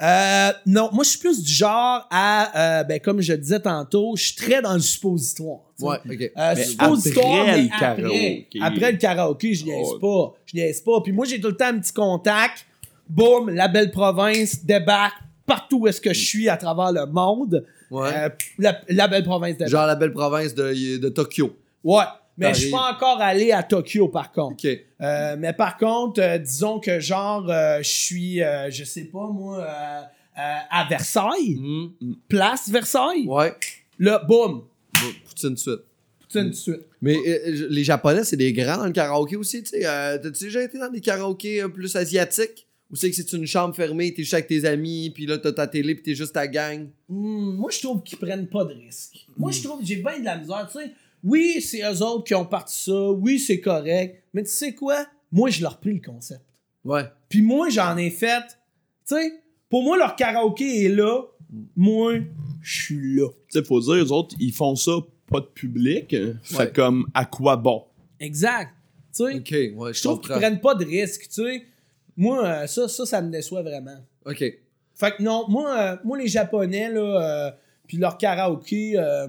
Euh, 0.00 0.52
non, 0.66 0.90
moi, 0.92 1.04
je 1.04 1.10
suis 1.10 1.18
plus 1.20 1.42
du 1.42 1.52
genre 1.52 2.06
à, 2.10 2.80
euh, 2.80 2.84
ben, 2.84 2.98
comme 2.98 3.20
je 3.20 3.32
disais 3.34 3.60
tantôt, 3.60 4.14
je 4.16 4.24
suis 4.26 4.34
très 4.34 4.60
dans 4.60 4.74
le 4.74 4.80
suppositoire. 4.80 5.60
tu 5.78 5.84
sais. 5.84 5.88
Ouais, 5.88 5.96
ok. 6.04 6.32
Euh, 6.36 6.54
Mais 6.56 6.64
suppositoire, 6.64 7.40
après 7.40 7.52
mais 7.56 7.62
le 7.62 7.68
après. 7.68 7.78
karaoké. 8.02 8.48
Après 8.60 8.92
le 8.92 8.98
karaoké, 8.98 9.54
je 9.54 9.64
niaise 9.64 9.86
Oh. 9.92 9.98
pas. 10.32 10.38
Je 10.46 10.56
niaise 10.56 10.80
pas. 10.80 11.00
Puis 11.02 11.12
moi, 11.12 11.24
j'ai 11.24 11.40
tout 11.40 11.48
le 11.48 11.56
temps 11.56 11.66
un 11.66 11.78
petit 11.78 11.92
contact. 11.92 12.66
Boum, 13.08 13.50
la 13.50 13.68
belle 13.68 13.90
province 13.92 14.64
débarque 14.64 15.14
partout 15.46 15.80
où 15.80 15.86
est-ce 15.88 16.00
que 16.00 16.12
je 16.12 16.20
suis 16.24 16.48
à 16.48 16.56
travers 16.56 16.92
le 16.92 17.06
monde. 17.10 17.64
Ouais. 17.90 18.10
Euh, 18.16 18.28
la, 18.58 18.80
la 18.88 19.08
belle 19.08 19.24
province 19.24 19.52
débarque. 19.52 19.70
Genre 19.70 19.86
la 19.86 19.96
belle 19.96 20.12
province 20.12 20.54
de, 20.54 20.96
de 20.98 21.08
Tokyo. 21.08 21.56
Ouais. 21.84 22.04
Mais 22.38 22.46
je 22.46 22.50
Paris. 22.52 22.60
suis 22.62 22.70
pas 22.70 22.92
encore 22.94 23.20
allé 23.20 23.52
à 23.52 23.62
Tokyo, 23.62 24.08
par 24.08 24.32
contre. 24.32 24.64
Euh, 25.02 25.36
mais 25.38 25.52
par 25.52 25.76
contre, 25.76 26.20
euh, 26.22 26.38
disons 26.38 26.80
que 26.80 26.98
genre, 26.98 27.44
je 27.48 27.82
suis, 27.82 28.38
je 28.38 28.84
sais 28.84 29.04
pas 29.04 29.26
moi, 29.28 29.66
à 30.34 30.86
Versailles, 30.88 31.56
Hmm. 31.60 32.14
place 32.28 32.70
Versailles. 32.70 33.26
Ouais. 33.26 33.52
Là, 33.98 34.18
boum, 34.26 34.62
Poutine 35.26 35.50
de 35.54 35.58
suite. 35.58 35.80
poutine 36.20 36.44
tout 36.44 36.48
de 36.50 36.54
suite. 36.54 36.80
Mais 37.02 37.16
je- 37.54 37.66
les 37.66 37.84
Japonais, 37.84 38.24
c'est 38.24 38.36
des 38.38 38.52
grands 38.54 38.78
dans 38.78 38.86
le 38.86 38.92
karaoké 38.92 39.36
aussi, 39.36 39.62
tu 39.62 39.70
sais. 39.70 39.80
T'as-tu 39.82 40.44
déjà 40.44 40.62
été 40.62 40.78
dans 40.78 40.88
des 40.88 41.00
karaokés 41.02 41.62
plus 41.68 41.94
asiatiques? 41.96 42.66
Ou 42.92 42.96
c'est 42.96 43.08
que 43.10 43.16
c'est 43.16 43.32
une 43.32 43.46
chambre 43.46 43.74
fermée, 43.74 44.12
t'es 44.12 44.22
juste 44.22 44.34
avec 44.34 44.48
tes 44.48 44.66
amis, 44.66 45.10
puis 45.14 45.24
là 45.24 45.38
t'as 45.38 45.52
ta 45.52 45.66
télé, 45.66 45.94
puis 45.94 46.02
t'es 46.04 46.14
juste 46.14 46.34
ta 46.34 46.46
gang? 46.46 46.88
Hmm, 47.08 47.54
moi, 47.56 47.70
je 47.70 47.80
trouve 47.80 48.02
qu'ils 48.02 48.18
prennent 48.18 48.46
pas 48.48 48.64
de 48.66 48.74
risques. 48.74 49.26
Moi, 49.36 49.50
je 49.50 49.62
trouve 49.62 49.80
que 49.80 49.86
j'ai 49.86 49.96
bien 49.96 50.20
de 50.20 50.24
la 50.26 50.36
misère. 50.36 50.68
Tu 50.70 50.78
sais, 50.78 50.92
oui, 51.24 51.62
c'est 51.62 51.80
eux 51.82 52.02
autres 52.02 52.24
qui 52.24 52.34
ont 52.34 52.44
parti 52.44 52.82
ça. 52.84 53.10
Oui, 53.12 53.38
c'est 53.38 53.60
correct. 53.60 54.22
Mais 54.34 54.42
tu 54.42 54.50
sais 54.50 54.74
quoi? 54.74 55.06
Moi, 55.30 55.48
je 55.50 55.62
leur 55.62 55.78
pris 55.80 55.94
le 55.94 56.00
concept. 56.00 56.42
Ouais. 56.84 57.04
Puis 57.30 57.40
moi, 57.40 57.70
j'en 57.70 57.96
ai 57.96 58.10
fait. 58.10 58.42
Tu 59.08 59.14
sais, 59.16 59.32
pour 59.70 59.82
moi, 59.84 59.96
leur 59.96 60.14
karaoké 60.14 60.84
est 60.84 60.88
là. 60.90 61.22
Moi, 61.76 62.14
je 62.60 62.82
suis 62.82 63.14
là. 63.16 63.28
Tu 63.50 63.58
sais, 63.58 63.64
faut 63.64 63.80
dire, 63.80 63.94
les 64.04 64.12
autres, 64.12 64.34
ils 64.38 64.52
font 64.52 64.74
ça 64.76 64.92
pas 65.30 65.40
de 65.40 65.46
public. 65.46 66.14
Fait 66.42 66.56
Ouais. 66.58 66.72
comme, 66.72 67.06
à 67.14 67.24
quoi 67.24 67.56
bon? 67.56 67.84
Exact. 68.20 68.74
Tu 69.16 69.24
sais, 69.24 69.34
Ok, 69.36 69.78
ouais, 69.78 69.94
je 69.94 70.02
trouve 70.02 70.20
qu'ils 70.20 70.32
prennent 70.34 70.60
pas 70.60 70.74
de 70.74 70.84
risques. 70.84 71.28
Tu 71.28 71.42
sais, 71.42 71.66
moi, 72.16 72.44
euh, 72.44 72.66
ça, 72.66 72.88
ça, 72.88 73.06
ça 73.06 73.22
me 73.22 73.30
déçoit 73.30 73.62
vraiment. 73.62 73.96
Ok. 74.24 74.44
Fait 74.94 75.16
que 75.16 75.22
non, 75.22 75.46
moi, 75.48 75.78
euh, 75.78 75.96
moi 76.04 76.18
les 76.18 76.28
Japonais, 76.28 76.90
là, 76.90 77.00
euh, 77.00 77.50
puis 77.86 77.96
leur 77.96 78.18
karaoké, 78.18 78.92
euh, 78.96 79.26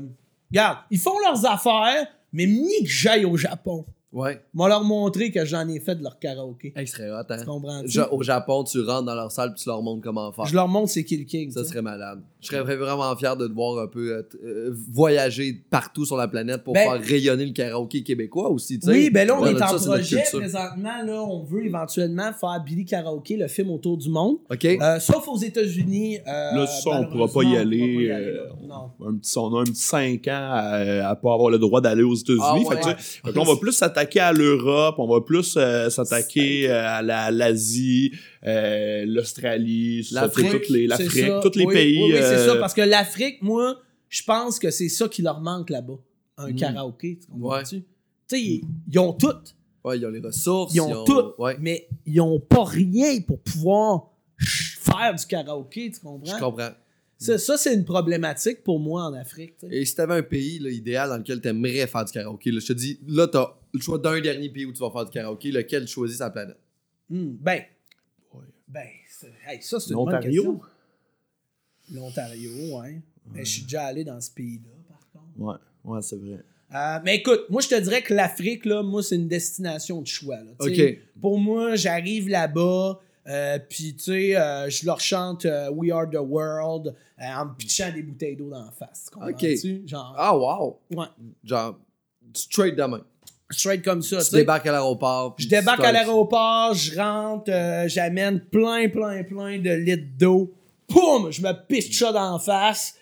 regarde, 0.52 0.80
ils 0.91 1.00
font 1.00 1.17
leurs 1.19 1.46
affaires, 1.46 2.08
mais 2.32 2.46
ni 2.46 2.84
que 2.84 2.89
j'aille 2.89 3.26
au 3.26 3.38
Japon. 3.38 3.86
Ouais. 4.13 4.39
M'a 4.54 4.67
leur 4.69 4.84
montrer 4.84 5.32
que 5.32 5.43
j'en 5.43 5.67
ai 5.67 5.80
fait 5.80 5.95
de 5.95 6.04
leur 6.04 6.19
karaoké. 6.19 6.71
Extrait 6.76 7.10
hot, 7.10 7.23
hein? 7.30 7.38
Tu 7.39 7.45
comprends? 7.45 7.82
Au 8.12 8.21
Japon, 8.21 8.63
tu 8.63 8.80
rentres 8.82 9.06
dans 9.06 9.15
leur 9.15 9.32
salle, 9.32 9.54
puis 9.54 9.63
tu 9.63 9.67
leur 9.69 9.82
montres 9.82 10.04
comment 10.04 10.32
faire. 10.32 10.45
Je 10.45 10.54
leur 10.54 10.67
montre 10.67 10.89
c'est 10.91 11.04
qui 11.04 11.17
le 11.17 11.23
king. 11.26 11.49
Ça 11.52 11.63
serait 11.65 11.82
malade. 11.82 12.21
Je 12.41 12.47
serais 12.47 12.76
vraiment 12.76 13.15
fier 13.15 13.36
de 13.38 13.47
te 13.47 13.54
voir 13.54 13.80
un 13.82 13.88
peu 13.88 14.12
euh, 14.17 14.21
euh, 14.43 14.76
voyager 14.91 15.54
partout 15.69 16.06
sur 16.06 16.15
la 16.17 16.28
planète 16.28 16.63
pour 16.63 16.73
Ben- 16.73 16.84
faire 16.99 17.02
rayonner 17.02 17.45
le 17.45 17.54
karaoké 17.54 18.04
québécois 18.04 18.49
aussi, 18.52 18.78
tu 18.80 18.86
sais. 18.86 18.91
Oui, 18.91 19.10
ben 19.10 19.28
là, 19.28 19.36
on 19.39 19.43
Ouais, 19.43 19.54
est 19.54 19.58
ça, 19.58 19.69
en 19.69 19.73
notre 19.73 19.86
projet 19.86 20.17
culture. 20.21 20.39
présentement. 20.39 21.02
Là, 21.06 21.23
on 21.23 21.43
veut 21.43 21.65
éventuellement 21.65 22.32
faire 22.34 22.62
Billy 22.63 22.86
Karaoke, 22.86 23.36
le 23.38 23.47
film 23.47 23.71
autour 23.71 23.97
du 23.97 24.10
monde. 24.10 24.38
Ok. 24.52 24.65
Euh, 24.65 24.99
sauf 24.99 25.28
aux 25.28 25.38
États-Unis. 25.38 26.19
euh, 26.28 26.56
Là, 26.58 26.67
ça, 26.67 26.89
on 26.91 27.06
pourra 27.08 27.28
pas 27.28 27.43
y 27.43 27.58
aller, 27.58 27.80
pas 27.80 28.02
y 28.02 28.12
euh, 28.12 28.32
là. 28.36 28.43
Non. 28.67 29.08
Un 29.10 29.17
petit, 29.17 29.38
on 29.39 29.56
a 29.56 29.62
un 29.62 29.63
petit 29.63 29.76
5 29.82 30.28
ans 30.28 30.49
à, 30.52 31.08
à 31.10 31.15
pas 31.15 31.34
avoir 31.34 31.49
le 31.49 31.58
droit 31.58 31.82
d'aller 31.82 32.04
aux 32.04 32.13
États-Unis. 32.15 32.41
Ah 32.43 32.56
ouais. 32.58 32.95
fait 33.26 33.32
que 33.34 33.39
on 33.39 33.43
va 33.43 33.56
plus 33.56 33.71
s'attaquer 33.71 34.02
à 34.19 34.31
l'Europe, 34.33 34.95
on 34.97 35.07
va 35.07 35.21
plus 35.21 35.55
euh, 35.57 35.89
s'attaquer 35.89 36.69
euh, 36.69 36.87
à 36.87 37.01
la- 37.01 37.31
l'Asie, 37.31 38.11
euh, 38.45 39.05
l'Australie, 39.07 40.07
L'Afrique, 40.11 40.51
toutes 40.51 40.69
les- 40.69 40.87
tous 40.87 41.57
les 41.59 41.65
Oui, 41.65 41.73
pays. 41.73 41.97
Oui, 42.03 42.11
oui, 42.13 42.19
c'est 42.21 42.45
ça. 42.45 42.55
Parce 42.57 42.73
que 42.73 42.81
l'Afrique, 42.81 43.41
moi, 43.41 43.79
je 44.09 44.23
pense 44.23 44.59
que 44.59 44.69
c'est 44.71 44.89
ça 44.89 45.07
qui 45.07 45.21
leur 45.21 45.39
manque 45.41 45.69
là-bas. 45.69 45.97
Un 46.37 46.51
Mm. 46.51 46.55
karaoké, 46.55 47.19
tu 47.21 47.27
comprends-tu? 47.31 47.75
Ouais. 47.75 47.81
Tu 47.81 48.35
sais, 48.37 48.41
ils, 48.41 48.61
ils 48.91 48.99
ont 48.99 49.13
tout. 49.13 49.27
Ouais, 49.83 49.97
ils 49.99 50.05
ont 50.05 50.09
les 50.09 50.19
ressources. 50.19 50.73
Ils 50.73 50.81
ont 50.81 51.03
tout. 51.03 51.33
Ouais. 51.37 51.57
Mais 51.59 51.87
ils 52.05 52.19
ont 52.21 52.39
pas 52.39 52.63
rien 52.63 53.19
pour 53.21 53.39
pouvoir 53.39 54.09
faire 54.39 55.13
du 55.13 55.25
karaoké, 55.25 55.91
tu 55.91 55.99
comprends? 55.99 56.35
Je 56.35 56.39
comprends. 56.39 56.69
Ça, 57.23 57.38
ça, 57.38 57.57
c'est 57.57 57.73
une 57.73 57.86
problématique 57.86 58.63
pour 58.63 58.79
moi 58.79 59.03
en 59.05 59.13
Afrique. 59.13 59.55
Et 59.71 59.86
si 59.86 59.95
t'avais 59.95 60.15
un 60.15 60.23
pays 60.23 60.59
là, 60.59 60.69
idéal 60.69 61.09
dans 61.09 61.17
lequel 61.17 61.39
t'aimerais 61.41 61.88
faire 61.88 62.05
du 62.05 62.12
karaoké, 62.12 62.51
là, 62.51 62.59
je 62.59 62.67
te 62.67 62.73
dis, 62.73 62.99
là, 63.07 63.27
t'as 63.27 63.47
le 63.73 63.79
choix 63.79 63.97
d'un 63.97 64.19
dernier 64.19 64.49
pays 64.49 64.65
où 64.65 64.73
tu 64.73 64.79
vas 64.79 64.91
faire 64.91 65.05
du 65.05 65.12
karaoké, 65.12 65.51
lequel 65.51 65.86
tu 65.86 65.91
choisis 65.93 66.17
sa 66.17 66.29
planète? 66.29 66.57
Hmm, 67.09 67.33
ben, 67.39 67.62
Ouais. 68.33 68.41
ben 68.67 68.88
hey, 69.47 69.62
ça, 69.62 69.79
c'est 69.79 69.89
une 69.91 69.95
bonne 69.95 70.05
L'Ontario? 70.13 70.43
question. 70.43 70.62
L'Ontario, 71.91 72.51
ouais. 72.79 73.01
Mais 73.33 73.45
je 73.45 73.51
suis 73.51 73.63
déjà 73.63 73.86
allé 73.86 74.03
dans 74.03 74.19
ce 74.19 74.31
pays-là, 74.31 74.71
par 74.89 74.99
contre. 75.12 75.39
Ouais, 75.86 75.91
ouais, 75.95 76.01
c'est 76.01 76.17
vrai. 76.17 76.39
Euh, 76.75 76.99
mais 77.05 77.17
écoute, 77.17 77.41
moi, 77.49 77.62
je 77.62 77.67
te 77.69 77.79
dirais 77.79 78.01
que 78.01 78.13
l'Afrique, 78.13 78.65
là, 78.65 78.81
moi, 78.83 79.03
c'est 79.03 79.15
une 79.15 79.27
destination 79.27 80.01
de 80.01 80.07
choix. 80.07 80.38
là. 80.38 80.51
Pour 81.21 81.39
moi, 81.39 81.75
j'arrive 81.75 82.29
là-bas, 82.29 82.99
euh, 83.27 83.59
puis, 83.69 83.95
tu 83.95 84.03
sais, 84.03 84.36
euh, 84.36 84.69
je 84.69 84.86
leur 84.86 84.99
chante 84.99 85.45
euh, 85.45 85.69
We 85.71 85.91
Are 85.91 86.09
the 86.09 86.15
World 86.19 86.93
en 87.19 87.45
me 87.45 87.53
pitchant 87.55 87.91
des 87.93 88.03
bouteilles 88.03 88.36
d'eau 88.36 88.49
dans 88.49 88.65
la 88.65 88.71
face. 88.71 89.09
comprends-tu? 89.12 89.83
Genre, 89.88 90.13
Ah, 90.17 90.36
wow! 90.38 90.79
ouais, 90.91 91.05
Genre, 91.43 91.77
straight 92.33 92.75
demain. 92.75 93.01
straight 93.49 93.83
comme 93.83 94.01
ça. 94.01 94.17
Tu 94.17 94.23
tu 94.25 94.29
sais. 94.31 94.38
débarques 94.38 94.65
à 94.67 94.71
l'aéroport. 94.71 95.36
Je 95.38 95.47
débarque 95.47 95.83
à 95.83 95.91
l'aéroport, 95.91 96.73
je 96.73 96.97
rentre, 96.99 97.51
j'amène 97.88 98.39
plein, 98.41 98.89
plein, 98.89 99.23
plein 99.23 99.59
de 99.59 99.69
litres 99.71 100.17
d'eau. 100.17 100.53
Poum! 100.88 101.31
Je 101.31 101.41
me 101.41 101.53
pisse 101.67 101.97
ça 101.97 102.12
dans 102.12 102.33
la 102.33 102.39
face. 102.39 102.95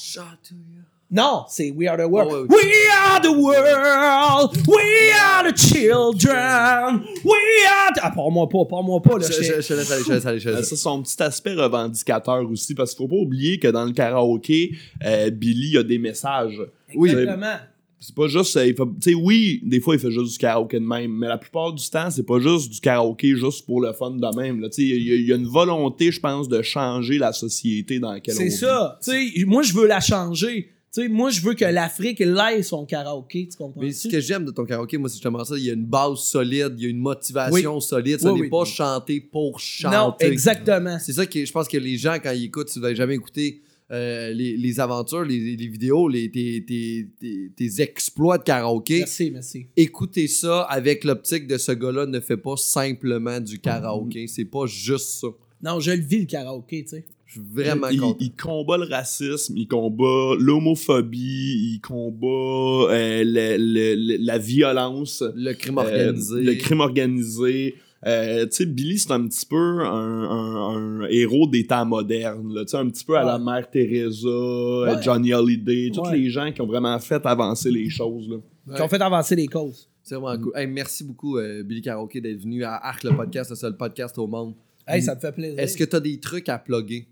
Shot 0.00 0.22
to 0.48 0.54
you. 0.54 0.82
Non, 1.10 1.44
c'est 1.48 1.70
We 1.70 1.88
Are 1.88 1.96
the 1.96 2.02
World. 2.10 2.28
Oh, 2.30 2.34
ouais, 2.34 2.40
ouais. 2.42 2.64
We 2.64 2.72
are 2.94 3.20
the 3.22 3.34
world. 3.34 4.56
We 4.68 5.10
are 5.18 5.50
the 5.50 5.56
children. 5.56 7.02
We 7.24 7.32
are. 7.66 7.92
The... 7.94 8.00
Ah, 8.02 8.10
parle-moi 8.14 8.48
pas, 8.48 8.64
parle-moi 8.68 9.00
pas. 9.00 9.18
Là, 9.18 9.26
Je, 9.26 9.42
je, 9.42 9.60
je 9.62 9.74
laisse 9.74 9.90
aller, 9.90 10.04
je 10.06 10.12
laisse 10.12 10.26
aller, 10.26 10.38
je 10.38 10.48
laisse 10.50 10.58
Ça, 10.60 10.64
c'est 10.64 10.76
son 10.76 11.02
petit 11.02 11.22
aspect 11.22 11.54
revendicateur 11.54 12.48
aussi, 12.50 12.74
parce 12.74 12.90
qu'il 12.94 12.98
faut 12.98 13.08
pas 13.08 13.16
oublier 13.22 13.58
que 13.58 13.68
dans 13.68 13.84
le 13.86 13.92
karaoké, 13.92 14.72
euh, 15.04 15.30
Billy 15.30 15.78
a 15.78 15.82
des 15.82 15.98
messages. 15.98 16.60
Oui. 16.94 17.10
Exactement. 17.10 17.56
C'est 18.00 18.14
pas 18.14 18.28
juste. 18.28 18.56
euh, 18.56 18.66
il 18.66 18.74
fait- 18.76 18.82
Tu 19.02 19.10
sais, 19.10 19.14
oui, 19.14 19.60
des 19.64 19.80
fois, 19.80 19.94
il 19.96 19.98
fait 20.00 20.10
juste 20.10 20.32
du 20.32 20.38
karaoké 20.38 20.78
de 20.78 20.84
même, 20.84 21.10
mais 21.10 21.26
la 21.26 21.38
plupart 21.38 21.72
du 21.72 21.88
temps, 21.90 22.10
c'est 22.10 22.22
pas 22.26 22.38
juste 22.38 22.70
du 22.70 22.80
karaoké 22.80 23.34
juste 23.34 23.64
pour 23.66 23.80
le 23.80 23.92
fun 23.92 24.10
de 24.12 24.36
même. 24.36 24.60
là. 24.60 24.68
Il 24.76 24.84
y, 24.84 25.26
y 25.26 25.32
a 25.32 25.36
une 25.36 25.48
volonté, 25.48 26.12
je 26.12 26.20
pense, 26.20 26.48
de 26.48 26.60
changer 26.62 27.16
la 27.18 27.32
société 27.32 27.98
dans 27.98 28.12
laquelle 28.12 28.34
on 28.34 28.38
C'est 28.38 28.44
vit. 28.44 28.50
ça. 28.52 28.98
Tu 29.02 29.10
sais, 29.38 29.44
moi, 29.46 29.62
je 29.62 29.72
veux 29.72 29.86
la 29.86 30.00
changer. 30.00 30.70
Tu 30.92 31.02
sais, 31.02 31.08
moi, 31.08 31.28
je 31.30 31.40
veux 31.42 31.54
que 31.54 31.64
l'Afrique 31.66 32.20
ait 32.22 32.62
son 32.62 32.86
karaoké. 32.86 33.46
Tu 33.50 33.56
comprends? 33.58 33.80
Mais 33.82 33.92
ce 33.92 34.08
que 34.08 34.20
j'aime 34.20 34.44
de 34.46 34.50
ton 34.50 34.64
karaoké, 34.64 34.96
moi, 34.96 35.08
c'est 35.08 35.16
justement 35.16 35.44
ça. 35.44 35.56
Il 35.58 35.64
y 35.64 35.70
a 35.70 35.74
une 35.74 35.84
base 35.84 36.20
solide, 36.20 36.74
il 36.78 36.82
y 36.82 36.86
a 36.86 36.88
une 36.88 36.98
motivation 36.98 37.78
solide. 37.80 38.20
Ça 38.20 38.32
Oui, 38.32 38.40
n'est 38.40 38.44
oui. 38.46 38.50
pas 38.50 38.64
chanter 38.64 39.20
pour 39.20 39.60
chanter. 39.60 39.96
Non, 39.96 40.14
exactement. 40.20 40.98
C'est 40.98 41.12
ça 41.12 41.26
que 41.26 41.44
je 41.44 41.52
pense 41.52 41.68
que 41.68 41.76
les 41.76 41.96
gens, 41.98 42.14
quand 42.22 42.32
ils 42.32 42.44
écoutent, 42.44 42.70
si 42.70 42.78
vous 42.78 42.84
n'avez 42.84 42.96
jamais 42.96 43.14
écouté 43.16 43.60
euh, 43.90 44.30
les, 44.32 44.56
les 44.56 44.80
aventures, 44.80 45.24
les, 45.24 45.56
les 45.56 45.66
vidéos, 45.66 46.08
les, 46.08 46.30
tes, 46.30 46.64
tes- 46.66 47.06
tes- 47.20 47.50
tes 47.56 47.82
exploits 47.82 48.38
de 48.38 48.42
karaoké, 48.44 48.98
Merci, 49.00 49.30
merci. 49.30 49.66
écoutez 49.76 50.26
ça 50.26 50.62
avec 50.62 51.04
l'optique 51.04 51.46
de 51.46 51.56
ce 51.58 51.72
gars-là 51.72 52.04
ne 52.06 52.20
fait 52.20 52.36
pas 52.36 52.56
simplement 52.56 53.40
du 53.40 53.58
karaoké. 53.58 54.26
C'est 54.26 54.44
pas 54.44 54.66
juste 54.66 55.20
ça. 55.20 55.28
Non, 55.62 55.80
je 55.80 55.90
le 55.90 56.02
vis, 56.02 56.20
le 56.20 56.26
karaoké, 56.26 56.82
tu 56.84 56.90
sais. 56.90 57.04
Je 57.28 57.32
suis 57.34 57.40
vraiment 57.52 57.88
il, 57.88 58.00
content. 58.00 58.16
il 58.20 58.32
combat 58.34 58.78
le 58.78 58.84
racisme, 58.86 59.54
il 59.56 59.68
combat 59.68 60.34
l'homophobie, 60.40 61.74
il 61.74 61.80
combat 61.80 62.90
euh, 62.92 63.22
le- 63.24 63.56
le- 63.58 63.94
le- 63.94 64.24
la 64.24 64.38
violence, 64.38 65.22
Le 65.36 65.52
crime 65.52 65.78
euh, 65.78 65.82
organisé. 65.82 66.42
le 66.42 66.54
crime 66.54 66.80
organisé. 66.80 67.74
Euh, 68.06 68.46
tu 68.46 68.52
sais, 68.56 68.66
Billy, 68.66 68.98
c'est 68.98 69.10
un 69.12 69.26
petit 69.26 69.44
peu 69.44 69.56
un, 69.56 69.84
un- 69.92 71.02
un 71.02 71.08
héros 71.08 71.46
des 71.48 71.66
temps 71.66 71.84
modernes. 71.84 72.54
là. 72.54 72.64
Tu 72.64 72.70
sais, 72.70 72.76
un 72.76 72.88
petit 72.88 73.04
peu 73.04 73.16
à 73.18 73.24
la 73.24 73.38
mère 73.38 73.68
Teresa, 73.70 74.28
Ouais. 74.28 75.02
Johnny 75.02 75.32
Hallyday, 75.32 75.90
tous 75.92 76.02
Ouais. 76.02 76.16
les 76.18 76.30
gens 76.30 76.50
qui 76.52 76.60
ont 76.62 76.66
vraiment 76.66 76.98
fait 77.00 77.24
avancer 77.26 77.70
les 77.70 77.90
choses. 77.90 78.28
Là. 78.28 78.36
Qui 78.76 78.82
ont 78.82 78.88
fait 78.88 79.02
avancer 79.02 79.34
les 79.36 79.48
causes. 79.48 79.88
C'est 80.02 80.14
vraiment 80.14 80.40
cool. 80.42 80.52
Hey, 80.54 80.66
merci 80.66 81.04
beaucoup, 81.04 81.36
euh, 81.38 81.62
Billy 81.62 81.82
Karaoke, 81.82 82.20
d'être 82.20 82.40
venu 82.40 82.64
à 82.64 82.76
Arc 82.76 83.02
le 83.04 83.10
podcast, 83.16 83.50
le 83.50 83.56
seul 83.56 83.76
podcast 83.76 84.16
au 84.16 84.26
monde. 84.26 84.54
Hey, 84.86 85.02
ça 85.02 85.14
me 85.14 85.20
fait 85.20 85.32
plaisir. 85.32 85.58
Est-ce 85.58 85.76
que 85.76 85.84
tu 85.84 85.96
as 85.96 86.00
des 86.00 86.18
trucs 86.18 86.48
à 86.48 86.56
plugger? 86.58 87.06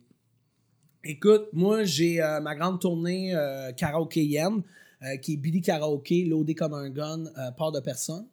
Écoute, 1.08 1.50
moi, 1.52 1.84
j'ai 1.84 2.20
euh, 2.20 2.40
ma 2.40 2.56
grande 2.56 2.80
tournée 2.80 3.32
euh, 3.32 3.70
karaokéenne, 3.70 4.62
euh, 5.02 5.16
qui 5.18 5.34
est 5.34 5.36
Billy 5.36 5.60
Karaoke, 5.60 6.24
loadé 6.26 6.56
comme 6.56 6.74
un 6.74 6.90
gun, 6.90 7.26
euh, 7.26 7.52
part 7.52 7.70
de 7.70 7.78
personne, 7.78 8.26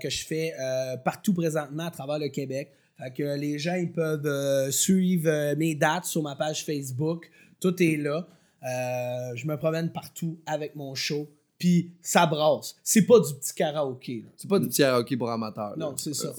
que 0.00 0.10
je 0.10 0.24
fais 0.24 0.54
partout 1.04 1.32
présentement 1.32 1.84
à 1.84 1.90
travers 1.92 2.18
le 2.18 2.28
Québec. 2.28 2.72
Fait 2.98 3.12
que 3.12 3.38
les 3.38 3.60
gens, 3.60 3.74
ils 3.74 3.92
peuvent 3.92 4.70
suivre 4.72 5.54
mes 5.54 5.76
dates 5.76 6.06
sur 6.06 6.20
ma 6.20 6.34
page 6.34 6.64
Facebook. 6.64 7.30
Tout 7.60 7.80
est 7.80 7.96
là. 7.96 8.26
Je 9.36 9.46
me 9.46 9.56
promène 9.56 9.92
partout 9.92 10.36
avec 10.46 10.74
mon 10.74 10.96
show. 10.96 11.28
Puis 11.58 11.92
ça 12.02 12.26
brasse. 12.26 12.74
C'est 12.82 13.06
pas 13.06 13.20
du 13.20 13.34
petit 13.34 13.54
karaoké. 13.54 14.24
C'est 14.36 14.48
pas 14.48 14.58
du 14.58 14.66
petit 14.66 14.82
karaoké 14.82 15.16
pour 15.16 15.30
amateurs. 15.30 15.74
Non, 15.76 15.96
c'est 15.96 16.14
ça. 16.14 16.32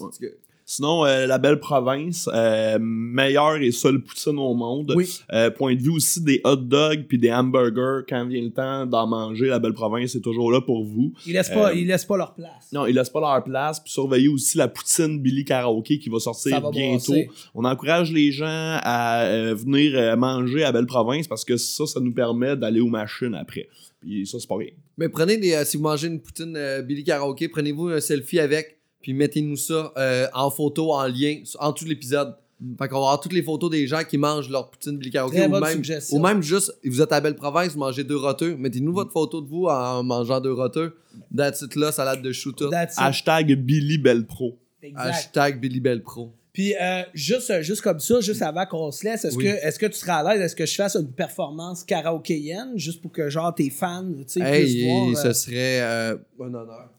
Sinon, 0.72 1.04
euh, 1.04 1.26
la 1.26 1.40
belle 1.40 1.60
province, 1.60 2.30
euh, 2.32 2.78
meilleure 2.80 3.56
et 3.58 3.72
seule 3.72 4.04
poutine 4.04 4.38
au 4.38 4.54
monde. 4.54 4.94
Oui. 4.96 5.10
Euh, 5.34 5.50
point 5.50 5.74
de 5.76 5.82
vue 5.82 5.90
aussi 5.90 6.22
des 6.24 6.42
hot 6.44 6.58
dogs 6.58 7.06
puis 7.08 7.18
des 7.18 7.32
hamburgers, 7.34 8.06
quand 8.08 8.24
vient 8.28 8.44
le 8.44 8.52
temps 8.52 8.86
d'en 8.86 9.08
manger, 9.08 9.48
la 9.48 9.58
belle 9.58 9.74
province 9.74 10.14
est 10.14 10.22
toujours 10.22 10.52
là 10.52 10.62
pour 10.62 10.86
vous. 10.86 11.12
Ils 11.26 11.34
laissent 11.34 11.50
pas, 11.50 11.70
Euh, 11.72 11.74
ils 11.74 11.88
laissent 11.88 12.06
pas 12.06 12.18
leur 12.18 12.36
place. 12.36 12.72
Non, 12.72 12.86
ils 12.86 12.94
laissent 12.94 13.10
pas 13.10 13.20
leur 13.20 13.44
place. 13.44 13.80
Puis 13.80 13.92
surveillez 13.92 14.28
aussi 14.28 14.60
la 14.60 14.68
poutine 14.68 15.20
Billy 15.20 15.44
Karaoke 15.44 15.98
qui 15.98 16.10
va 16.10 16.20
sortir 16.20 16.62
va 16.62 16.70
bientôt. 16.70 17.14
brasser. 17.14 17.30
On 17.56 17.66
encourage 17.66 18.12
les 18.12 18.32
gens 18.32 18.46
à 18.84 19.24
euh, 19.24 19.56
venir 19.56 19.94
euh, 19.96 20.16
manger 20.16 20.64
à 20.66 20.72
Belle 20.72 20.86
Province 20.86 21.28
parce 21.28 21.44
que 21.46 21.58
ça, 21.58 21.88
ça 21.88 22.00
nous 22.00 22.14
permet 22.14 22.56
d'aller 22.56 22.80
aux 22.80 22.88
machines 22.90 23.34
après. 23.34 23.68
Puis 24.02 24.28
ça, 24.28 24.38
c'est 24.40 24.48
pas 24.48 24.58
rien. 24.58 24.70
Mais 25.00 25.10
prenez 25.10 25.38
des. 25.38 25.54
euh, 25.54 25.66
si 25.66 25.78
vous 25.78 25.84
mangez 25.84 26.08
une 26.08 26.22
poutine 26.22 26.56
euh, 26.56 26.82
Billy 26.84 27.04
Karaoke, 27.04 27.48
prenez-vous 27.50 27.88
un 27.88 28.00
selfie 28.00 28.40
avec, 28.40 28.79
puis 29.02 29.14
mettez-nous 29.14 29.58
ça 29.58 29.92
euh, 29.98 30.28
en 30.34 30.50
photo, 30.50 30.94
en 30.94 31.08
lien, 31.08 31.42
en 31.60 31.74
tout 31.74 31.86
l'épisode. 31.86 32.36
Fait 32.78 32.90
qu'on 32.90 32.96
va 32.96 33.06
avoir 33.06 33.20
toutes 33.22 33.32
les 33.32 33.42
photos 33.42 33.70
des 33.70 33.88
gens 33.88 34.04
qui 34.04 34.18
mangent 34.18 34.50
leur 34.50 34.70
poutine 34.70 34.98
Billy 34.98 35.12
Karaoke. 35.12 35.38
Ou 35.40 35.60
même, 35.60 35.76
suggestion. 35.76 36.18
ou 36.18 36.22
même 36.22 36.42
juste, 36.44 36.78
vous 36.84 37.02
êtes 37.02 37.12
à 37.14 37.22
Belle 37.22 37.36
Province, 37.36 37.72
vous 37.72 37.80
mangez 37.80 38.04
deux 38.04 38.18
roteux. 38.18 38.58
Mettez-nous 38.58 38.92
votre 38.92 39.12
photo 39.14 39.40
de 39.40 39.48
vous 39.48 39.68
en 39.68 40.04
mangeant 40.04 40.42
deux 40.42 40.52
roteux. 40.52 40.98
That's 41.36 41.62
it 41.62 41.76
là, 41.78 41.94
salade 41.94 42.22
de 42.22 42.34
chou 42.34 42.52
tout. 42.52 42.70
That's 42.70 42.96
it. 42.96 43.00
Hashtag 43.02 43.56
Billy 43.56 43.98
Belle 43.98 44.26
Pro. 44.26 44.58
Exact. 44.84 45.00
Hashtag 45.08 45.60
Billy 45.62 45.80
Belle 45.80 46.04
Pro. 46.04 46.34
Puis 46.52 46.76
euh, 46.76 47.04
juste, 47.14 47.62
juste 47.62 47.82
comme 47.82 48.00
ça, 48.02 48.20
juste 48.20 48.42
avant 48.42 48.66
qu'on 48.66 48.92
se 48.92 49.06
laisse, 49.06 49.24
est-ce 49.24 49.38
Oui. 49.38 49.46
que, 49.46 49.50
est 49.50 49.78
que 49.78 49.86
tu 49.86 49.94
seras 49.98 50.16
à 50.16 50.34
l'aise? 50.34 50.42
Est-ce 50.42 50.56
que 50.58 50.66
je 50.66 50.76
fasse 50.76 50.96
une 50.98 51.12
performance 51.12 51.86
karaokéenne 51.86 52.74
juste 52.76 53.02
pour 53.02 53.14
que 53.14 53.30
genre 53.30 53.56
tes 53.56 53.70
fans 53.70 54.04
tu 54.04 54.24
sais, 54.28 54.40
puissent 54.42 54.76
Hey, 54.76 54.86
voir? 54.86 55.18
ce 55.18 55.28
euh, 55.30 55.34
serait 55.34 55.82
euh, 55.82 56.18
un 56.42 56.54
honneur. 56.54 56.90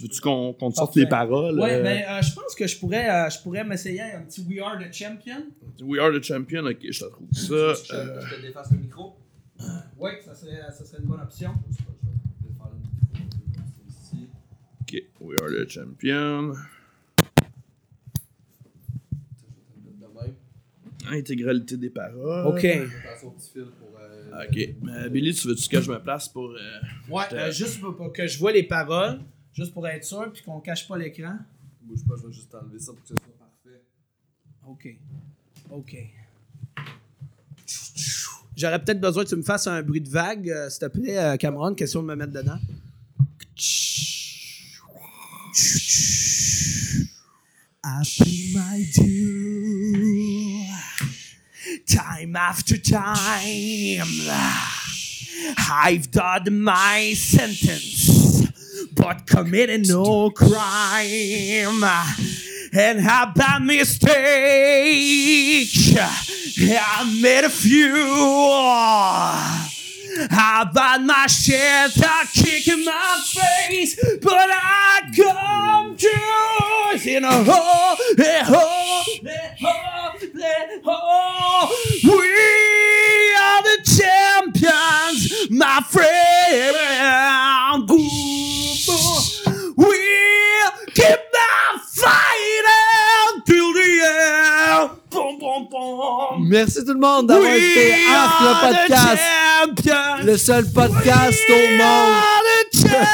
Veux-tu 0.00 0.20
qu'on 0.20 0.52
qu'on 0.52 0.70
te 0.70 0.76
sorte 0.76 0.88
Parfait. 0.88 1.00
les 1.00 1.06
paroles? 1.08 1.58
Ouais, 1.58 1.74
euh, 1.74 1.82
ben 1.82 2.04
euh, 2.08 2.22
je 2.22 2.32
pense 2.34 2.54
que 2.54 2.66
je 2.66 2.78
pourrais, 2.78 3.08
euh, 3.10 3.30
je 3.30 3.40
pourrais 3.42 3.64
m'essayer 3.64 4.02
un 4.02 4.20
petit 4.22 4.42
We 4.48 4.60
Are 4.60 4.78
the 4.78 4.92
Champion. 4.92 5.46
We 5.82 5.98
are 6.00 6.12
the 6.12 6.22
champion. 6.22 6.66
Ok, 6.66 6.78
je 6.90 7.00
te 7.00 7.10
trouve 7.10 7.28
ça. 7.32 7.44
Je 7.44 7.88
te- 7.88 7.94
euh, 7.94 8.20
je 8.20 8.34
te 8.36 8.40
défasse 8.42 8.70
le 8.72 8.78
micro? 8.78 9.16
Ouais, 9.98 10.20
ça 10.24 10.34
serait, 10.34 10.60
ça 10.70 10.84
serait 10.84 10.98
une 11.02 11.08
bonne 11.08 11.20
option. 11.20 11.52
ok, 14.82 15.02
We 15.20 15.36
are 15.40 15.48
the 15.50 15.68
champion. 15.68 16.54
Intégralité 21.10 21.76
des 21.76 21.90
paroles. 21.90 22.46
OK. 22.46 22.66
Ok. 24.30 24.58
Euh, 24.88 25.08
Billy, 25.08 25.32
tu 25.34 25.48
veux-tu 25.48 25.68
que 25.68 25.80
je 25.80 25.90
me 25.90 25.98
place 25.98 26.28
pour. 26.28 26.50
euh, 26.50 26.56
Ouais, 27.10 27.24
euh, 27.32 27.50
juste 27.50 27.80
pour, 27.80 27.96
pour 27.96 28.12
que 28.12 28.26
je 28.26 28.38
vois 28.38 28.52
les 28.52 28.62
paroles, 28.64 29.20
juste 29.52 29.72
pour 29.72 29.86
être 29.88 30.04
sûr, 30.04 30.32
puis 30.32 30.42
qu'on 30.42 30.60
cache 30.60 30.86
pas 30.86 30.96
l'écran. 30.98 31.36
Bouge 31.82 32.04
pas, 32.06 32.14
je 32.20 32.26
vais 32.26 32.32
juste 32.32 32.54
enlever 32.54 32.78
ça 32.78 32.92
pour 32.92 33.02
que 33.02 33.08
ce 33.08 33.14
soit 33.14 33.38
parfait. 33.38 33.82
OK. 34.66 34.96
OK. 35.70 35.96
J'aurais 38.56 38.82
peut-être 38.82 39.00
besoin 39.00 39.22
que 39.24 39.28
tu 39.28 39.36
me 39.36 39.42
fasses 39.42 39.68
un 39.68 39.82
bruit 39.82 40.00
de 40.00 40.08
vague, 40.08 40.50
euh, 40.50 40.68
s'il 40.68 40.80
te 40.80 40.86
plaît, 40.86 41.16
euh, 41.16 41.36
Cameron. 41.36 41.74
Question 41.74 42.02
de 42.02 42.08
me 42.08 42.16
mettre 42.16 42.32
dedans. 42.32 42.58
I 47.84 48.02
pay 48.18 48.52
my 48.54 48.84
due 48.94 50.66
time 51.86 52.36
after 52.36 52.76
time. 52.76 54.06
I've 55.56 56.10
done 56.10 56.60
my 56.60 57.14
sentence, 57.14 58.47
but 58.98 59.26
committed 59.26 59.88
no 59.88 60.30
crime. 60.30 61.84
And 62.72 63.00
how 63.00 63.32
by 63.34 63.58
mistake, 63.60 64.08
I 66.58 67.18
made 67.22 67.44
a 67.44 67.48
few. 67.48 67.94
I've 70.30 70.74
had 70.76 71.04
my 71.04 71.26
share 71.28 71.86
of 71.86 72.32
kick 72.34 72.66
in 72.66 72.84
my 72.84 73.22
face, 73.24 73.94
but 74.20 74.50
I 74.52 75.12
come 75.16 75.96
to 75.96 76.18
in 77.06 77.24
a 77.24 77.44
hole, 77.44 77.96
a 78.18 78.44
hole, 78.44 79.04
a 79.24 79.56
hole, 79.60 80.18
a 80.34 80.80
hole. 80.84 81.68
We 82.04 83.34
are 83.36 83.62
the 83.62 83.78
champions, 83.96 85.50
my 85.50 85.80
friend. 85.88 86.08
We'll 87.88 88.47
keep 90.98 91.20
the 91.36 91.50
fighting 92.00 93.42
till 93.46 93.72
the 93.72 93.88
end. 94.04 94.90
Merci 96.40 96.84
tout 96.84 96.94
le 96.94 97.00
monde 97.00 97.26
d'avoir 97.28 97.50
Arc 97.50 98.40
le 98.42 98.52
podcast. 98.66 99.22
Le 100.24 100.36
seul 100.36 100.64
podcast 100.72 101.38
au 101.50 101.68
monde. 101.78 102.14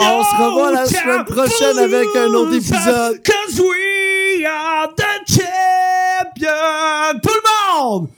On 0.00 0.22
se 0.22 0.34
revoit 0.42 0.72
la 0.72 0.86
semaine 0.86 1.24
prochaine 1.24 1.78
avec 1.78 2.08
un 2.16 2.32
autre 2.34 2.54
épisode. 2.54 3.20
Cause 3.24 3.60
we 3.60 4.44
are 4.46 4.88
the 4.94 5.24
champions. 5.26 7.20
Tout 7.22 7.34
le 7.34 7.42
monde! 7.80 8.08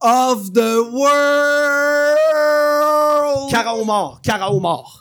Of 0.00 0.52
the 0.52 0.78
world. 0.92 2.16
Cara 3.50 3.74
au 3.76 3.84
mort, 3.84 4.20
cara 4.22 4.50
au 4.50 4.60
mort. 4.60 5.00